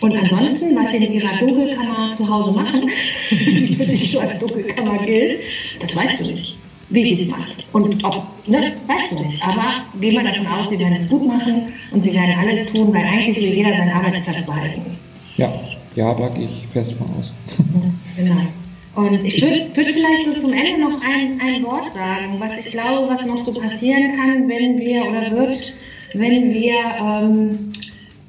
Und 0.00 0.14
ansonsten, 0.14 0.76
was 0.76 0.92
ihr 0.92 1.08
in 1.08 1.14
ihrer 1.14 1.36
Dunkelkammer 1.38 2.12
zu 2.14 2.28
Hause 2.28 2.52
machen, 2.52 2.90
die 3.30 3.76
für 3.76 3.86
dich 3.86 4.12
so 4.12 4.20
als 4.20 4.38
Dunkelkammer 4.40 4.98
gilt, 5.04 5.40
das 5.80 5.96
weißt 5.96 6.20
du 6.20 6.32
nicht 6.32 6.58
wie 6.88 7.16
sie 7.16 7.24
es 7.24 7.30
macht. 7.30 7.64
Und 7.72 8.04
ob, 8.04 8.24
ne, 8.46 8.74
weißt 8.86 9.12
du 9.12 9.20
nicht. 9.20 9.42
Aber 9.42 9.82
gehen 10.00 10.14
wir 10.14 10.22
davon 10.22 10.46
aus, 10.46 10.68
sie 10.70 10.78
werden 10.78 10.96
es 10.96 11.08
gut 11.08 11.26
machen 11.26 11.72
und 11.90 12.02
sie 12.02 12.12
werden 12.12 12.34
alles 12.38 12.72
tun, 12.72 12.92
weil 12.92 13.04
eigentlich 13.04 13.36
will 13.36 13.54
jeder 13.54 13.70
seinen 13.70 13.90
Arbeitsplatz 13.90 14.46
behalten. 14.46 14.82
Ja, 15.36 15.52
ja, 15.94 16.14
da 16.14 16.28
gehe 16.28 16.46
ich 16.46 16.66
fest 16.72 16.92
von 16.92 17.08
aus. 17.18 17.32
genau. 18.16 18.42
Und 18.96 19.24
ich 19.24 19.42
würde 19.42 19.66
würd 19.74 19.88
vielleicht 19.92 20.32
so 20.32 20.40
zum 20.40 20.52
Ende 20.52 20.80
noch 20.80 21.00
ein, 21.02 21.40
ein 21.40 21.62
Wort 21.64 21.92
sagen, 21.92 22.36
was 22.38 22.64
ich 22.64 22.72
glaube, 22.72 23.08
was 23.08 23.24
noch 23.26 23.46
so 23.46 23.60
passieren 23.60 24.16
kann, 24.16 24.48
wenn 24.48 24.78
wir 24.78 25.04
oder 25.04 25.30
wird, 25.30 25.74
wenn 26.14 26.54
wir, 26.54 26.74
ähm, 26.98 27.72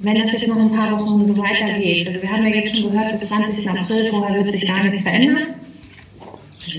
wenn 0.00 0.22
das 0.22 0.32
jetzt 0.32 0.46
noch 0.46 0.58
ein 0.58 0.70
paar 0.70 0.92
Wochen 0.92 1.26
so 1.26 1.36
weitergeht. 1.38 2.08
Also 2.08 2.22
wir 2.22 2.30
haben 2.30 2.46
ja 2.46 2.54
jetzt 2.54 2.76
schon 2.76 2.92
gehört, 2.92 3.18
bis 3.18 3.30
20. 3.30 3.68
April, 3.68 4.10
vorher 4.10 4.44
wird 4.44 4.58
sich 4.58 4.68
gar 4.68 4.84
nichts 4.84 5.02
verändern 5.02 5.54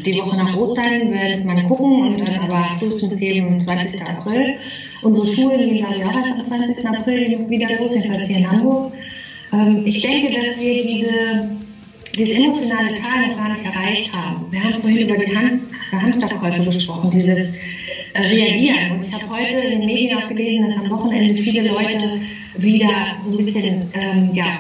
die 0.06 0.18
Woche 0.18 0.38
nach 0.38 0.56
Ostern 0.56 1.12
wird 1.12 1.46
man 1.46 1.68
gucken 1.68 2.02
und 2.02 2.20
dann 2.20 2.36
aber 2.36 2.78
frühestens 2.80 3.22
eben 3.22 3.62
20. 3.62 4.02
April. 4.04 4.56
Unsere 5.02 5.34
Schulen 5.34 5.60
gehen, 5.60 5.78
glaube 5.78 5.96
ich, 5.98 6.06
auch 6.06 6.26
erst 6.26 6.40
am 6.40 6.46
20. 6.48 6.88
April 6.88 7.50
wieder 7.50 7.70
los, 7.80 7.96
jedenfalls 7.96 8.28
hier 8.28 8.38
in 8.38 8.52
Hamburg. 8.52 8.94
Ähm, 9.54 9.84
ich 9.86 10.02
denke, 10.02 10.34
dass 10.34 10.60
wir 10.62 10.86
diese, 10.86 11.50
dieses 12.20 12.38
emotionale 12.38 12.96
Tal 12.96 13.30
noch 13.30 13.38
gar 13.38 13.50
nicht 13.50 13.66
erreicht 13.66 14.14
haben. 14.14 14.46
Wir 14.52 14.62
haben 14.62 14.82
vorhin 14.82 15.08
über 15.08 15.18
die 15.18 15.36
Hand, 15.36 15.62
Hamsterkäufe 15.92 16.66
gesprochen, 16.66 17.12
dieses 17.12 17.58
äh, 18.14 18.22
Reagieren. 18.22 18.92
Und 18.92 19.08
ich 19.08 19.14
habe 19.14 19.30
heute 19.30 19.56
in 19.56 19.80
den 19.80 19.86
Medien 19.86 20.18
auch 20.18 20.28
gelesen, 20.28 20.70
dass 20.70 20.84
am 20.84 20.92
Wochenende 20.92 21.42
viele 21.42 21.70
Leute 21.70 22.20
wieder 22.58 22.90
so 23.28 23.40
ein 23.40 23.46
bisschen 23.46 23.90
ähm, 23.94 24.32
ja, 24.34 24.60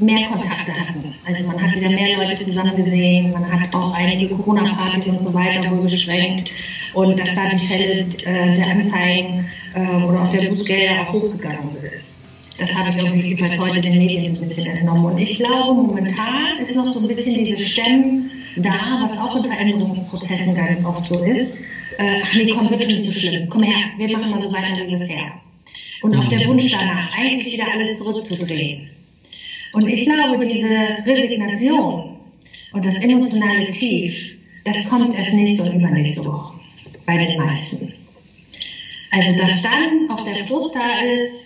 mehr 0.00 0.26
Kontakte 0.26 0.72
hatten. 0.72 1.14
Also 1.24 1.52
man 1.52 1.62
hat 1.62 1.76
wieder 1.76 1.90
mehr 1.90 2.16
Leute 2.16 2.44
zusammen 2.44 2.76
gesehen, 2.76 3.30
man 3.30 3.60
hat 3.60 3.72
auch 3.72 3.94
einige 3.94 4.34
Corona-Partys 4.34 5.18
und 5.18 5.30
so 5.30 5.34
weiter 5.34 5.70
wohl 5.70 5.88
beschränkt 5.88 6.50
und 6.92 7.18
dass 7.20 7.34
da 7.34 7.50
die 7.50 7.66
Fälle 7.66 8.00
äh, 8.24 8.56
der 8.56 8.66
Anzeigen 8.66 9.48
äh, 9.74 10.04
oder 10.04 10.22
auch 10.22 10.30
der 10.30 10.50
Bußgelder 10.50 11.02
auch 11.02 11.12
hochgegangen 11.12 11.76
ist. 11.76 12.25
Das 12.58 12.74
habe 12.74 12.90
ich 12.90 12.96
irgendwie 12.96 13.28
jedenfalls 13.28 13.58
heute 13.58 13.80
den 13.80 13.98
Medien 13.98 14.34
so 14.34 14.42
ein 14.42 14.48
bisschen 14.48 14.76
entnommen. 14.76 15.12
Und 15.12 15.18
ich 15.18 15.38
glaube, 15.38 15.82
momentan 15.82 16.58
ist 16.60 16.74
noch 16.74 16.92
so 16.92 17.06
ein 17.06 17.14
bisschen 17.14 17.44
diese 17.44 17.66
Stemmen 17.66 18.30
da, 18.56 19.06
was 19.08 19.18
auch 19.18 19.36
in 19.36 19.44
Veränderungsprozessen 19.44 20.54
ganz 20.54 20.84
oft 20.86 21.08
so 21.08 21.22
ist. 21.22 21.60
Äh, 21.98 22.22
ach 22.22 22.34
nee, 22.34 22.52
komm, 22.54 22.70
wird 22.70 22.90
schon 22.90 23.02
so 23.02 23.12
schlimm. 23.12 23.48
Komm 23.50 23.62
her, 23.62 23.76
wir 23.98 24.16
machen 24.16 24.30
mal 24.30 24.40
so 24.40 24.52
weiter 24.52 24.86
wie 24.86 24.96
bisher. 24.96 25.32
Und 26.02 26.16
auch 26.16 26.28
der 26.28 26.46
Wunsch 26.46 26.70
danach, 26.72 27.16
eigentlich 27.16 27.52
wieder 27.52 27.70
alles 27.72 27.98
zurückzudrehen. 27.98 28.88
Und 29.72 29.88
ich 29.88 30.04
glaube, 30.04 30.46
diese 30.46 31.04
Resignation 31.04 32.16
und 32.72 32.84
das 32.84 32.96
emotionale 33.04 33.70
Tief, 33.72 34.36
das 34.64 34.88
kommt 34.88 35.14
erst 35.14 35.32
nächste 35.32 35.70
und 35.70 35.78
übernächste 35.78 36.24
Woche 36.24 36.54
bei 37.06 37.18
den 37.18 37.36
meisten. 37.36 37.92
Also, 39.10 39.40
dass 39.40 39.62
dann 39.62 40.10
auch 40.10 40.24
der 40.24 40.46
Frust 40.46 40.74
da 40.74 41.00
ist, 41.00 41.45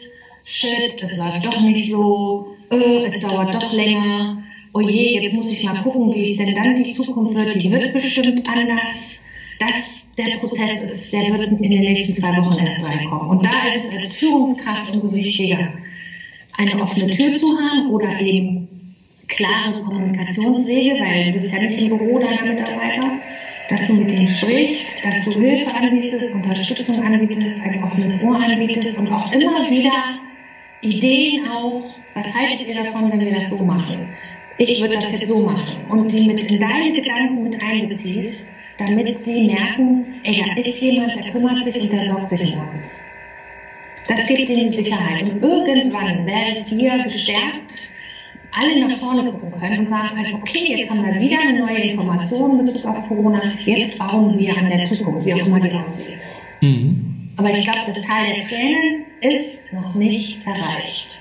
shit, 0.50 1.00
das 1.00 1.16
läuft 1.16 1.46
doch 1.46 1.60
nicht 1.60 1.90
so, 1.90 2.56
äh, 2.70 3.06
es 3.06 3.22
dauert 3.22 3.54
doch 3.54 3.72
länger, 3.72 4.42
oh 4.72 4.80
je, 4.80 5.20
jetzt 5.20 5.36
muss 5.36 5.50
ich 5.50 5.64
mal 5.64 5.80
gucken, 5.82 6.12
wie 6.14 6.32
es 6.32 6.38
denn 6.38 6.54
dann 6.54 6.82
die 6.82 6.90
Zukunft 6.90 7.34
wird, 7.34 7.62
die 7.62 7.70
wird 7.70 7.92
bestimmt 7.92 8.46
anders. 8.48 9.20
Das, 9.60 10.06
der 10.16 10.38
Prozess 10.38 10.84
ist, 10.84 11.12
der 11.12 11.38
wird 11.38 11.60
in 11.60 11.70
den 11.70 11.80
nächsten 11.80 12.20
zwei 12.20 12.36
Wochen 12.38 12.58
erst 12.58 12.84
reinkommen. 12.84 13.28
Und 13.28 13.44
da 13.44 13.68
ist 13.68 13.84
es 13.84 13.96
als 13.96 14.16
Führungskraft 14.16 14.92
umso 14.92 15.14
wichtiger, 15.14 15.68
eine 16.56 16.82
offene 16.82 17.10
Tür 17.10 17.38
zu 17.38 17.46
haben 17.56 17.90
oder 17.90 18.20
eben 18.20 18.68
klare 19.28 19.84
Kommunikationswege, 19.84 20.94
weil 20.98 21.26
du 21.26 21.32
bist 21.34 21.54
ja 21.54 21.62
nicht 21.62 21.80
im 21.80 21.96
Büro 21.96 22.18
deiner 22.18 22.42
Mitarbeiter, 22.42 23.18
dass 23.68 23.86
du 23.86 23.94
mit 23.94 24.10
denen 24.10 24.28
sprichst, 24.28 25.04
dass 25.04 25.24
du 25.26 25.32
Hilfe 25.32 25.72
anbietest, 25.72 26.34
Unterstützung 26.34 27.04
anbietest, 27.04 27.62
ein 27.62 27.84
offenes 27.84 28.22
Ohr 28.24 28.36
anbietest 28.36 28.98
und 28.98 29.08
auch 29.08 29.30
immer 29.30 29.70
wieder 29.70 30.18
Ideen 30.82 31.46
auch, 31.48 31.84
was 32.14 32.34
haltet 32.34 32.66
ihr 32.66 32.82
davon, 32.82 33.10
wenn 33.10 33.20
wir 33.20 33.40
das 33.40 33.50
so 33.50 33.64
machen? 33.64 34.08
Ich 34.58 34.80
würde 34.80 34.94
das 34.94 35.12
jetzt 35.12 35.26
so 35.26 35.40
machen 35.40 35.76
und 35.88 36.12
die 36.12 36.26
mit 36.26 36.50
in 36.50 36.60
deine 36.60 36.92
Gedanken 36.92 37.44
mit 37.44 37.62
einbeziehst, 37.62 38.44
damit 38.78 39.16
sie 39.18 39.46
merken, 39.46 40.06
ey, 40.22 40.44
da 40.54 40.60
ist 40.60 40.80
jemand, 40.80 41.16
der 41.16 41.32
kümmert 41.32 41.62
sich 41.64 41.82
und 41.82 41.92
der 41.92 42.12
sorgt 42.12 42.28
sich 42.30 42.54
um 42.54 42.68
uns. 42.68 43.00
Das 44.08 44.26
gibt 44.26 44.40
ihnen 44.40 44.72
Sicherheit. 44.72 45.22
Und 45.22 45.42
irgendwann 45.42 46.26
werdet 46.26 46.70
ihr 46.72 47.04
gestärkt 47.04 47.92
alle 48.52 48.88
nach 48.88 48.98
vorne 48.98 49.30
gucken 49.30 49.52
können 49.60 49.78
und 49.80 49.88
sagen 49.88 50.16
können, 50.16 50.34
okay, 50.34 50.76
jetzt 50.76 50.90
haben 50.90 51.04
wir 51.04 51.20
wieder 51.20 51.38
eine 51.40 51.60
neue 51.60 51.78
Information 51.78 52.60
in 52.60 52.66
Bezug 52.66 52.90
auf 52.90 53.08
Corona, 53.08 53.40
jetzt 53.64 53.98
bauen 53.98 54.38
wir 54.38 54.56
an 54.56 54.68
der 54.68 54.90
Zukunft, 54.90 55.24
wie 55.24 55.34
auch 55.34 55.46
immer 55.46 55.60
die 55.60 55.70
aussieht. 55.72 56.18
Mhm. 56.60 57.19
Aber 57.40 57.56
ich 57.56 57.64
glaube, 57.64 57.80
das 57.86 58.06
Teil 58.06 58.34
der 58.34 58.48
Tränen 58.48 59.06
ist 59.22 59.72
noch 59.72 59.94
nicht 59.94 60.46
erreicht. 60.46 61.18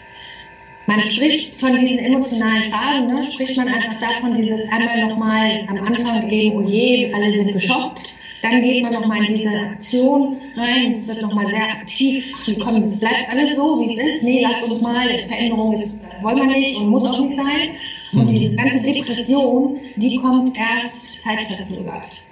Man 0.86 1.02
spricht 1.04 1.58
von 1.62 1.80
diesen 1.80 2.08
emotionalen 2.08 2.70
Phasen, 2.70 3.08
ne, 3.08 3.24
spricht 3.24 3.56
man 3.56 3.70
einfach 3.70 3.98
davon, 4.02 4.36
dieses 4.36 4.70
einmal 4.70 5.08
nochmal 5.08 5.66
am 5.70 5.78
Anfang 5.78 6.30
eben, 6.30 6.58
oh 6.58 6.62
je, 6.62 7.14
alle 7.14 7.32
sind 7.32 7.54
geschockt. 7.54 8.18
Dann 8.42 8.62
geht 8.62 8.84
man 8.84 8.92
nochmal 8.92 9.24
in 9.24 9.36
diese 9.36 9.60
Aktion 9.62 10.42
rein, 10.58 10.92
es 10.92 11.08
wird 11.08 11.22
nochmal 11.22 11.48
sehr 11.48 11.64
aktiv, 11.64 12.36
ach 12.36 12.66
komm, 12.66 12.84
es 12.84 13.00
bleibt 13.00 13.30
alles 13.30 13.56
so, 13.56 13.80
wie 13.80 13.96
es 13.96 14.04
ist, 14.04 14.24
nee, 14.24 14.42
lass 14.46 14.70
uns 14.70 14.82
mal, 14.82 15.08
Veränderung 15.26 15.72
ist, 15.72 15.98
wollen 16.22 16.38
wir 16.38 16.48
nicht 16.48 16.82
und 16.82 16.90
muss 16.90 17.06
auch 17.06 17.22
nicht 17.22 17.38
sein. 17.38 17.70
Und 18.12 18.26
mhm. 18.26 18.36
diese 18.36 18.58
ganze 18.58 18.92
Depression, 18.92 19.80
die 19.96 20.18
kommt 20.18 20.58
erst 20.58 21.22
zeitverzögert. 21.22 22.24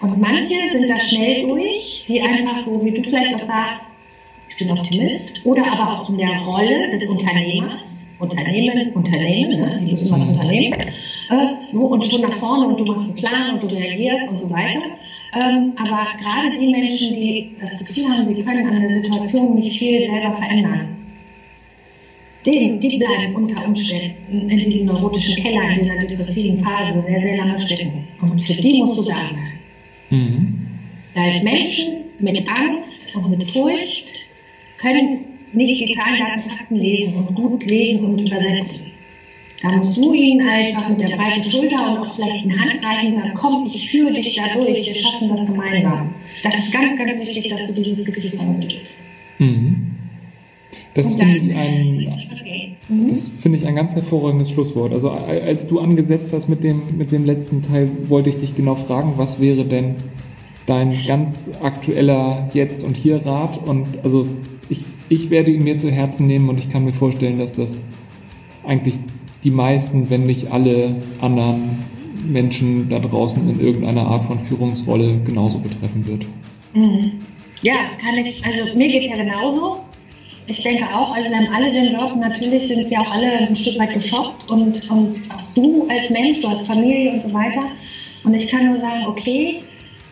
Und 0.00 0.20
manche 0.20 0.54
sind 0.72 0.88
da 0.88 1.00
schnell 1.00 1.46
durch, 1.46 2.04
die 2.08 2.20
einfach 2.20 2.66
so, 2.66 2.84
wie 2.84 2.90
du 2.90 3.02
vielleicht 3.02 3.34
auch 3.34 3.46
sagst, 3.46 3.90
ich 4.48 4.56
bin 4.58 4.70
Optimist, 4.70 5.44
oder 5.44 5.66
aber 5.66 6.00
auch 6.00 6.08
in 6.08 6.18
der 6.18 6.40
Rolle 6.40 6.90
des 6.90 7.08
Unternehmers, 7.08 7.82
Unternehmen, 8.18 8.92
Unternehmen, 8.92 9.60
ne? 9.60 9.80
die 9.82 9.92
müssen 9.92 10.20
das 10.20 10.32
Unternehmen, 10.32 10.80
äh, 11.30 11.76
und 11.76 12.06
schon 12.06 12.20
nach 12.20 12.38
vorne 12.38 12.68
und 12.68 12.78
du 12.78 12.84
machst 12.84 13.10
einen 13.10 13.16
Plan 13.16 13.54
und 13.54 13.62
du 13.62 13.74
reagierst 13.74 14.28
und 14.30 14.40
so 14.42 14.50
weiter. 14.50 14.80
Ähm, 15.34 15.72
aber 15.76 16.06
gerade 16.20 16.58
die 16.60 16.70
Menschen, 16.70 17.14
die 17.14 17.50
das 17.60 17.84
Gefühl 17.84 18.08
haben, 18.08 18.32
sie 18.32 18.42
können 18.42 18.68
an 18.68 18.80
der 18.80 19.00
Situation 19.00 19.56
nicht 19.56 19.78
viel 19.78 20.08
selber 20.08 20.36
verändern, 20.36 20.96
denen, 22.46 22.80
die 22.80 22.98
bleiben 22.98 23.34
unter 23.34 23.66
Umständen 23.66 24.48
in 24.48 24.70
diesem 24.70 24.94
neurotischen 24.94 25.42
Keller, 25.42 25.70
in 25.70 25.82
dieser 25.82 26.06
depressiven 26.06 26.62
Phase 26.62 27.00
sehr, 27.00 27.20
sehr 27.20 27.38
lange 27.38 27.60
stecken. 27.62 28.06
Und 28.20 28.40
für 28.42 28.54
die 28.54 28.82
musst 28.82 28.98
du 29.00 29.10
da 29.10 29.16
sein. 29.32 29.53
Mhm. 30.14 30.58
Weil 31.14 31.42
Menschen 31.42 32.04
mit 32.18 32.48
Angst 32.48 33.16
und 33.16 33.38
mit 33.38 33.50
Furcht 33.50 34.28
können 34.78 35.20
nicht 35.52 35.88
die 35.88 35.94
Zahlen, 35.94 36.18
Daten, 36.18 36.50
Fakten 36.50 36.76
lesen 36.76 37.26
und 37.26 37.34
gut 37.34 37.64
lesen 37.64 38.10
und 38.10 38.26
übersetzen. 38.26 38.86
Da 39.62 39.72
musst 39.72 39.96
du 39.96 40.12
ihnen 40.12 40.46
einfach 40.46 40.88
mit 40.90 41.00
der 41.00 41.16
breiten 41.16 41.50
Schulter 41.50 41.92
und 41.92 41.98
auch 41.98 42.16
vielleicht 42.16 42.44
eine 42.44 42.58
Hand 42.58 42.84
reichen 42.84 43.14
und 43.14 43.22
sagen, 43.22 43.34
komm, 43.34 43.70
ich 43.72 43.90
führe 43.90 44.12
dich 44.12 44.36
da 44.36 44.52
durch, 44.54 44.86
wir 44.86 44.94
schaffen 44.94 45.28
das 45.28 45.46
gemeinsam. 45.46 46.14
Das 46.42 46.58
ist 46.58 46.72
ganz, 46.72 46.98
ganz 46.98 47.26
wichtig, 47.26 47.48
dass 47.48 47.72
du 47.72 47.82
dieses 47.82 48.04
Gefühl 48.04 48.38
vermittelst. 48.38 48.98
Mhm. 49.38 49.90
Das 50.94 51.14
finde 51.14 51.38
ich 51.38 51.54
ein, 51.54 52.08
mhm. 52.88 53.08
das 53.08 53.28
finde 53.28 53.58
ich 53.58 53.66
ein 53.66 53.74
ganz 53.74 53.94
hervorragendes 53.94 54.50
Schlusswort. 54.50 54.92
Also 54.92 55.10
als 55.10 55.66
du 55.66 55.80
angesetzt 55.80 56.32
hast 56.32 56.48
mit 56.48 56.64
dem, 56.64 56.96
mit 56.96 57.12
dem 57.12 57.24
letzten 57.24 57.62
Teil, 57.62 57.88
wollte 58.08 58.30
ich 58.30 58.36
dich 58.36 58.56
genau 58.56 58.74
fragen, 58.74 59.14
was 59.16 59.40
wäre 59.40 59.64
denn 59.64 59.96
dein 60.66 60.96
ganz 61.06 61.50
aktueller 61.62 62.50
Jetzt 62.54 62.84
und 62.84 62.96
Hier 62.96 63.24
Rat? 63.24 63.58
Und 63.66 63.86
also 64.02 64.26
ich, 64.68 64.84
ich 65.08 65.30
werde 65.30 65.50
ihn 65.50 65.64
mir 65.64 65.78
zu 65.78 65.90
Herzen 65.90 66.26
nehmen 66.26 66.48
und 66.48 66.58
ich 66.58 66.68
kann 66.68 66.84
mir 66.84 66.92
vorstellen, 66.92 67.38
dass 67.38 67.52
das 67.52 67.82
eigentlich 68.66 68.96
die 69.44 69.50
meisten, 69.50 70.08
wenn 70.08 70.22
nicht 70.24 70.50
alle 70.50 70.94
anderen 71.20 71.78
Menschen 72.26 72.88
da 72.88 72.98
draußen 72.98 73.48
in 73.48 73.60
irgendeiner 73.60 74.06
Art 74.06 74.24
von 74.24 74.40
Führungsrolle 74.40 75.18
genauso 75.26 75.58
betreffen 75.58 76.06
wird. 76.06 76.26
Mhm. 76.72 77.12
Ja, 77.60 77.74
kann 78.00 78.16
ich, 78.18 78.44
also 78.44 78.76
mir 78.76 78.88
geht 78.88 79.04
es 79.04 79.10
ja 79.10 79.22
genauso. 79.22 79.83
Ich 80.46 80.60
denke 80.60 80.84
auch, 80.94 81.14
also 81.14 81.30
wir 81.30 81.36
haben 81.36 81.54
alle 81.54 81.72
den 81.72 81.92
Job, 81.92 82.14
natürlich 82.16 82.68
sind 82.68 82.90
wir 82.90 83.00
auch 83.00 83.10
alle 83.10 83.48
ein 83.48 83.56
Stück 83.56 83.78
weit 83.78 83.94
geschockt 83.94 84.50
und, 84.50 84.90
und 84.90 85.18
auch 85.30 85.54
du 85.54 85.88
als 85.88 86.10
Mensch, 86.10 86.42
du 86.42 86.48
als 86.48 86.66
Familie 86.66 87.12
und 87.12 87.22
so 87.22 87.32
weiter. 87.32 87.70
Und 88.24 88.34
ich 88.34 88.46
kann 88.48 88.66
nur 88.66 88.78
sagen, 88.78 89.06
okay, 89.06 89.62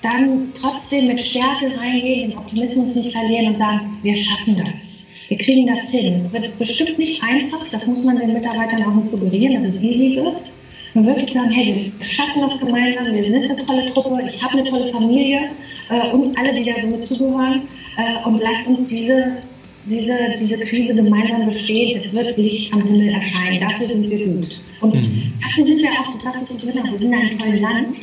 dann 0.01 0.53
trotzdem 0.61 1.09
mit 1.09 1.23
Stärke 1.23 1.79
reingehen, 1.79 2.31
den 2.31 2.39
Optimismus 2.39 2.95
nicht 2.95 3.13
verlieren 3.13 3.49
und 3.49 3.57
sagen, 3.59 3.99
wir 4.03 4.17
schaffen 4.17 4.57
das. 4.65 5.05
Wir 5.29 5.37
kriegen 5.37 5.67
das 5.67 5.91
hin. 5.91 6.15
Es 6.15 6.33
wird 6.33 6.59
bestimmt 6.59 6.99
nicht 6.99 7.23
einfach, 7.23 7.69
das 7.71 7.87
muss 7.87 8.03
man 8.03 8.19
den 8.19 8.33
Mitarbeitern 8.33 8.85
auch 8.85 8.95
nicht 8.95 9.11
suggerieren, 9.11 9.63
dass 9.63 9.75
es 9.75 9.85
easy 9.85 10.17
wird. 10.17 10.53
Und 10.95 11.07
wirklich 11.07 11.33
sagen, 11.33 11.51
hey, 11.51 11.91
wir 11.97 12.05
schaffen 12.05 12.43
das 12.43 12.61
gemeinsam, 12.61 13.15
wir 13.15 13.25
sind 13.25 13.51
eine 13.51 13.67
tolle 13.67 13.93
Truppe, 13.93 14.23
ich 14.29 14.43
habe 14.43 14.59
eine 14.59 14.65
tolle 14.65 14.93
Familie 14.93 15.51
äh, 15.89 16.11
und 16.15 16.37
alle, 16.37 16.53
die 16.53 16.65
da 16.65 16.73
so 16.87 16.99
zugehören. 16.99 17.63
Äh, 17.97 18.29
und 18.29 18.43
lasst 18.43 18.67
uns 18.67 18.89
diese 18.89 19.39
diese, 19.87 20.17
diese 20.41 20.65
Krise 20.67 20.95
gemeinsam 21.03 21.47
bestehen, 21.47 22.01
es 22.05 22.13
wird 22.13 22.37
Licht 22.37 22.73
am 22.73 22.83
Himmel 22.83 23.09
erscheinen. 23.09 23.61
Dafür 23.61 23.89
sind 23.89 24.11
wir 24.11 24.27
gut. 24.27 24.61
Und 24.81 24.95
mhm. 24.95 25.33
dafür 25.41 25.65
sind 25.65 25.83
wir 25.83 25.91
auch, 25.91 26.15
das 26.23 26.49
du 26.49 26.55
so 26.55 26.67
genau, 26.67 26.85
wir 26.91 26.99
sind 26.99 27.15
ein 27.15 27.39
tolles 27.39 27.61
Land 27.61 27.97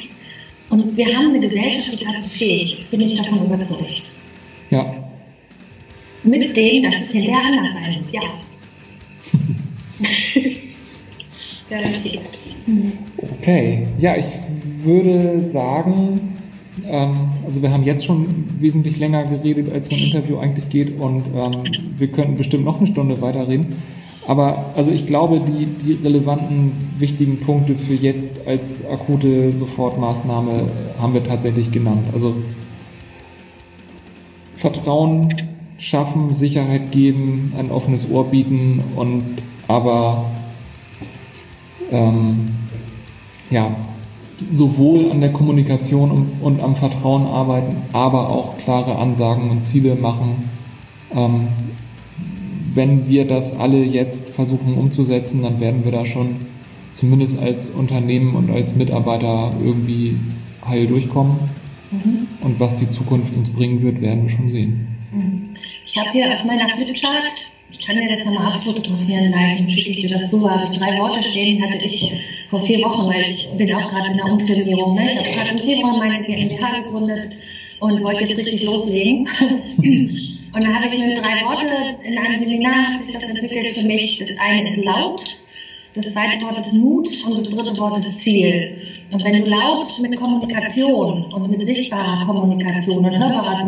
und 0.69 0.95
wir 0.95 1.07
haben 1.15 1.29
eine 1.29 1.39
Gesellschaft, 1.39 1.99
die 1.99 2.05
dazu 2.05 2.37
fähig 2.37 2.79
ist, 2.79 2.91
bin 2.91 3.01
ich 3.01 3.21
davon 3.21 3.45
überzeugt. 3.45 4.03
Ja. 4.69 4.85
Mit 6.23 6.55
dem, 6.55 6.83
dass 6.83 7.01
es 7.01 7.11
hinterher 7.11 7.41
anders 7.45 7.73
sein 7.73 7.95
wird, 7.95 8.13
ja. 8.13 8.21
Garantiert. 11.69 12.39
Okay, 13.17 13.87
ja, 13.99 14.15
ich 14.17 14.25
würde 14.83 15.41
sagen, 15.41 16.38
also 17.45 17.61
wir 17.61 17.71
haben 17.71 17.83
jetzt 17.83 18.05
schon 18.05 18.45
wesentlich 18.59 18.99
länger 18.99 19.23
geredet, 19.25 19.71
als 19.73 19.89
so 19.89 19.95
ein 19.95 20.01
Interview 20.01 20.37
eigentlich 20.37 20.69
geht 20.69 20.99
und 20.99 21.23
ähm, 21.35 21.63
wir 21.97 22.07
könnten 22.07 22.37
bestimmt 22.37 22.65
noch 22.65 22.77
eine 22.77 22.87
Stunde 22.87 23.21
weiterreden. 23.21 23.75
Aber 24.27 24.73
also 24.75 24.91
ich 24.91 25.07
glaube, 25.07 25.41
die, 25.41 25.65
die 25.65 25.93
relevanten, 25.93 26.71
wichtigen 26.99 27.39
Punkte 27.39 27.75
für 27.75 27.95
jetzt 27.95 28.45
als 28.45 28.85
akute 28.85 29.51
Sofortmaßnahme 29.53 30.69
haben 30.99 31.13
wir 31.13 31.23
tatsächlich 31.23 31.71
genannt. 31.71 32.07
Also 32.13 32.35
Vertrauen 34.55 35.33
schaffen, 35.79 36.35
Sicherheit 36.35 36.91
geben, 36.91 37.53
ein 37.57 37.71
offenes 37.71 38.09
Ohr 38.11 38.25
bieten 38.25 38.83
und 38.95 39.23
aber 39.67 40.25
ähm, 41.91 42.49
ja, 43.49 43.75
sowohl 44.49 45.11
an 45.11 45.21
der 45.21 45.31
Kommunikation 45.31 46.11
und, 46.11 46.31
und, 46.41 46.61
am 46.61 46.75
Vertrauen 46.75 47.25
arbeiten, 47.25 47.77
aber 47.93 48.29
auch 48.29 48.57
klare 48.57 48.97
Ansagen 48.97 49.49
und 49.49 49.65
Ziele 49.65 49.95
machen, 49.95 50.49
ähm, 51.15 51.47
wenn 52.73 53.07
wir 53.07 53.25
das 53.25 53.57
alle 53.57 53.83
jetzt 53.83 54.29
versuchen 54.29 54.75
umzusetzen, 54.75 55.41
dann 55.41 55.59
werden 55.59 55.83
wir 55.83 55.91
da 55.91 56.05
schon 56.05 56.35
zumindest 56.93 57.39
als 57.39 57.69
Unternehmen 57.69 58.35
und 58.35 58.51
als 58.51 58.75
Mitarbeiter 58.75 59.53
irgendwie 59.63 60.17
heil 60.65 60.87
durchkommen. 60.87 61.39
Mhm. 61.91 62.27
Und 62.41 62.59
was 62.59 62.75
die 62.75 62.89
Zukunft 62.89 63.35
uns 63.35 63.49
bringen 63.49 63.81
wird, 63.81 64.01
werden 64.01 64.23
wir 64.23 64.29
schon 64.29 64.49
sehen. 64.49 64.87
Mhm. 65.11 65.55
Ich 65.85 65.97
habe 65.97 66.11
hier 66.11 66.27
auf 66.27 66.45
meiner 66.45 66.69
Flipchart, 66.69 67.51
ich 67.71 67.85
kann 67.85 67.97
dir 67.97 68.09
das 68.09 68.23
ja 68.23 68.39
mal 68.39 68.53
abfotografieren, 68.53 69.31
dann 69.31 69.69
schicke 69.69 69.89
ich 69.89 70.01
dir 70.01 70.19
das 70.19 70.29
zu, 70.29 70.49
habe 70.49 70.71
ich 70.71 70.77
drei 70.77 70.99
Worte 70.99 71.23
stehen, 71.23 71.61
hatte 71.63 71.83
ich 71.83 72.13
vor 72.49 72.65
vier 72.65 72.83
Wochen, 72.83 73.07
weil 73.07 73.21
ich 73.21 73.49
bin 73.57 73.73
auch 73.73 73.87
gerade 73.89 74.11
in 74.11 74.17
der 74.17 74.25
Umfirmierung. 74.25 74.95
Ne? 74.95 75.11
Ich 75.13 75.19
habe 75.19 75.29
gerade 75.29 75.49
im 75.51 75.59
Februar 75.59 75.97
meine 75.97 76.23
GmbH 76.23 76.79
gegründet 76.81 77.37
und 77.79 78.03
wollte 78.03 78.23
jetzt 78.23 78.37
richtig 78.37 78.63
loslegen. 78.63 79.27
und 79.77 80.63
dann 80.63 80.75
habe 80.75 80.93
ich 80.93 80.99
mir 80.99 81.15
drei 81.21 81.45
Worte 81.45 81.73
in 82.03 82.17
einem 82.17 82.37
Seminar 82.43 82.93
hat 82.93 83.03
sich 83.03 83.13
das 83.13 83.35
entwickelt 83.35 83.75
für 83.75 83.85
mich. 83.85 84.17
Das 84.17 84.37
eine 84.39 84.75
ist 84.75 84.83
laut, 84.83 85.37
das 85.95 86.13
zweite 86.13 86.43
Wort 86.45 86.57
ist 86.57 86.73
Mut 86.73 87.09
und 87.25 87.37
das 87.37 87.55
dritte 87.55 87.77
Wort 87.77 87.97
ist 87.97 88.19
Ziel. 88.19 88.77
Und 89.11 89.23
wenn 89.23 89.43
du 89.43 89.49
laut 89.49 89.87
mit 90.01 90.15
Kommunikation 90.17 91.25
und 91.33 91.49
mit 91.49 91.65
sichtbarer 91.65 92.25
Kommunikation 92.25 93.05
und 93.05 93.17
hörbarer 93.17 93.65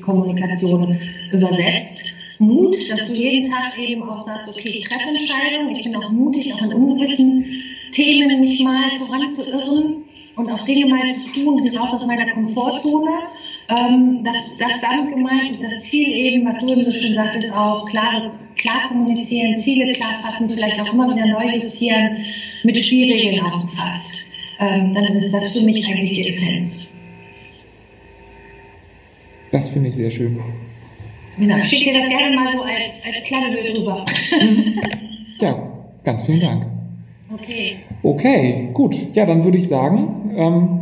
Kommunikation 0.00 0.98
übersetzt, 1.32 2.14
Mut, 2.38 2.74
dass 2.90 3.04
du 3.04 3.14
jeden 3.14 3.50
Tag 3.50 3.78
eben 3.78 4.02
auch 4.02 4.24
sagst, 4.24 4.48
okay, 4.48 4.70
ich 4.70 4.88
treffe 4.88 5.08
Entscheidungen, 5.08 5.76
ich 5.76 5.84
bin 5.84 5.94
auch 5.96 6.10
mutig, 6.10 6.54
auch 6.54 6.62
in 6.62 6.72
ungewissen 6.72 7.44
Themen 7.92 8.40
mich 8.40 8.62
mal 8.62 8.90
voranzuirren 8.98 10.04
und 10.36 10.50
auch 10.50 10.64
Dinge 10.64 10.86
mal 10.86 11.14
zu 11.14 11.28
tun, 11.32 11.68
raus 11.76 11.92
aus 11.92 12.06
meiner 12.06 12.30
Komfortzone. 12.32 13.10
Ähm, 13.68 14.24
das, 14.24 14.56
das 14.56 14.70
damit 14.80 15.14
gemeint, 15.14 15.62
das 15.62 15.82
Ziel 15.82 16.08
eben, 16.08 16.46
was 16.46 16.58
du 16.58 16.68
eben 16.68 16.84
so 16.84 16.92
schön 16.92 17.14
sagtest, 17.14 17.56
auch 17.56 17.88
klar, 17.88 18.32
klar 18.56 18.88
kommunizieren, 18.88 19.58
Ziele 19.58 19.92
klar 19.92 20.20
fassen, 20.22 20.50
vielleicht 20.52 20.80
auch 20.80 20.92
immer 20.92 21.14
wieder 21.14 21.26
neu 21.26 21.56
justieren, 21.56 22.24
mit 22.64 22.76
Spielregeln 22.76 23.44
auch 23.44 23.60
gefasst. 23.62 24.24
Ähm, 24.58 24.94
dann 24.94 25.04
ist 25.04 25.32
das 25.32 25.56
für 25.56 25.64
mich 25.64 25.86
eigentlich 25.86 26.14
die 26.14 26.28
Essenz. 26.28 26.88
Das 29.52 29.68
finde 29.68 29.88
ich 29.88 29.94
sehr 29.94 30.10
schön. 30.10 30.38
Genau, 31.38 31.56
ich 31.56 31.70
schicke 31.70 31.92
dir 31.92 32.00
das 32.00 32.08
gerne 32.08 32.36
mal 32.36 32.52
so 32.56 32.64
als, 32.64 33.04
als 33.04 33.26
kleine 33.26 33.54
Bild 33.54 33.78
rüber. 33.78 34.04
ja, 35.40 35.72
ganz 36.04 36.22
vielen 36.22 36.40
Dank. 36.40 36.79
Okay. 37.32 37.76
Okay, 38.02 38.68
gut. 38.72 39.14
Ja, 39.14 39.26
dann 39.26 39.44
würde 39.44 39.58
ich 39.58 39.68
sagen, 39.68 40.32
ähm, 40.36 40.80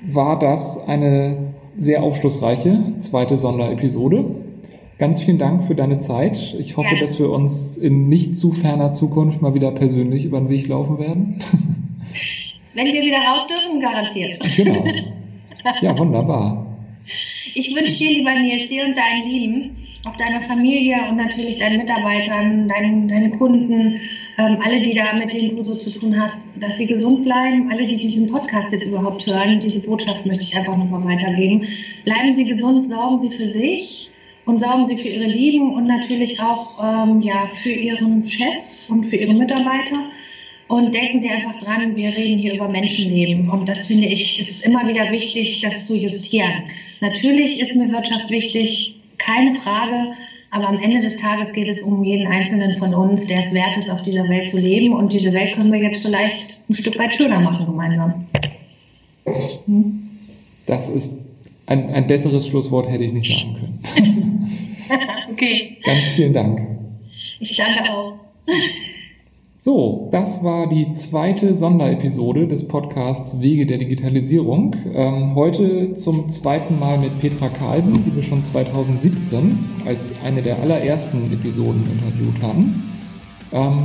war 0.00 0.38
das 0.38 0.78
eine 0.86 1.36
sehr 1.76 2.02
aufschlussreiche 2.02 2.78
zweite 3.00 3.36
Sonderepisode. 3.36 4.24
Ganz 4.98 5.22
vielen 5.22 5.38
Dank 5.38 5.64
für 5.64 5.74
deine 5.74 5.98
Zeit. 6.00 6.56
Ich 6.58 6.76
hoffe, 6.76 6.94
ja. 6.94 7.00
dass 7.00 7.18
wir 7.18 7.30
uns 7.30 7.76
in 7.76 8.08
nicht 8.08 8.36
zu 8.36 8.52
ferner 8.52 8.92
Zukunft 8.92 9.42
mal 9.42 9.54
wieder 9.54 9.70
persönlich 9.70 10.24
über 10.24 10.40
den 10.40 10.48
Weg 10.48 10.66
laufen 10.66 10.98
werden. 10.98 11.38
Wenn 12.74 12.86
wir 12.86 13.02
wieder 13.02 13.18
raus 13.18 13.46
dürfen, 13.46 13.80
garantiert. 13.80 14.38
Genau. 14.56 14.84
Ja, 15.82 15.96
wunderbar. 15.98 16.66
Ich 17.54 17.74
wünsche 17.74 17.96
dir, 17.96 18.10
lieber 18.10 18.32
Nils, 18.38 18.68
dir 18.68 18.84
und 18.84 18.96
deinen 18.96 19.28
Lieben, 19.28 19.76
auch 20.06 20.16
deiner 20.16 20.40
Familie 20.42 20.96
und 21.08 21.16
natürlich 21.16 21.58
deinen 21.58 21.78
Mitarbeitern, 21.78 22.68
deinen, 22.68 23.08
deinen 23.08 23.38
Kunden, 23.38 24.00
ähm, 24.38 24.58
alle, 24.64 24.80
die 24.80 24.94
da 24.94 25.12
mit 25.14 25.32
denen 25.32 25.56
du 25.56 25.64
so 25.64 25.74
zu 25.74 25.90
tun 25.90 26.18
hast, 26.18 26.38
dass 26.60 26.78
sie 26.78 26.86
gesund 26.86 27.24
bleiben. 27.24 27.70
Alle, 27.72 27.86
die 27.86 27.96
diesen 27.96 28.30
Podcast 28.30 28.72
jetzt 28.72 28.86
überhaupt 28.86 29.26
hören, 29.26 29.58
diese 29.60 29.80
Botschaft 29.80 30.24
möchte 30.26 30.44
ich 30.44 30.56
einfach 30.56 30.76
nochmal 30.76 31.04
weitergeben. 31.04 31.66
Bleiben 32.04 32.34
Sie 32.34 32.44
gesund, 32.44 32.88
sorgen 32.88 33.18
Sie 33.18 33.36
für 33.36 33.48
sich 33.48 34.10
und 34.46 34.60
sorgen 34.60 34.86
Sie 34.86 34.96
für 34.96 35.08
Ihre 35.08 35.26
Lieben 35.26 35.74
und 35.74 35.86
natürlich 35.86 36.40
auch 36.40 36.78
ähm, 36.82 37.20
ja, 37.20 37.50
für 37.62 37.72
Ihren 37.72 38.28
Chef 38.28 38.62
und 38.88 39.06
für 39.06 39.16
Ihre 39.16 39.34
Mitarbeiter. 39.34 40.04
Und 40.68 40.94
denken 40.94 41.18
Sie 41.18 41.30
einfach 41.30 41.58
dran, 41.60 41.96
wir 41.96 42.10
reden 42.10 42.38
hier 42.38 42.54
über 42.54 42.68
Menschenleben. 42.68 43.48
Und 43.48 43.68
das 43.68 43.86
finde 43.86 44.06
ich, 44.06 44.38
ist 44.40 44.64
immer 44.66 44.86
wieder 44.86 45.10
wichtig, 45.10 45.60
das 45.60 45.86
zu 45.86 45.96
justieren. 45.96 46.64
Natürlich 47.00 47.60
ist 47.60 47.74
mir 47.74 47.90
Wirtschaft 47.90 48.30
wichtig, 48.30 48.94
keine 49.16 49.58
Frage. 49.60 50.12
Aber 50.50 50.68
am 50.68 50.78
Ende 50.78 51.02
des 51.02 51.16
Tages 51.18 51.52
geht 51.52 51.68
es 51.68 51.82
um 51.82 52.02
jeden 52.02 52.26
Einzelnen 52.26 52.78
von 52.78 52.94
uns, 52.94 53.26
der 53.26 53.44
es 53.44 53.52
wert 53.52 53.76
ist, 53.76 53.90
auf 53.90 54.02
dieser 54.02 54.28
Welt 54.28 54.50
zu 54.50 54.56
leben. 54.56 54.94
Und 54.94 55.12
diese 55.12 55.32
Welt 55.32 55.54
können 55.54 55.72
wir 55.72 55.80
jetzt 55.80 56.02
vielleicht 56.02 56.58
ein 56.68 56.74
Stück 56.74 56.98
weit 56.98 57.14
schöner 57.14 57.40
machen 57.40 57.66
gemeinsam. 57.66 58.26
Hm? 59.66 60.08
Das 60.66 60.88
ist 60.88 61.12
ein, 61.66 61.92
ein 61.92 62.06
besseres 62.06 62.46
Schlusswort 62.46 62.88
hätte 62.88 63.04
ich 63.04 63.12
nicht 63.12 63.30
sagen 63.30 63.56
können. 63.56 64.50
okay. 65.32 65.76
Ganz 65.84 66.04
vielen 66.08 66.32
Dank. 66.32 66.60
Ich 67.40 67.56
danke 67.56 67.92
auch. 67.92 68.14
So, 69.60 70.08
das 70.12 70.44
war 70.44 70.68
die 70.68 70.92
zweite 70.92 71.52
Sonderepisode 71.52 72.46
des 72.46 72.68
Podcasts 72.68 73.40
Wege 73.40 73.66
der 73.66 73.78
Digitalisierung. 73.78 74.76
Ähm, 74.94 75.34
heute 75.34 75.94
zum 75.94 76.30
zweiten 76.30 76.78
Mal 76.78 76.96
mit 76.96 77.18
Petra 77.18 77.48
Carlsen, 77.48 78.04
die 78.04 78.14
wir 78.14 78.22
schon 78.22 78.44
2017 78.44 79.58
als 79.84 80.12
eine 80.24 80.42
der 80.42 80.60
allerersten 80.60 81.24
Episoden 81.32 81.82
interviewt 81.90 82.40
haben. 82.40 82.88
Ähm, 83.50 83.78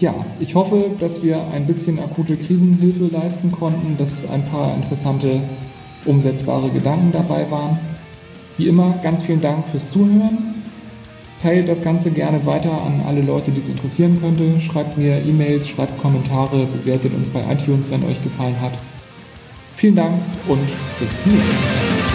ja, 0.00 0.14
ich 0.38 0.54
hoffe, 0.54 0.90
dass 1.00 1.22
wir 1.22 1.40
ein 1.54 1.66
bisschen 1.66 1.98
akute 1.98 2.36
Krisenhilfe 2.36 3.06
leisten 3.06 3.52
konnten, 3.52 3.96
dass 3.96 4.28
ein 4.28 4.44
paar 4.44 4.74
interessante, 4.74 5.40
umsetzbare 6.04 6.68
Gedanken 6.68 7.10
dabei 7.10 7.50
waren. 7.50 7.78
Wie 8.58 8.68
immer, 8.68 8.98
ganz 9.02 9.22
vielen 9.22 9.40
Dank 9.40 9.66
fürs 9.68 9.88
Zuhören. 9.88 10.53
Teilt 11.44 11.68
das 11.68 11.82
Ganze 11.82 12.10
gerne 12.10 12.46
weiter 12.46 12.70
an 12.70 13.02
alle 13.06 13.20
Leute, 13.20 13.50
die 13.50 13.60
es 13.60 13.68
interessieren 13.68 14.18
könnte. 14.18 14.58
Schreibt 14.62 14.96
mir 14.96 15.18
E-Mails, 15.18 15.68
schreibt 15.68 16.00
Kommentare, 16.00 16.64
bewertet 16.64 17.12
uns 17.12 17.28
bei 17.28 17.40
iTunes, 17.52 17.90
wenn 17.90 18.02
euch 18.04 18.22
gefallen 18.22 18.58
hat. 18.62 18.72
Vielen 19.76 19.96
Dank 19.96 20.14
und 20.48 20.66
bis 20.98 21.10
zum 21.22 21.32
nächsten 21.32 21.52
Mal. 21.52 22.13